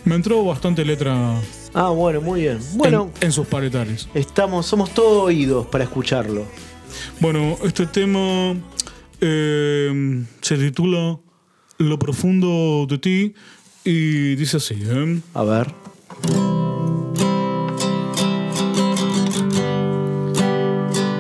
Me 0.05 0.15
entró 0.15 0.45
bastante 0.45 0.85
letra 0.85 1.41
Ah, 1.75 1.91
bueno, 1.91 2.21
muy 2.21 2.43
bien. 2.43 2.59
Bueno, 2.75 3.11
en, 3.21 3.27
en 3.27 3.33
sus 3.33 3.47
paletales. 3.47 4.09
estamos, 4.15 4.67
somos 4.67 4.91
todos 4.95 5.25
oídos 5.25 5.67
para 5.67 5.85
escucharlo. 5.85 6.45
Bueno, 7.21 7.57
este 7.65 7.87
tema 7.87 8.55
eh, 9.21 10.25
se 10.41 10.57
titula 10.57 11.19
Lo 11.79 11.99
profundo 11.99 12.87
de 12.89 12.99
ti 12.99 13.35
y 13.85 14.35
dice 14.37 14.57
así, 14.57 14.77
¿eh? 14.83 15.21
A 15.35 15.43
ver. 15.45 15.75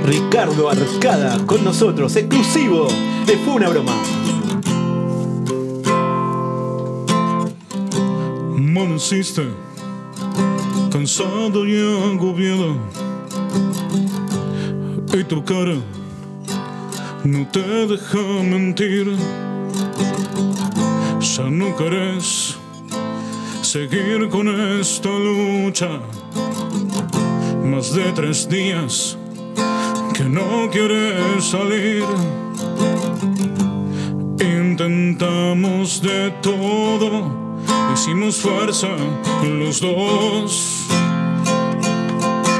Ricardo 0.04 0.70
Arcada 0.70 1.44
con 1.46 1.62
nosotros, 1.64 2.16
exclusivo 2.16 2.88
de 3.26 3.36
Fue 3.38 3.54
una 3.54 3.68
broma. 3.68 3.94
Me 8.58 8.82
insiste, 8.82 9.46
cansado 10.90 11.64
y 11.64 11.78
agobiado. 11.78 12.74
Y 15.16 15.22
tu 15.22 15.44
cara 15.44 15.76
no 17.22 17.46
te 17.52 17.86
deja 17.86 18.18
mentir. 18.42 19.14
Ya 21.20 21.44
no 21.44 21.76
querés 21.76 22.56
seguir 23.62 24.28
con 24.28 24.48
esta 24.48 25.08
lucha. 25.08 26.00
Más 27.64 27.94
de 27.94 28.10
tres 28.12 28.48
días 28.48 29.16
que 30.14 30.24
no 30.24 30.68
quieres 30.72 31.44
salir. 31.44 32.04
Intentamos 34.40 36.02
de 36.02 36.32
todo, 36.42 37.37
hicimos 37.94 38.36
fuerza 38.36 38.88
los 39.42 39.80
dos. 39.80 40.86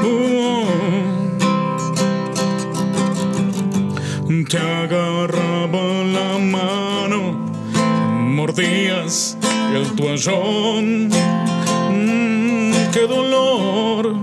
Oh. 0.03 0.59
Te 4.49 4.57
agarraba 4.57 6.03
la 6.05 6.39
mano, 6.39 7.37
mordías 8.19 9.37
el 9.75 9.95
toallón. 9.95 11.09
Mm, 11.91 12.71
¡Qué 12.91 13.05
dolor! 13.07 14.15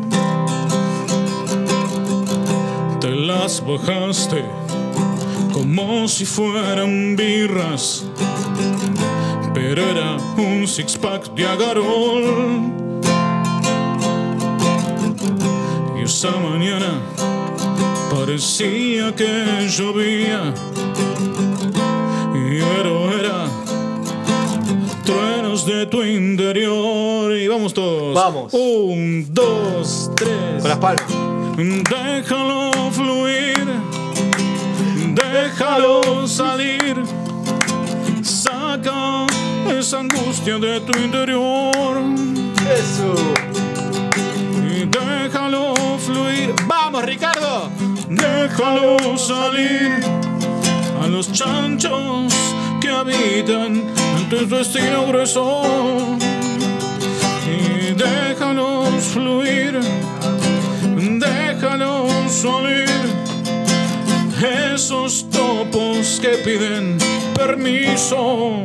Te 3.00 3.10
las 3.10 3.64
bajaste 3.64 4.44
como 5.52 6.08
si 6.08 6.24
fueran 6.24 7.14
birras, 7.14 8.04
pero 9.68 9.82
era 9.82 10.16
un 10.36 10.64
six-pack 10.64 11.34
de 11.34 11.44
agarol. 11.44 12.72
Y 15.98 16.02
esa 16.04 16.30
mañana 16.30 17.00
parecía 18.08 19.12
que 19.12 19.66
llovía, 19.68 20.54
y 22.32 22.60
pero 22.60 23.12
era 23.12 23.46
truenos 25.04 25.66
de 25.66 25.86
tu 25.86 26.04
interior. 26.04 27.36
Y 27.36 27.48
vamos 27.48 27.74
todos. 27.74 28.14
Vamos. 28.14 28.54
Un, 28.54 29.26
dos, 29.30 30.12
tres. 30.14 30.60
Con 30.60 30.68
las 30.68 30.78
palmas. 30.78 31.06
Déjalo 31.56 32.70
fluir, 32.92 33.66
déjalo 35.12 36.28
salir. 36.28 37.02
Saca 38.22 39.26
esa 39.70 40.00
angustia 40.00 40.58
de 40.58 40.80
tu 40.80 40.92
interior. 40.98 41.98
Eso. 42.78 43.14
Y 44.68 44.84
déjalo 44.86 45.74
fluir. 45.98 46.54
¡Vamos, 46.66 47.04
Ricardo! 47.04 47.70
Déjalo 48.08 49.16
salir 49.16 50.00
a 51.02 51.06
los 51.06 51.32
chanchos 51.32 52.32
que 52.80 52.88
habitan 52.88 53.82
en 54.18 54.28
tu 54.28 54.46
destino 54.46 55.06
grueso. 55.06 55.62
Y 57.46 57.92
déjalos 57.94 59.04
fluir 59.12 59.80
déjalos 61.18 62.12
salir. 62.28 62.86
Esos 64.74 65.28
topos 65.30 66.20
que 66.20 66.38
piden 66.44 66.98
permiso. 67.34 68.62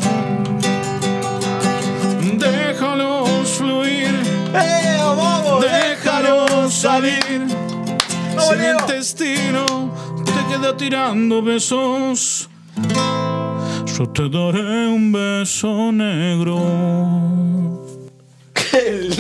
Fluir. 4.52 5.72
Déjalos 5.72 6.74
salir. 6.74 7.48
Si 8.40 8.54
el 8.54 8.78
destino 8.88 9.66
te 10.26 10.54
queda 10.54 10.76
tirando 10.76 11.42
besos. 11.42 12.50
yo 13.98 14.10
te 14.10 14.30
daré 14.30 14.88
un 14.88 15.12
beso 15.12 15.92
negro. 15.92 16.58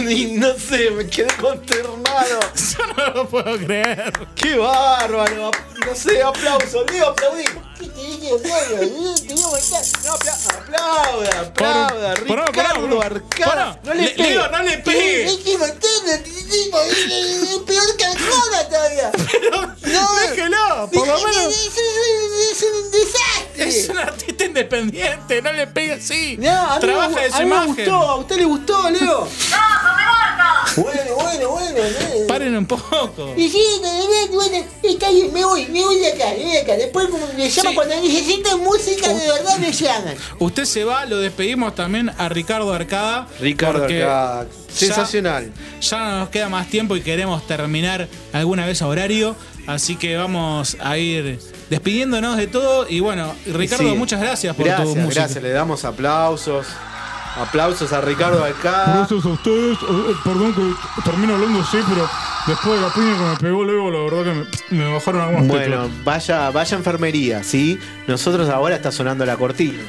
Y 0.10 0.38
no 0.38 0.54
sé, 0.54 0.92
me 0.92 1.06
quedé 1.08 1.28
consternado. 1.40 2.40
Yo 2.56 2.86
no 2.98 3.14
lo 3.14 3.28
puedo 3.28 3.58
creer. 3.58 4.12
¡Qué 4.36 4.58
bárbaro! 4.58 5.52
No 5.86 5.96
sé, 5.96 6.22
aplauso, 6.22 6.86
Leo, 6.86 7.10
aplaudí. 7.10 7.44
No, 10.02 10.14
apla- 10.14 11.40
aplauda, 11.42 11.42
aplauda, 11.42 12.14
Ricardo. 12.16 13.02
Arcada. 13.02 13.80
No 13.84 13.94
le. 13.94 14.16
Leo, 14.16 14.48
no 14.50 14.62
le 14.64 14.78
pegues. 14.80 15.32
Es 15.32 15.58
Montana, 15.58 16.24
peor 17.66 17.98
que 17.98 18.06
Arjona 18.06 18.70
todavía. 18.70 19.12
No, 19.92 20.16
Déjelo, 20.22 20.90
por 20.94 21.08
lo 21.08 21.18
es- 21.18 21.24
menos. 21.26 21.54
Es, 22.52 22.64
un 22.64 22.92
desastre. 22.92 23.68
Es 23.70 23.90
un 23.90 23.98
artista 23.98 24.44
independiente, 24.46 25.42
no 25.42 25.52
le 25.54 25.68
pegue 25.68 25.94
así. 25.94 26.38
Trabaja 26.80 27.20
de 27.22 27.30
su 27.30 27.36
a 27.36 27.40
mí 27.40 27.46
me 27.46 27.56
imagen. 27.56 27.76
gustó, 27.76 27.96
a 27.96 28.16
usted 28.18 28.36
le 28.38 28.46
gustó, 28.46 28.90
Leo. 28.90 29.28
Bueno, 30.78 31.16
bueno, 31.16 31.50
bueno. 31.50 31.82
Paren 32.28 32.56
un 32.56 32.66
poco. 32.66 33.34
Y 33.36 33.50
sí, 33.50 33.62
bueno, 34.32 34.66
está 34.84 35.10
bien, 35.10 35.34
me 35.34 35.44
voy, 35.44 35.66
me 35.68 35.84
voy 35.84 36.00
de 36.00 36.12
acá, 36.14 36.30
me 36.38 36.44
voy 36.44 36.52
de 36.54 36.62
acá. 36.62 36.74
Después 36.78 37.08
como 37.10 37.28
me 37.28 37.50
llaman 37.50 37.71
Sí. 37.71 37.71
Cuando 37.76 37.96
necesitan 37.96 38.60
música, 38.60 39.08
de 39.08 39.28
verdad 39.28 39.58
me 39.60 39.72
llaman. 39.72 40.16
Usted 40.40 40.66
se 40.66 40.84
va, 40.84 41.06
lo 41.06 41.18
despedimos 41.20 41.76
también 41.76 42.12
a 42.18 42.30
Ricardo 42.30 42.74
Arcada. 42.74 43.28
Ricardo 43.40 43.84
Arcada, 43.84 44.46
ya- 44.46 44.74
sensacional. 44.74 45.52
Ya 45.82 46.00
no 46.00 46.20
nos 46.20 46.30
queda 46.30 46.50
más 46.50 46.68
tiempo 46.68 46.96
y 46.96 47.02
queremos 47.02 47.46
terminar 47.48 48.08
alguna 48.34 48.66
vez 48.66 48.82
a 48.82 48.88
horario. 48.88 49.36
Así 49.68 49.96
que 49.96 50.18
vamos 50.18 50.76
a 50.80 50.98
ir 50.98 51.40
despidiéndonos 51.70 52.36
de 52.38 52.48
todo. 52.48 52.88
Y 52.90 53.00
bueno, 53.00 53.34
Ricardo, 53.46 53.90
Sí. 53.92 53.96
muchas 53.98 54.20
gracias 54.20 54.56
por 54.56 54.66
gracias, 54.66 54.88
tu 54.90 54.96
música. 54.96 55.22
Gracias, 55.22 55.44
le 55.44 55.52
damos 55.52 55.86
aplausos. 55.86 56.66
Aplausos 57.38 57.92
a 57.94 58.02
Ricardo 58.02 58.44
Arcada. 58.44 58.98
Gracias 58.98 59.26
a 59.26 59.30
ustedes. 59.30 59.78
Eh, 59.78 59.86
eh, 59.90 60.16
Perdón 60.24 60.54
que 60.54 61.02
termino 61.04 61.34
hablando 61.36 61.62
así, 61.62 61.78
pero 61.88 62.10
después 62.48 62.76
de 62.76 62.82
la 62.88 62.94
piña 62.94 63.18
que 63.18 63.24
me 63.24 63.36
pegó 63.38 63.64
Leo, 63.64 63.90
la 63.92 64.00
verdad 64.12 64.24
que 64.70 64.76
me, 64.76 64.84
me 64.84 64.94
bajaron 64.94 65.22
algunas 65.22 65.48
Bueno, 65.48 65.84
teclas. 65.84 66.04
vaya, 66.04 66.50
vaya 66.52 66.78
enfermería, 66.78 67.44
¿sí? 67.44 67.80
Nosotros 68.08 68.50
ahora 68.50 68.76
está 68.76 68.92
sonando 68.92 69.26
la 69.26 69.38
cortina. 69.38 69.80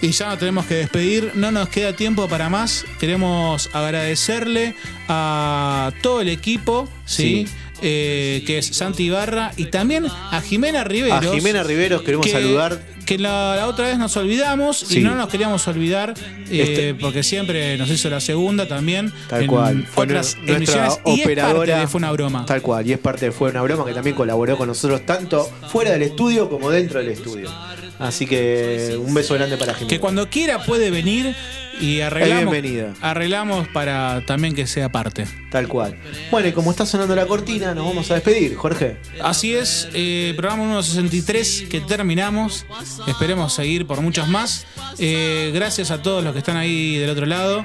Y 0.00 0.10
ya 0.10 0.28
nos 0.28 0.38
tenemos 0.38 0.66
que 0.66 0.74
despedir, 0.74 1.32
no 1.34 1.50
nos 1.50 1.68
queda 1.68 1.94
tiempo 1.94 2.28
para 2.28 2.48
más. 2.50 2.84
Queremos 3.00 3.70
agradecerle 3.72 4.76
a 5.08 5.92
todo 6.02 6.20
el 6.20 6.28
equipo, 6.28 6.88
¿sí? 7.06 7.46
Sí. 7.46 7.54
Eh, 7.86 8.42
que 8.46 8.56
es 8.58 8.66
Santi 8.68 9.04
Ibarra 9.04 9.52
y 9.58 9.66
también 9.66 10.06
a 10.06 10.40
Jimena 10.40 10.84
Riveros. 10.84 11.26
A 11.26 11.34
Jimena 11.34 11.62
Riveros 11.62 12.00
queremos 12.02 12.24
que- 12.24 12.32
saludar. 12.32 12.80
Que 13.04 13.18
la, 13.18 13.54
la 13.56 13.68
otra 13.68 13.88
vez 13.88 13.98
nos 13.98 14.16
olvidamos 14.16 14.78
Sí. 14.78 15.00
y 15.00 15.02
no 15.02 15.14
nos 15.14 15.28
queríamos 15.28 15.68
olvidar 15.68 16.14
eh, 16.50 16.62
Este- 16.62 16.94
porque 16.94 17.22
siempre 17.22 17.76
nos 17.76 17.90
hizo 17.90 18.08
la 18.08 18.18
segunda 18.20 18.66
también. 18.66 19.12
Tal 19.28 19.42
en 19.42 19.46
cual. 19.48 19.86
Fue 19.92 20.04
otras 20.04 20.36
nu- 20.38 20.54
nuestra 20.56 20.86
emisiones 20.86 20.98
y 21.04 21.20
es 21.20 21.24
operadora. 21.26 21.58
parte 21.58 21.80
de 21.82 21.86
Fue 21.88 21.98
una 21.98 22.12
broma. 22.12 22.46
Tal 22.46 22.62
cual. 22.62 22.86
Y 22.86 22.94
es 22.94 22.98
parte 22.98 23.26
de 23.26 23.32
Fue 23.32 23.50
una 23.50 23.60
broma 23.60 23.84
que 23.84 23.92
también 23.92 24.16
colaboró 24.16 24.56
con 24.56 24.68
nosotros 24.68 25.04
tanto 25.04 25.46
fuera 25.68 25.90
del 25.90 26.00
estudio 26.00 26.48
como 26.48 26.70
dentro 26.70 27.00
del 27.00 27.10
estudio. 27.10 27.50
Así 27.98 28.24
que 28.26 28.98
un 28.98 29.12
beso 29.12 29.34
grande 29.34 29.58
para 29.58 29.74
Jimena. 29.74 29.90
Que 29.90 30.00
cuando 30.00 30.30
quiera 30.30 30.62
puede 30.64 30.88
venir 30.90 31.36
y 31.80 32.00
arreglamos, 32.00 32.52
bienvenida. 32.52 32.94
arreglamos 33.00 33.68
para 33.68 34.24
también 34.26 34.54
que 34.54 34.66
sea 34.66 34.90
parte. 34.90 35.26
Tal 35.50 35.68
cual. 35.68 35.96
Bueno, 36.30 36.48
y 36.48 36.52
como 36.52 36.70
está 36.70 36.86
sonando 36.86 37.14
la 37.14 37.26
cortina, 37.26 37.74
nos 37.74 37.86
vamos 37.86 38.10
a 38.10 38.14
despedir, 38.14 38.56
Jorge. 38.56 38.96
Así 39.22 39.54
es, 39.54 39.88
eh, 39.94 40.32
programa 40.36 40.64
163 40.82 41.66
que 41.70 41.80
terminamos. 41.80 42.66
Esperemos 43.06 43.52
seguir 43.54 43.86
por 43.86 44.00
muchos 44.00 44.28
más. 44.28 44.66
Eh, 44.98 45.50
gracias 45.54 45.90
a 45.90 46.02
todos 46.02 46.24
los 46.24 46.32
que 46.32 46.40
están 46.40 46.56
ahí 46.56 46.96
del 46.96 47.10
otro 47.10 47.26
lado. 47.26 47.62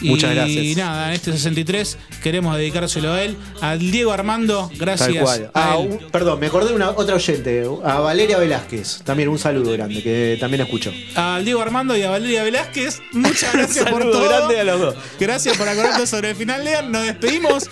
Y 0.00 0.08
Muchas 0.08 0.34
gracias. 0.34 0.76
nada, 0.76 1.08
en 1.08 1.14
este 1.14 1.32
63 1.32 1.98
queremos 2.22 2.56
dedicárselo 2.56 3.12
a 3.12 3.22
él, 3.22 3.36
al 3.60 3.78
Diego 3.78 4.12
Armando, 4.12 4.70
gracias. 4.78 5.08
Tal 5.14 5.22
cual. 5.22 5.50
a 5.54 5.72
Ah, 5.72 5.76
un- 5.76 5.98
perdón, 6.10 6.40
me 6.40 6.46
acordé 6.46 6.70
de 6.70 6.74
una 6.76 6.90
otra 6.90 7.14
oyente, 7.16 7.64
a 7.84 8.00
Valeria 8.00 8.38
Velázquez. 8.38 9.02
También 9.04 9.28
un 9.28 9.38
saludo 9.38 9.72
grande, 9.72 10.02
que 10.02 10.36
también 10.40 10.62
escuchó. 10.62 10.90
Al 11.14 11.44
Diego 11.44 11.60
Armando 11.60 11.96
y 11.96 12.02
a 12.02 12.10
Valeria 12.10 12.42
Velázquez, 12.42 13.00
muchas 13.12 13.52
gracias 13.52 13.88
por 13.90 14.02
todo. 14.02 14.28
grande 14.28 14.60
a 14.60 14.64
los 14.64 14.80
dos. 14.80 14.94
Gracias 15.18 15.56
por 15.56 15.68
acordarte 15.68 16.06
sobre 16.06 16.30
el 16.30 16.36
final, 16.36 16.64
Lean. 16.64 16.90
Nos 16.90 17.04
despedimos 17.04 17.68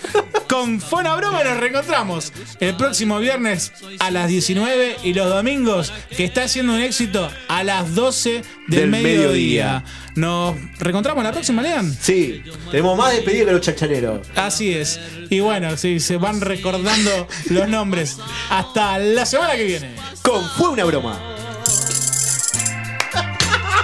con 0.47 0.79
Fona 0.81 1.15
Broma 1.15 1.41
y 1.41 1.47
nos 1.47 1.57
reencontramos 1.57 2.31
el 2.59 2.75
próximo 2.75 3.19
viernes 3.19 3.71
a 3.99 4.11
las 4.11 4.27
19 4.29 4.97
y 5.03 5.13
los 5.13 5.29
domingos, 5.29 5.91
que 6.15 6.25
está 6.25 6.43
haciendo 6.43 6.73
un 6.73 6.81
éxito, 6.81 7.29
a 7.47 7.63
las 7.63 7.95
12 7.95 8.41
del, 8.69 8.81
Del 8.81 8.89
mediodía. 8.89 9.23
mediodía. 9.27 9.83
Nos 10.15 10.55
reencontramos 10.79 11.23
la 11.23 11.31
próxima, 11.31 11.61
Lean. 11.61 11.93
Sí, 11.99 12.43
tenemos 12.71 12.97
más 12.97 13.11
despedidos 13.13 13.47
que 13.47 13.53
los 13.53 13.61
chachaneros. 13.61 14.27
Así 14.35 14.73
es. 14.73 14.99
Y 15.29 15.39
bueno, 15.39 15.75
sí, 15.77 15.99
se 15.99 16.17
van 16.17 16.41
recordando 16.41 17.27
los 17.49 17.67
nombres. 17.67 18.17
Hasta 18.49 18.97
la 18.99 19.25
semana 19.25 19.55
que 19.55 19.63
viene. 19.63 19.95
Con 20.21 20.43
Fue 20.51 20.69
una 20.69 20.83
broma. 20.85 21.19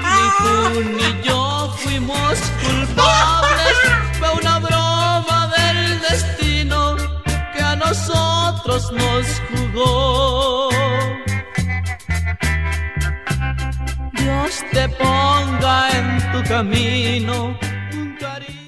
Ni 0.02 0.46
tú 0.46 0.82
ni 0.92 1.28
yo 1.28 1.76
fuimos 1.80 2.38
culpables. 2.64 3.78
Fue 4.20 4.32
una 4.42 4.60
broma 4.60 5.52
del 5.58 6.02
destino 6.02 6.96
que 7.56 7.62
a 7.62 7.76
nosotros 7.76 8.92
nos 8.92 9.26
jugó. 9.52 10.65
Dios 14.46 14.64
te 14.72 14.88
ponga 14.90 15.90
en 15.90 16.32
tu 16.32 16.48
camino. 16.48 17.58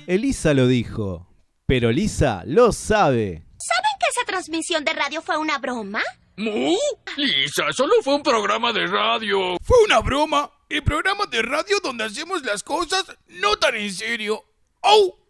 Elisa 0.08 0.56
lo 0.56 0.66
dijo, 0.66 1.28
pero 1.68 1.92
Lisa 1.92 2.42
lo 2.48 2.72
sabe. 2.72 3.46
¿Saben 3.60 3.92
que 4.00 4.08
esa 4.10 4.26
transmisión 4.26 4.84
de 4.84 4.94
radio 4.94 5.22
fue 5.22 5.38
una 5.38 5.60
broma? 5.60 6.02
¿Mu? 6.36 6.76
Lisa, 7.18 7.72
solo 7.74 7.94
fue 8.02 8.16
un 8.16 8.24
programa 8.24 8.74
de 8.74 8.88
radio. 8.88 9.58
Fue 9.62 9.78
una 9.86 10.00
broma. 10.00 10.52
El 10.68 10.84
programa 10.84 11.28
de 11.28 11.44
radio 11.44 11.78
donde 11.84 12.06
hacemos 12.06 12.42
las 12.44 12.64
cosas 12.64 13.06
no 13.28 13.58
tan 13.58 13.76
en 13.76 13.94
serio. 13.94 14.44
¡Oh! 14.82 15.27